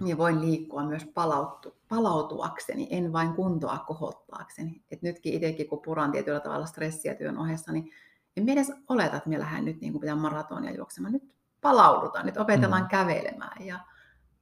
minä 0.00 0.18
voin 0.18 0.40
liikkua 0.40 0.84
myös 0.84 1.04
palautu, 1.04 1.76
palautuakseni, 1.88 2.88
en 2.90 3.12
vain 3.12 3.32
kuntoa 3.32 3.78
kohottaakseni. 3.86 4.82
Et 4.90 5.02
nytkin 5.02 5.34
itsekin, 5.34 5.68
kun 5.68 5.82
puran 5.82 6.12
tietyllä 6.12 6.40
tavalla 6.40 6.66
stressiä 6.66 7.14
työn 7.14 7.38
ohessa, 7.38 7.72
niin 7.72 7.90
en 8.36 8.48
edes 8.48 8.72
oleta, 8.88 9.16
että 9.16 9.28
minä 9.28 9.40
lähden 9.40 9.64
nyt 9.64 9.80
niin 9.80 9.92
kuin 9.92 10.00
pitää 10.00 10.16
maratonia 10.16 10.74
juoksemaan. 10.74 11.12
Nyt 11.12 11.34
palaudutaan, 11.60 12.26
nyt 12.26 12.36
opetellaan 12.36 12.82
mm. 12.82 12.88
kävelemään 12.88 13.66
ja, 13.66 13.78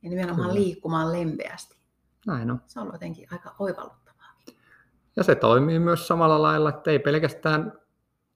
ja 0.02 0.10
nimenomaan 0.10 0.48
Kyllä. 0.48 0.54
liikkumaan 0.54 1.12
lempeästi. 1.12 1.76
Näin 2.26 2.50
on. 2.50 2.62
Se 2.66 2.80
on 2.80 2.90
jotenkin 2.92 3.28
aika 3.30 3.54
oivalluttavaa. 3.58 4.34
Ja 5.16 5.22
se 5.22 5.34
toimii 5.34 5.78
myös 5.78 6.08
samalla 6.08 6.42
lailla, 6.42 6.68
että 6.68 6.90
ei 6.90 6.98
pelkästään 6.98 7.72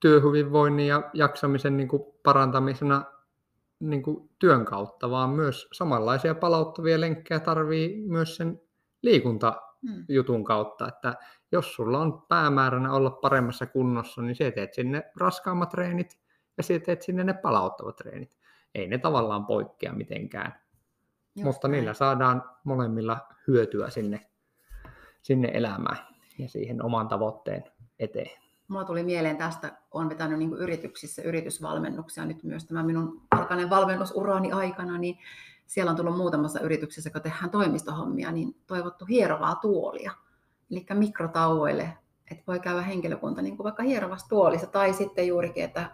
työhyvinvoinnin 0.00 0.87
ja 0.87 1.11
jaksamisen 1.12 1.76
niin 1.76 1.88
kuin 1.88 2.02
parantamisena 2.22 3.04
niin 3.80 4.02
kuin 4.02 4.30
työn 4.38 4.64
kautta, 4.64 5.10
vaan 5.10 5.30
myös 5.30 5.68
samanlaisia 5.72 6.34
palauttavia 6.34 7.00
lenkkejä 7.00 7.40
tarvii 7.40 8.02
myös 8.06 8.36
sen 8.36 8.60
liikuntajutun 9.02 10.44
kautta, 10.44 10.88
että 10.88 11.14
jos 11.52 11.74
sulla 11.74 11.98
on 11.98 12.22
päämääränä 12.28 12.92
olla 12.92 13.10
paremmassa 13.10 13.66
kunnossa, 13.66 14.22
niin 14.22 14.36
se 14.36 14.50
teet 14.50 14.74
sinne 14.74 15.02
raskaammat 15.16 15.68
treenit 15.68 16.18
ja 16.56 16.62
se 16.62 16.78
teet 16.78 17.02
sinne 17.02 17.24
ne 17.24 17.32
palauttavat 17.34 17.96
treenit. 17.96 18.38
Ei 18.74 18.88
ne 18.88 18.98
tavallaan 18.98 19.46
poikkea 19.46 19.92
mitenkään, 19.92 20.54
Just 21.36 21.44
mutta 21.44 21.68
näin. 21.68 21.78
niillä 21.78 21.94
saadaan 21.94 22.42
molemmilla 22.64 23.18
hyötyä 23.46 23.90
sinne, 23.90 24.30
sinne 25.22 25.50
elämään 25.54 25.98
ja 26.38 26.48
siihen 26.48 26.84
oman 26.84 27.08
tavoitteen 27.08 27.64
eteen 27.98 28.47
mulla 28.68 28.85
tuli 28.85 29.02
mieleen 29.02 29.37
tästä, 29.37 29.78
olen 29.90 30.09
vetänyt 30.09 30.38
niin 30.38 30.52
yrityksissä 30.52 31.22
yritysvalmennuksia 31.22 32.24
nyt 32.24 32.42
myös 32.42 32.64
tämä 32.64 32.83
minun 32.83 33.22
alkainen 33.31 33.70
valmennusurani 33.70 34.52
aikana, 34.52 34.98
niin 34.98 35.18
siellä 35.66 35.90
on 35.90 35.96
tullut 35.96 36.16
muutamassa 36.16 36.61
yrityksessä, 36.61 37.11
kun 37.11 37.22
tehdään 37.22 37.50
toimistohommia, 37.50 38.33
niin 38.33 38.57
toivottu 38.66 39.04
hierovaa 39.04 39.54
tuolia. 39.54 40.12
Eli 40.70 40.87
mikrotauoille, 40.94 41.92
että 42.31 42.44
voi 42.46 42.61
käydä 42.61 42.83
henkilökunta 42.83 43.42
niin 43.42 43.57
kuin 43.57 43.64
vaikka 43.64 43.83
hierovassa 43.83 44.28
tuolissa, 44.28 44.66
tai 44.66 44.92
sitten 44.94 45.26
juurikin, 45.26 45.64
että 45.64 45.90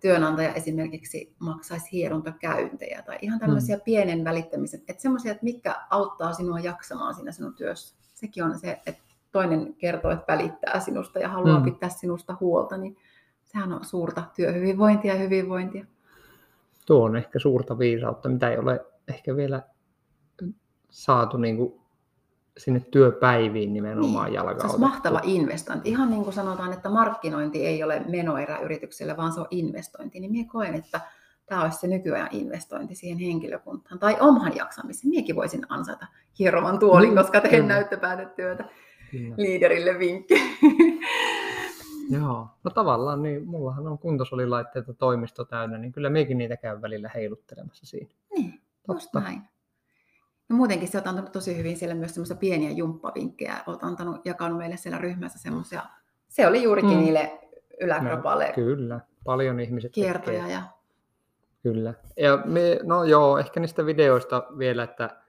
työnantaja 0.00 0.54
esimerkiksi 0.54 1.34
maksaisi 1.38 1.92
hierontakäyntejä, 1.92 3.02
tai 3.02 3.18
ihan 3.22 3.38
tämmöisiä 3.40 3.76
mm. 3.76 3.82
pienen 3.84 4.24
välittämisen, 4.24 4.80
että 4.88 5.02
semmoisia, 5.02 5.32
että 5.32 5.44
mitkä 5.44 5.76
auttaa 5.90 6.32
sinua 6.32 6.60
jaksamaan 6.60 7.14
siinä 7.14 7.32
sinun 7.32 7.54
työssä. 7.54 7.96
Sekin 8.14 8.44
on 8.44 8.58
se, 8.58 8.80
että 8.86 9.02
toinen 9.32 9.74
kertoo, 9.74 10.10
että 10.10 10.32
välittää 10.32 10.80
sinusta 10.80 11.18
ja 11.18 11.28
haluaa 11.28 11.58
mm. 11.58 11.64
pitää 11.64 11.88
sinusta 11.88 12.36
huolta, 12.40 12.76
niin 12.76 12.96
sehän 13.44 13.72
on 13.72 13.84
suurta 13.84 14.22
työhyvinvointia 14.36 15.14
ja 15.14 15.20
hyvinvointia. 15.20 15.86
Tuo 16.86 17.04
on 17.04 17.16
ehkä 17.16 17.38
suurta 17.38 17.78
viisautta, 17.78 18.28
mitä 18.28 18.50
ei 18.50 18.58
ole 18.58 18.86
ehkä 19.08 19.36
vielä 19.36 19.62
saatu 20.90 21.36
niin 21.36 21.56
kuin 21.56 21.82
sinne 22.58 22.80
työpäiviin 22.80 23.72
nimenomaan 23.72 24.26
niin, 24.26 24.34
jalkautettu. 24.34 24.68
Se 24.68 24.74
on 24.74 24.80
mahtava 24.80 25.20
investointi. 25.22 25.90
Ihan 25.90 26.10
niin 26.10 26.24
kuin 26.24 26.34
sanotaan, 26.34 26.72
että 26.72 26.90
markkinointi 26.90 27.66
ei 27.66 27.82
ole 27.82 28.02
menoerä 28.08 28.58
yritykselle, 28.58 29.16
vaan 29.16 29.32
se 29.32 29.40
on 29.40 29.46
investointi. 29.50 30.20
Niin 30.20 30.32
minä 30.32 30.48
koen, 30.52 30.74
että 30.74 31.00
tämä 31.46 31.62
olisi 31.62 31.78
se 31.78 31.86
nykyajan 31.86 32.28
investointi 32.32 32.94
siihen 32.94 33.18
henkilökuntaan. 33.18 33.98
Tai 33.98 34.16
oman 34.20 34.56
jaksamisen. 34.56 35.10
Minäkin 35.10 35.36
voisin 35.36 35.66
ansata 35.68 36.06
hieroman 36.38 36.78
tuolin, 36.78 37.10
mm, 37.10 37.16
koska 37.16 37.40
teen 37.40 37.68
näyttöpäätetyötä. 37.68 38.64
Kyllä. 39.12 39.34
liiderille 39.38 39.98
vinkki. 39.98 40.34
Joo, 42.20 42.48
no 42.64 42.70
tavallaan 42.74 43.22
niin, 43.22 43.46
mullahan 43.46 43.86
on 43.86 43.98
kuntosolilaitteita 43.98 44.94
toimisto 44.94 45.44
täynnä, 45.44 45.78
niin 45.78 45.92
kyllä 45.92 46.10
mekin 46.10 46.38
niitä 46.38 46.56
käy 46.56 46.82
välillä 46.82 47.10
heiluttelemassa 47.14 47.86
siinä. 47.86 48.10
Niin, 48.36 48.60
just 48.88 49.14
näin. 49.14 49.42
No 50.48 50.56
muutenkin 50.56 50.88
sä 50.88 50.98
oot 50.98 51.06
antanut 51.06 51.32
tosi 51.32 51.56
hyvin 51.56 51.76
siellä 51.76 51.94
myös 51.94 52.14
semmoisia 52.14 52.36
pieniä 52.36 52.70
jumppavinkkejä. 52.70 53.56
Oot 53.66 53.84
antanut, 53.84 54.26
jakanut 54.26 54.58
meille 54.58 54.76
siellä 54.76 54.98
ryhmässä 54.98 55.38
semmoisia, 55.38 55.82
se 56.28 56.46
oli 56.46 56.62
juurikin 56.62 56.90
mm. 56.90 56.98
niille 56.98 57.40
yläkropalle. 57.80 58.46
No, 58.46 58.52
kyllä, 58.54 59.00
paljon 59.24 59.60
ihmiset 59.60 59.92
Kiertoja 59.92 60.40
tekee. 60.40 60.54
ja... 60.54 60.62
Kyllä. 61.62 61.94
Ja 62.16 62.42
me, 62.44 62.78
no 62.82 63.04
joo, 63.04 63.38
ehkä 63.38 63.60
niistä 63.60 63.86
videoista 63.86 64.42
vielä, 64.58 64.82
että 64.82 65.21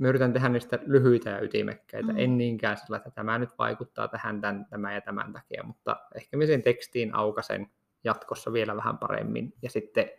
mä 0.00 0.08
yritän 0.08 0.32
tehdä 0.32 0.48
niistä 0.48 0.78
lyhyitä 0.86 1.30
ja 1.30 1.40
ytimekkäitä, 1.40 2.12
mm. 2.12 2.18
en 2.18 2.38
niinkään 2.38 2.76
sillä, 2.76 2.96
että 2.96 3.10
tämä 3.10 3.38
nyt 3.38 3.50
vaikuttaa 3.58 4.08
tähän 4.08 4.40
tämän, 4.40 4.66
tämän 4.70 4.94
ja 4.94 5.00
tämän 5.00 5.32
takia, 5.32 5.62
mutta 5.62 5.96
ehkä 6.14 6.36
mä 6.36 6.46
sen 6.46 6.62
tekstiin 6.62 7.14
aukasen 7.14 7.70
jatkossa 8.04 8.52
vielä 8.52 8.76
vähän 8.76 8.98
paremmin 8.98 9.54
ja 9.62 9.70
sitten 9.70 10.10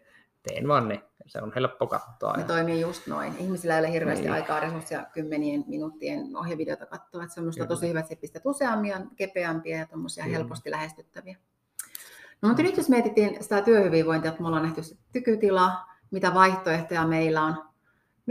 teen 0.43 0.67
vaan 0.67 0.87
ne. 0.87 1.03
Se 1.25 1.41
on 1.41 1.51
helppo 1.55 1.87
katsoa. 1.87 2.33
Ne 2.33 2.41
ja... 2.41 2.47
toimii 2.47 2.81
just 2.81 3.07
noin. 3.07 3.33
Ihmisillä 3.39 3.73
ei 3.73 3.79
ole 3.79 3.91
hirveästi 3.91 4.23
niin. 4.23 4.33
aikaa 4.33 4.59
resursseja 4.59 5.05
kymmenien 5.13 5.63
minuuttien 5.67 6.35
ohjevideota 6.35 6.85
katsoa. 6.85 7.23
Että 7.23 7.35
se 7.35 7.61
on 7.61 7.67
tosi 7.67 7.89
hyvä, 7.89 7.99
että 7.99 8.15
pistät 8.15 8.45
useampia, 8.45 9.01
kepeämpiä 9.15 9.77
ja 9.77 9.85
tuommoisia 9.85 10.23
helposti 10.23 10.71
lähestyttäviä. 10.71 11.37
No, 12.41 12.49
mutta 12.49 12.63
nyt 12.63 12.77
jos 12.77 12.89
mietittiin 12.89 13.43
sitä 13.43 13.61
työhyvinvointia, 13.61 14.31
että 14.31 14.41
me 14.41 14.47
ollaan 14.47 14.63
nähty 14.63 14.83
se 14.83 14.95
tykytila, 15.11 15.71
mitä 16.11 16.33
vaihtoehtoja 16.33 17.07
meillä 17.07 17.41
on, 17.41 17.70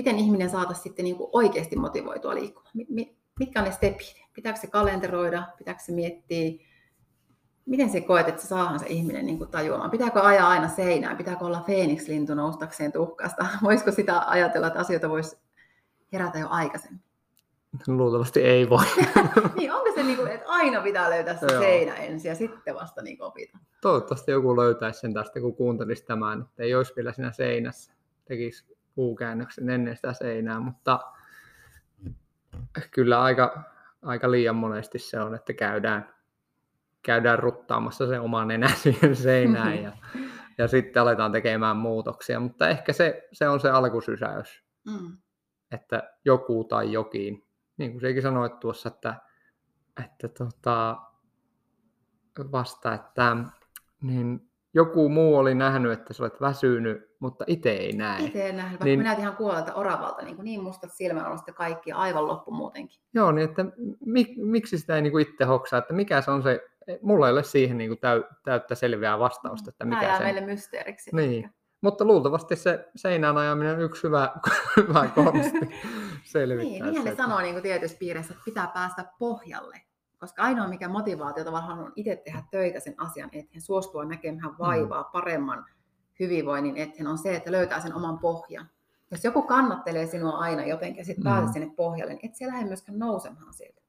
miten 0.00 0.18
ihminen 0.18 0.50
saataisiin 0.50 0.82
sitten 0.82 1.04
niin 1.04 1.16
kuin 1.16 1.30
oikeasti 1.32 1.76
motivoitua 1.76 2.34
liikkumaan? 2.34 2.72
Mitkä 3.38 3.60
on 3.60 3.64
ne 3.64 3.72
stepit? 3.72 4.14
Pitääkö 4.32 4.60
se 4.60 4.66
kalenteroida? 4.66 5.42
Pitääkö 5.58 5.80
se 5.82 5.92
miettiä? 5.92 6.66
Miten 7.66 7.90
se 7.90 8.00
koet, 8.00 8.28
että 8.28 8.46
saahan 8.46 8.80
se 8.80 8.86
ihminen 8.86 9.26
niin 9.26 9.38
kuin 9.38 9.50
tajuamaan? 9.50 9.90
Pitääkö 9.90 10.22
ajaa 10.22 10.48
aina 10.48 10.68
seinään? 10.68 11.16
Pitääkö 11.16 11.44
olla 11.44 11.60
Phoenix-lintu 11.66 12.34
noustakseen 12.34 12.92
tuhkasta? 12.92 13.46
Voisiko 13.62 13.92
sitä 13.92 14.22
ajatella, 14.26 14.66
että 14.66 14.78
asioita 14.78 15.08
voisi 15.08 15.36
herätä 16.12 16.38
jo 16.38 16.46
aikaisemmin? 16.50 17.00
Luultavasti 17.86 18.40
ei 18.40 18.70
voi. 18.70 18.84
niin, 19.56 19.72
onko 19.72 19.92
se 19.94 20.02
niin 20.02 20.16
kuin, 20.16 20.30
että 20.30 20.48
aina 20.48 20.80
pitää 20.80 21.10
löytää 21.10 21.36
se 21.36 21.46
Joo. 21.46 21.60
seinä 21.60 21.94
ensin 21.94 22.28
ja 22.28 22.34
sitten 22.34 22.74
vasta 22.74 23.02
niin 23.02 23.22
opita? 23.22 23.58
Toivottavasti 23.82 24.30
joku 24.30 24.56
löytäisi 24.56 25.00
sen 25.00 25.14
tästä, 25.14 25.40
kun 25.40 25.56
kuuntelisi 25.56 26.04
tämän, 26.04 26.40
että 26.40 26.62
ei 26.62 26.74
olisi 26.74 26.92
vielä 26.96 27.12
siinä 27.12 27.32
seinässä. 27.32 27.92
Tekisi 28.24 28.79
puukäännöksen 29.00 29.70
ennen 29.70 29.96
sitä 29.96 30.12
seinää, 30.12 30.60
mutta 30.60 31.00
kyllä 32.90 33.22
aika, 33.22 33.62
aika 34.02 34.30
liian 34.30 34.56
monesti 34.56 34.98
se 34.98 35.20
on, 35.20 35.34
että 35.34 35.52
käydään, 35.52 36.14
käydään 37.02 37.38
ruttaamassa 37.38 38.06
se 38.06 38.20
oma 38.20 38.44
nenä 38.44 38.68
siihen 38.82 39.16
seinään 39.16 39.82
ja, 39.82 39.92
ja 40.58 40.68
sitten 40.68 41.02
aletaan 41.02 41.32
tekemään 41.32 41.76
muutoksia, 41.76 42.40
mutta 42.40 42.68
ehkä 42.68 42.92
se, 42.92 43.28
se 43.32 43.48
on 43.48 43.60
se 43.60 43.70
alkusysäys, 43.70 44.64
mm. 44.86 45.16
että 45.70 46.10
joku 46.24 46.64
tai 46.64 46.92
jokin, 46.92 47.46
niin 47.76 47.90
kuin 47.90 48.00
sekin 48.00 48.22
sanoit 48.22 48.60
tuossa, 48.60 48.88
että, 48.88 49.14
että 50.04 50.28
tota, 50.28 50.96
vasta, 52.52 52.94
että 52.94 53.36
niin 54.02 54.50
joku 54.74 55.08
muu 55.08 55.36
oli 55.36 55.54
nähnyt, 55.54 55.92
että 55.92 56.12
sä 56.12 56.22
olet 56.22 56.40
väsynyt, 56.40 57.09
mutta 57.20 57.44
itse 57.48 57.70
ei 57.70 57.92
näe. 57.92 58.22
Itse 58.22 58.46
ei 58.46 58.52
näe, 58.52 58.68
vaikka 58.68 58.84
niin, 58.84 58.98
minä 58.98 59.12
ihan 59.12 59.36
kuolelta 59.36 59.74
oravalta, 59.74 60.22
niin, 60.22 60.36
kuin 60.36 60.44
niin 60.44 60.62
mustat 60.62 60.92
sitten 60.92 61.54
kaikki 61.54 61.92
aivan 61.92 62.26
loppu 62.26 62.50
muutenkin. 62.50 63.00
Joo, 63.14 63.32
niin 63.32 63.48
että 63.48 63.64
mik, 64.06 64.28
miksi 64.36 64.78
sitä 64.78 64.96
ei 64.96 65.02
niin 65.02 65.10
kuin 65.10 65.28
itse 65.28 65.44
hoksaa, 65.44 65.78
että 65.78 65.94
mikä 65.94 66.20
se 66.20 66.30
on 66.30 66.42
se, 66.42 66.60
mulla 67.02 67.26
ei 67.26 67.32
ole 67.32 67.42
siihen 67.42 67.78
niin 67.78 67.90
kuin 67.90 68.00
täy, 68.00 68.24
täyttä 68.44 68.74
selviää 68.74 69.18
vastausta, 69.18 69.70
että 69.70 69.84
mikä 69.84 70.16
se 70.16 70.24
meille 70.24 70.40
mysteeriksi. 70.40 71.16
Niin. 71.16 71.44
Ehkä. 71.44 71.60
Mutta 71.80 72.04
luultavasti 72.04 72.56
se 72.56 72.88
seinään 72.96 73.36
ajaminen 73.36 73.74
on 73.74 73.82
yksi 73.82 74.02
hyvä, 74.02 74.32
hyvä 74.76 75.10
konsti 75.14 75.58
selvittää. 76.24 76.86
Niin, 76.86 76.94
niin 76.94 77.04
ne 77.04 77.16
sanoo 77.16 77.40
niin 77.40 77.54
kuin 77.54 77.62
tietyissä 77.62 77.98
piireissä, 77.98 78.32
että 78.32 78.44
pitää 78.44 78.70
päästä 78.74 79.04
pohjalle. 79.18 79.80
Koska 80.18 80.42
ainoa 80.42 80.68
mikä 80.68 80.88
motivaatio 80.88 81.44
tavallaan 81.44 81.78
on 81.78 81.92
itse 81.96 82.16
tehdä 82.24 82.42
töitä 82.50 82.80
sen 82.80 82.94
asian 82.98 83.28
eteen, 83.32 83.60
suostua 83.60 84.04
näkemään 84.04 84.58
vaivaa, 84.58 85.02
mm. 85.02 85.08
paremman 85.12 85.66
hyvinvoinnin 86.20 86.76
eteen, 86.76 87.06
on 87.06 87.18
se, 87.18 87.36
että 87.36 87.52
löytää 87.52 87.80
sen 87.80 87.94
oman 87.94 88.18
pohjan. 88.18 88.70
Jos 89.10 89.24
joku 89.24 89.42
kannattelee 89.42 90.06
sinua 90.06 90.38
aina 90.38 90.66
jotenkin 90.66 90.98
ja 90.98 91.04
sitten 91.04 91.24
pääset 91.24 91.46
mm. 91.46 91.52
sinne 91.52 91.72
pohjalle, 91.76 92.12
niin 92.12 92.26
et 92.26 92.34
siellä 92.34 92.52
lähde 92.52 92.68
myöskään 92.68 92.98
nousemaan 92.98 93.54
sieltä. 93.54 93.80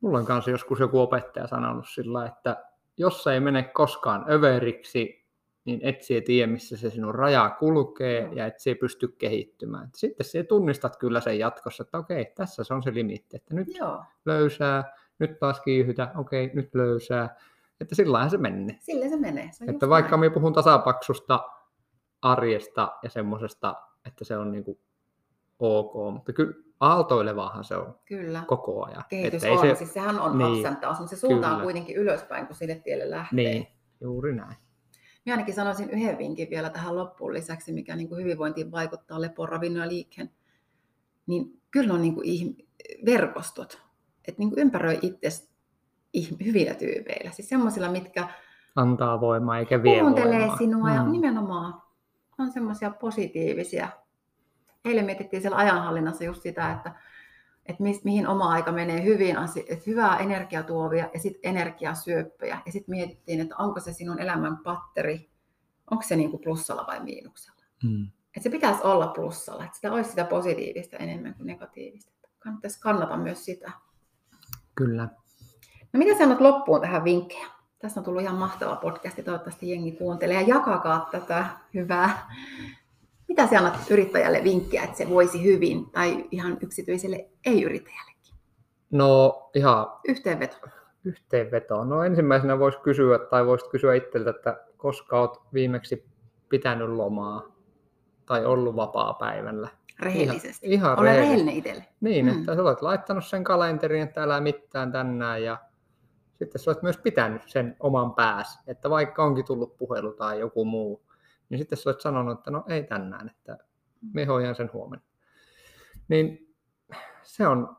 Mulla 0.00 0.18
on 0.18 0.26
kanssa 0.26 0.50
joskus 0.50 0.80
joku 0.80 1.00
opettaja 1.00 1.46
sanonut 1.46 1.88
sillä, 1.88 2.26
että 2.26 2.64
jos 2.96 3.26
ei 3.26 3.40
mene 3.40 3.62
koskaan 3.62 4.24
överiksi, 4.30 5.26
niin 5.64 5.80
et 5.82 6.02
sie 6.02 6.20
tiedä, 6.20 6.52
missä 6.52 6.76
se 6.76 6.90
sinun 6.90 7.14
raja 7.14 7.56
kulkee 7.58 8.28
ja 8.32 8.46
et 8.46 8.60
sie 8.60 8.74
pysty 8.74 9.08
kehittymään. 9.08 9.88
Sitten 9.94 10.26
sie 10.26 10.44
tunnistat 10.44 10.96
kyllä 10.96 11.20
sen 11.20 11.38
jatkossa, 11.38 11.82
että 11.82 11.98
okei, 11.98 12.24
tässä 12.24 12.64
se 12.64 12.74
on 12.74 12.82
se 12.82 12.94
limitti, 12.94 13.36
että 13.36 13.54
nyt 13.54 13.68
Joo. 13.78 14.02
löysää, 14.24 14.92
nyt 15.18 15.38
taas 15.38 15.60
kiihytä, 15.60 16.12
okei, 16.16 16.50
nyt 16.54 16.74
löysää. 16.74 17.36
Että 17.80 17.94
sillä 17.94 18.28
se 18.28 18.38
menee. 18.38 18.76
Sillä 18.80 19.08
se 19.08 19.16
menee. 19.16 19.48
Se 19.52 19.64
että 19.68 19.88
vaikka 19.88 20.16
minä 20.16 20.34
puhun 20.34 20.52
tasapaksusta 20.52 21.44
arjesta 22.22 22.92
ja 23.02 23.10
semmoisesta, 23.10 23.74
että 24.06 24.24
se 24.24 24.36
on 24.36 24.52
niinku 24.52 24.80
ok, 25.58 26.14
mutta 26.14 26.32
kyllä 26.32 26.54
aaltoilevaahan 26.80 27.64
se 27.64 27.76
on 27.76 27.94
kyllä. 28.04 28.44
koko 28.46 28.84
ajan. 28.84 29.04
Kehitys 29.08 29.44
että 29.44 29.54
on, 29.54 29.60
se... 29.60 29.74
siis 29.74 29.92
sehän 29.92 30.20
on 30.20 30.38
niin, 30.38 30.66
ups 30.68 30.80
mutta 30.98 31.06
se 31.06 31.16
suunta 31.16 31.46
kyllä. 31.46 31.56
on 31.56 31.62
kuitenkin 31.62 31.96
ylöspäin, 31.96 32.46
kun 32.46 32.56
sille 32.56 32.74
tielle 32.74 33.10
lähtee. 33.10 33.36
Niin, 33.36 33.66
juuri 34.00 34.34
näin. 34.34 34.56
Minä 35.24 35.34
ainakin 35.34 35.54
sanoisin 35.54 35.90
yhden 35.90 36.18
vinkin 36.18 36.50
vielä 36.50 36.70
tähän 36.70 36.96
loppuun 36.96 37.34
lisäksi, 37.34 37.72
mikä 37.72 37.96
niin 37.96 38.08
kuin 38.08 38.20
hyvinvointiin 38.24 38.72
vaikuttaa 38.72 39.20
lepon, 39.20 39.48
ravinnon 39.48 39.82
ja 39.82 39.88
liikkeen. 39.88 40.30
Niin 41.26 41.60
kyllä 41.70 41.94
on 41.94 42.02
niin 42.02 42.14
kuin 42.14 42.56
verkostot 43.06 43.82
että 44.28 44.38
niin 44.38 44.50
kuin 44.50 44.58
ympäröi 44.58 44.98
itse 45.02 45.28
hyvillä 46.44 46.74
tyypeillä. 46.74 47.30
Siis 47.30 47.48
semmoisilla, 47.48 47.90
mitkä 47.90 48.28
antaa 48.76 49.20
voimaa 49.20 49.58
eikä 49.58 49.82
vie 49.82 50.00
kuuntelee 50.00 50.38
voimaa. 50.38 50.56
sinua 50.56 50.88
mm. 50.88 50.94
ja 50.94 51.02
nimenomaan 51.02 51.82
on 52.38 52.52
semmoisia 52.52 52.90
positiivisia. 52.90 53.88
Eilen 54.84 55.04
mietittiin 55.04 55.42
siellä 55.42 55.58
ajanhallinnassa 55.58 56.24
just 56.24 56.42
sitä, 56.42 56.72
että, 56.72 56.94
että 57.66 57.82
mi, 57.82 58.00
mihin 58.04 58.26
oma 58.26 58.50
aika 58.50 58.72
menee 58.72 59.04
hyvin, 59.04 59.36
että 59.68 59.84
hyvää 59.86 60.18
energiatuovia 60.18 61.10
ja 61.14 61.20
sitten 61.20 61.50
energiasyöppöjä. 61.50 62.58
Ja 62.66 62.72
sitten 62.72 62.94
mietittiin, 62.94 63.40
että 63.40 63.56
onko 63.56 63.80
se 63.80 63.92
sinun 63.92 64.20
elämän 64.20 64.56
patteri, 64.58 65.30
onko 65.90 66.02
se 66.02 66.16
niin 66.16 66.30
kuin 66.30 66.40
plussalla 66.40 66.84
vai 66.86 67.00
miinuksella. 67.00 67.62
Mm. 67.84 68.08
Että 68.26 68.40
se 68.42 68.50
pitäisi 68.50 68.82
olla 68.82 69.06
plussalla, 69.06 69.64
että 69.64 69.76
sitä 69.76 69.92
olisi 69.92 70.10
sitä 70.10 70.24
positiivista 70.24 70.96
enemmän 70.96 71.34
kuin 71.34 71.46
negatiivista. 71.46 72.12
Kannattaisi 72.38 72.80
kannata 72.80 73.16
myös 73.16 73.44
sitä. 73.44 73.72
Kyllä. 74.74 75.08
No 75.92 75.98
mitä 75.98 76.18
sanot 76.18 76.40
loppuun 76.40 76.80
tähän 76.80 77.04
vinkkejä? 77.04 77.46
Tässä 77.82 78.00
on 78.00 78.04
tullut 78.04 78.22
ihan 78.22 78.36
mahtava 78.36 78.76
podcast, 78.76 79.24
toivottavasti 79.24 79.70
jengi 79.70 79.92
kuuntelee 79.92 80.42
ja 80.42 80.56
jakakaa 80.56 81.08
tätä 81.12 81.46
hyvää. 81.74 82.34
Mitä 83.28 83.46
sä 83.46 83.58
annat 83.58 83.90
yrittäjälle 83.90 84.44
vinkkiä, 84.44 84.82
että 84.82 84.96
se 84.96 85.08
voisi 85.08 85.44
hyvin, 85.44 85.90
tai 85.90 86.24
ihan 86.30 86.58
yksityiselle 86.60 87.28
ei-yrittäjällekin? 87.46 88.34
No 88.90 89.42
ihan... 89.54 89.86
Yhteenveto. 90.08 90.56
Yhteenveto. 91.04 91.84
No 91.84 92.04
ensimmäisenä 92.04 92.58
voisi 92.58 92.78
kysyä, 92.78 93.18
tai 93.18 93.46
voisit 93.46 93.70
kysyä 93.70 93.94
itseltä, 93.94 94.30
että 94.30 94.64
koska 94.76 95.20
olet 95.20 95.40
viimeksi 95.54 96.06
pitänyt 96.48 96.88
lomaa 96.88 97.42
tai 98.26 98.44
ollut 98.44 98.76
vapaa 98.76 99.14
päivällä 99.14 99.68
rehellisesti. 100.00 100.66
Ihan, 100.66 100.90
ihan 100.90 100.98
Ole 100.98 101.16
rehellinen 101.16 101.54
itselle. 101.54 101.84
Niin, 102.00 102.26
mm. 102.26 102.38
että 102.38 102.54
sä 102.54 102.62
olet 102.62 102.82
laittanut 102.82 103.24
sen 103.24 103.44
kalenteriin, 103.44 104.02
että 104.02 104.22
älä 104.22 104.40
mitään 104.40 104.92
tänään 104.92 105.42
ja 105.42 105.58
sitten 106.44 106.62
sä 106.62 106.70
olet 106.70 106.82
myös 106.82 106.96
pitänyt 106.96 107.42
sen 107.46 107.76
oman 107.80 108.14
pääs, 108.14 108.58
että 108.66 108.90
vaikka 108.90 109.24
onkin 109.24 109.44
tullut 109.44 109.76
puhelu 109.76 110.12
tai 110.12 110.40
joku 110.40 110.64
muu, 110.64 111.02
niin 111.48 111.58
sitten 111.58 111.78
sä 111.78 111.90
olet 111.90 112.00
sanonut, 112.00 112.38
että 112.38 112.50
no 112.50 112.64
ei 112.68 112.84
tänään, 112.84 113.30
että 113.30 113.58
me 114.12 114.24
hoidan 114.24 114.54
sen 114.54 114.70
huomenna. 114.72 115.04
Niin 116.08 116.56
se 117.22 117.46
on, 117.46 117.76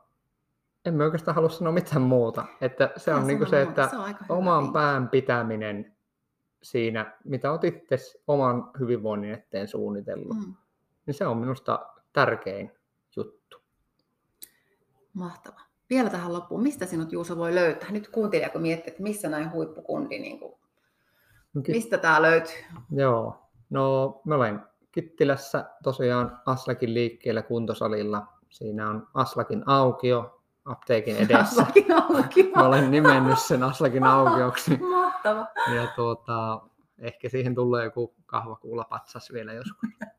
en 0.84 0.94
mä 0.94 1.04
oikeastaan 1.04 1.34
halua 1.34 1.50
sanoa 1.50 1.72
mitään 1.72 2.02
muuta, 2.02 2.44
että 2.60 2.90
se 2.96 3.14
on, 3.14 3.26
niin 3.26 3.38
kuin 3.38 3.50
se, 3.50 3.62
että 3.62 3.88
se 3.88 3.96
on 3.96 4.14
oman 4.28 4.72
pään 4.72 5.08
pitäminen 5.08 5.96
siinä, 6.62 7.18
mitä 7.24 7.50
olet 7.50 7.64
itse 7.64 7.96
oman 8.26 8.70
hyvinvoinnin 8.78 9.34
eteen 9.34 9.68
suunnitellut, 9.68 10.36
mm. 10.36 10.54
niin 11.06 11.14
se 11.14 11.26
on 11.26 11.36
minusta 11.36 11.86
tärkein 12.12 12.72
juttu. 13.16 13.62
Mahtava. 15.12 15.60
Vielä 15.90 16.10
tähän 16.10 16.32
loppuun, 16.32 16.62
mistä 16.62 16.86
sinut 16.86 17.12
Juuso 17.12 17.36
voi 17.36 17.54
löytää? 17.54 17.90
Nyt 17.90 18.08
kuuntelija, 18.08 18.48
kun 18.48 18.62
miettii, 18.62 18.90
että 18.90 19.02
missä 19.02 19.28
näin 19.28 19.52
huippukundi, 19.52 20.18
niin 20.18 20.38
kuin, 20.38 20.52
okay. 21.58 21.74
mistä 21.74 21.98
tämä 21.98 22.22
löytyy? 22.22 22.64
Joo, 22.90 23.48
no 23.70 24.20
mä 24.24 24.34
olen 24.34 24.60
Kittilässä 24.92 25.70
tosiaan 25.82 26.40
Aslakin 26.46 26.94
liikkeellä 26.94 27.42
kuntosalilla. 27.42 28.26
Siinä 28.50 28.90
on 28.90 29.08
Aslakin 29.14 29.62
aukio 29.66 30.40
apteekin 30.64 31.16
edessä. 31.16 31.62
Aslakin 31.62 31.92
aukio. 31.92 32.44
Mä 32.56 32.66
olen 32.66 32.90
nimennyt 32.90 33.38
sen 33.38 33.62
Aslakin 33.62 34.04
aukioksi. 34.04 34.76
Mahtava. 34.76 35.46
Ja 35.74 35.86
tuota, 35.96 36.60
ehkä 36.98 37.28
siihen 37.28 37.54
tulee 37.54 37.84
joku 37.84 38.14
kahvakuulapatsas 38.26 39.32
vielä 39.32 39.52
joskus. 39.52 39.88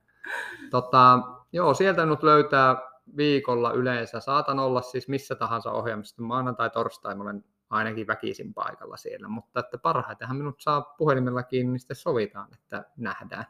Tota, 0.71 1.19
joo, 1.51 1.73
sieltä 1.73 2.05
nyt 2.05 2.23
löytää 2.23 2.75
viikolla 3.17 3.71
yleensä. 3.71 4.19
Saatan 4.19 4.59
olla 4.59 4.81
siis 4.81 5.07
missä 5.07 5.35
tahansa 5.35 5.71
ohjelmassa. 5.71 6.21
Maanantai, 6.21 6.69
torstai 6.69 7.15
mä 7.15 7.23
olen 7.23 7.43
ainakin 7.69 8.07
väkisin 8.07 8.53
paikalla 8.53 8.97
siellä, 8.97 9.27
mutta 9.27 9.59
että 9.59 9.77
parhaitenhan 9.77 10.37
minut 10.37 10.61
saa 10.61 10.81
puhelimellakin, 10.81 11.71
niin 11.71 11.79
sitten 11.79 11.95
sovitaan, 11.95 12.47
että 12.53 12.85
nähdään. 12.97 13.45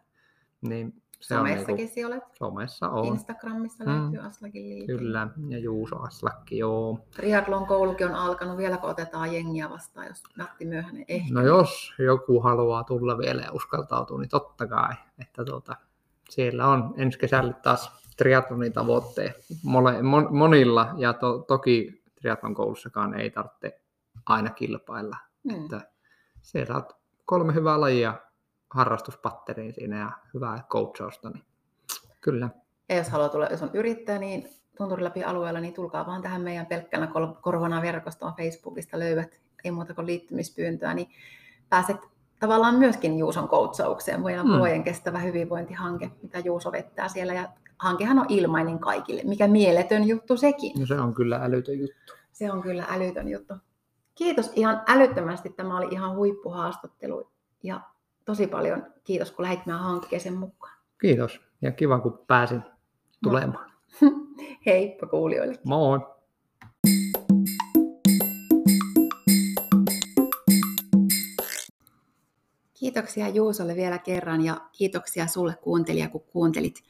Niin 0.62 1.02
se 1.20 1.36
Somessakin 1.36 1.74
on 1.74 1.78
niinku, 1.78 2.08
olet? 2.08 2.24
Somessa 2.38 2.90
on. 2.90 3.06
Instagramissa 3.06 3.86
löytyy 3.86 4.20
mm. 4.20 4.28
Aslakin 4.28 4.70
liike. 4.70 4.86
Kyllä, 4.86 5.28
ja 5.48 5.60
Juuso 5.60 6.00
Aslakki, 6.00 6.58
joo. 6.58 7.00
Triathlon 7.12 7.68
koulukin 7.68 8.08
on 8.08 8.16
alkanut. 8.16 8.58
Vieläkö 8.58 8.88
otetaan 8.88 9.34
jengiä 9.34 9.70
vastaan, 9.70 10.08
jos 10.08 10.24
Matti 10.38 10.66
Myöhänen 10.66 11.06
ehkä? 11.08 11.34
No 11.34 11.42
jos 11.42 11.94
joku 12.00 12.42
haluaa 12.42 12.84
tulla 12.84 13.18
vielä 13.18 13.42
ja 13.42 13.52
uskaltautua, 13.52 14.20
niin 14.20 14.30
totta 14.30 14.68
kai. 14.68 14.94
Että 15.20 15.46
tuota, 15.46 15.76
siellä 16.30 16.68
on 16.68 16.94
ensi 16.98 17.20
kesällä 17.20 17.54
taas 17.54 18.05
triathlonin 18.16 18.74
tavoitteet 18.74 19.36
monilla, 20.30 20.94
ja 20.98 21.14
to, 21.14 21.38
toki 21.38 22.04
triathlon 22.22 22.56
koulussakaan 22.56 23.20
ei 23.20 23.30
tarvitse 23.30 23.82
aina 24.26 24.50
kilpailla. 24.50 25.18
Mm. 25.44 25.56
Että 25.56 25.82
siellä 26.42 26.76
olet 26.76 26.94
kolme 27.26 27.54
hyvää 27.54 27.82
lajia 27.82 28.14
harrastuspatteriin 28.70 29.74
siinä 29.74 30.00
ja 30.00 30.12
hyvää 30.34 30.64
coachausta, 30.70 31.30
niin 31.30 31.44
kyllä. 32.22 32.50
Ja 32.90 32.96
jos 32.96 33.10
haluaa 33.10 33.30
tulla, 33.30 33.46
jos 33.46 33.64
on 33.64 33.70
yrittäjä, 33.74 34.20
niin 34.20 34.50
läpi 34.98 35.24
alueella, 35.24 35.60
niin 35.60 35.74
tulkaa 35.74 36.06
vaan 36.06 36.22
tähän 36.22 36.42
meidän 36.42 36.66
pelkkänä 36.66 37.08
korvana 37.42 37.82
verkostoon 37.82 38.34
Facebookista 38.38 39.00
löydät, 39.00 39.40
ei 39.64 39.72
muuta 39.72 39.94
kuin 39.94 40.08
liittymispyyntöä, 40.08 40.94
niin 40.94 41.08
pääset 41.70 41.98
tavallaan 42.40 42.76
myöskin 42.76 43.18
Juuson 43.18 43.48
koutsaukseen. 43.48 44.24
Meillä 44.24 44.42
on 44.42 44.50
mm. 44.50 44.58
vuoden 44.58 44.84
kestävä 44.84 45.20
hyvinvointihanke, 45.20 46.12
mitä 46.22 46.40
Juuso 46.40 46.72
vettää 46.72 47.08
siellä, 47.08 47.34
ja 47.34 47.50
hankehan 47.80 48.20
on 48.20 48.26
ilmainen 48.30 48.80
kaikille, 48.80 49.22
mikä 49.26 49.48
mieletön 49.48 50.08
juttu 50.08 50.38
sekin. 50.38 50.80
No 50.80 50.86
se 50.86 51.00
on 51.00 51.14
kyllä 51.14 51.38
älytön 51.38 51.80
juttu. 51.80 52.14
Se 52.32 52.52
on 52.52 52.62
kyllä 52.62 52.86
älytön 52.90 53.30
juttu. 53.30 53.54
Kiitos 54.16 54.52
ihan 54.56 54.82
älyttömästi. 54.88 55.50
Tämä 55.50 55.78
oli 55.78 55.88
ihan 55.92 56.16
huippuhaastattelu 56.16 57.32
ja 57.64 57.82
tosi 58.26 58.48
paljon 58.48 58.86
kiitos, 59.04 59.32
kun 59.32 59.44
lähdit 59.44 59.66
meidän 59.66 59.84
hankkeeseen 59.84 60.38
mukaan. 60.38 60.74
Kiitos 61.02 61.42
ja 61.62 61.72
kiva, 61.72 62.00
kun 62.00 62.20
pääsin 62.28 62.62
tulemaan. 63.24 63.72
Heippa 64.66 65.08
kuulijoille. 65.08 65.56
Moi. 65.64 66.00
Kiitoksia 72.74 73.30
Juusolle 73.30 73.76
vielä 73.76 73.98
kerran 73.98 74.42
ja 74.42 74.62
kiitoksia 74.72 75.28
sulle 75.28 75.56
kuuntelija, 75.62 76.10
kun 76.10 76.24
kuuntelit 76.24 76.84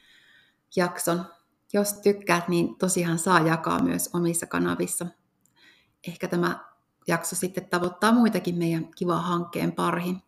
jakson. 0.76 1.24
Jos 1.72 1.92
tykkäät, 1.92 2.48
niin 2.48 2.76
tosiaan 2.76 3.18
saa 3.18 3.40
jakaa 3.40 3.82
myös 3.82 4.10
omissa 4.12 4.46
kanavissa. 4.46 5.06
Ehkä 6.08 6.28
tämä 6.28 6.64
jakso 7.06 7.36
sitten 7.36 7.66
tavoittaa 7.66 8.12
muitakin 8.12 8.58
meidän 8.58 8.88
kiva 8.96 9.16
hankkeen 9.20 9.72
pariin. 9.72 10.22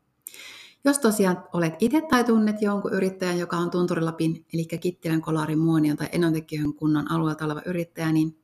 Jos 0.84 0.99
tosiaan 0.99 1.45
olet 1.53 1.74
itse 1.80 2.03
tai 2.11 2.24
tunnet 2.24 2.62
jonkun 2.62 2.93
yrittäjän, 2.93 3.39
joka 3.39 3.57
on 3.57 3.70
Tunturilapin, 3.70 4.47
eli 4.55 4.64
Kittilän, 4.64 5.22
Kolarin, 5.22 5.59
Muonion 5.59 5.97
tai 5.97 6.09
Enontekiön 6.12 6.74
kunnan 6.74 7.11
alueelta 7.11 7.45
oleva 7.45 7.62
yrittäjä, 7.66 8.12
niin 8.12 8.39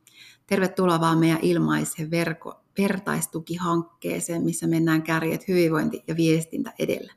tervetuloa 0.47 1.01
vaan 1.01 1.19
meidän 1.19 1.39
ilmaisen 1.43 2.11
verko, 2.11 2.65
vertaistukihankkeeseen, 2.79 4.43
missä 4.43 4.67
mennään 4.67 5.03
kärjet 5.03 5.49
hyvinvointi 5.49 6.05
ja 6.07 6.17
viestintä 6.17 6.73
edellä. 6.79 7.13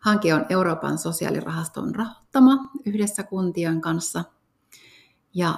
Hanke 0.00 0.34
on 0.34 0.46
Euroopan 0.48 0.98
sosiaalirahaston 0.98 1.94
rahoittama 1.94 2.70
yhdessä 2.86 3.22
kuntien 3.22 3.80
kanssa. 3.80 4.24
Ja 5.34 5.54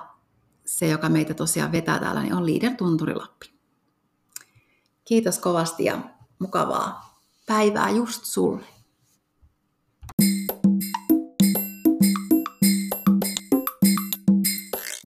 se, 0.65 0.89
joka 0.89 1.09
meitä 1.09 1.35
tosiaan 1.35 1.73
vetää 1.73 1.99
täällä, 1.99 2.23
niin 2.23 2.35
on 2.35 2.47
Leader 2.47 2.77
Tunturilappi. 2.77 3.53
Kiitos 5.05 5.39
kovasti 5.39 5.85
ja 5.85 5.99
mukavaa 6.39 7.19
päivää 7.47 7.91
just 7.91 8.25
sulle. 8.25 8.72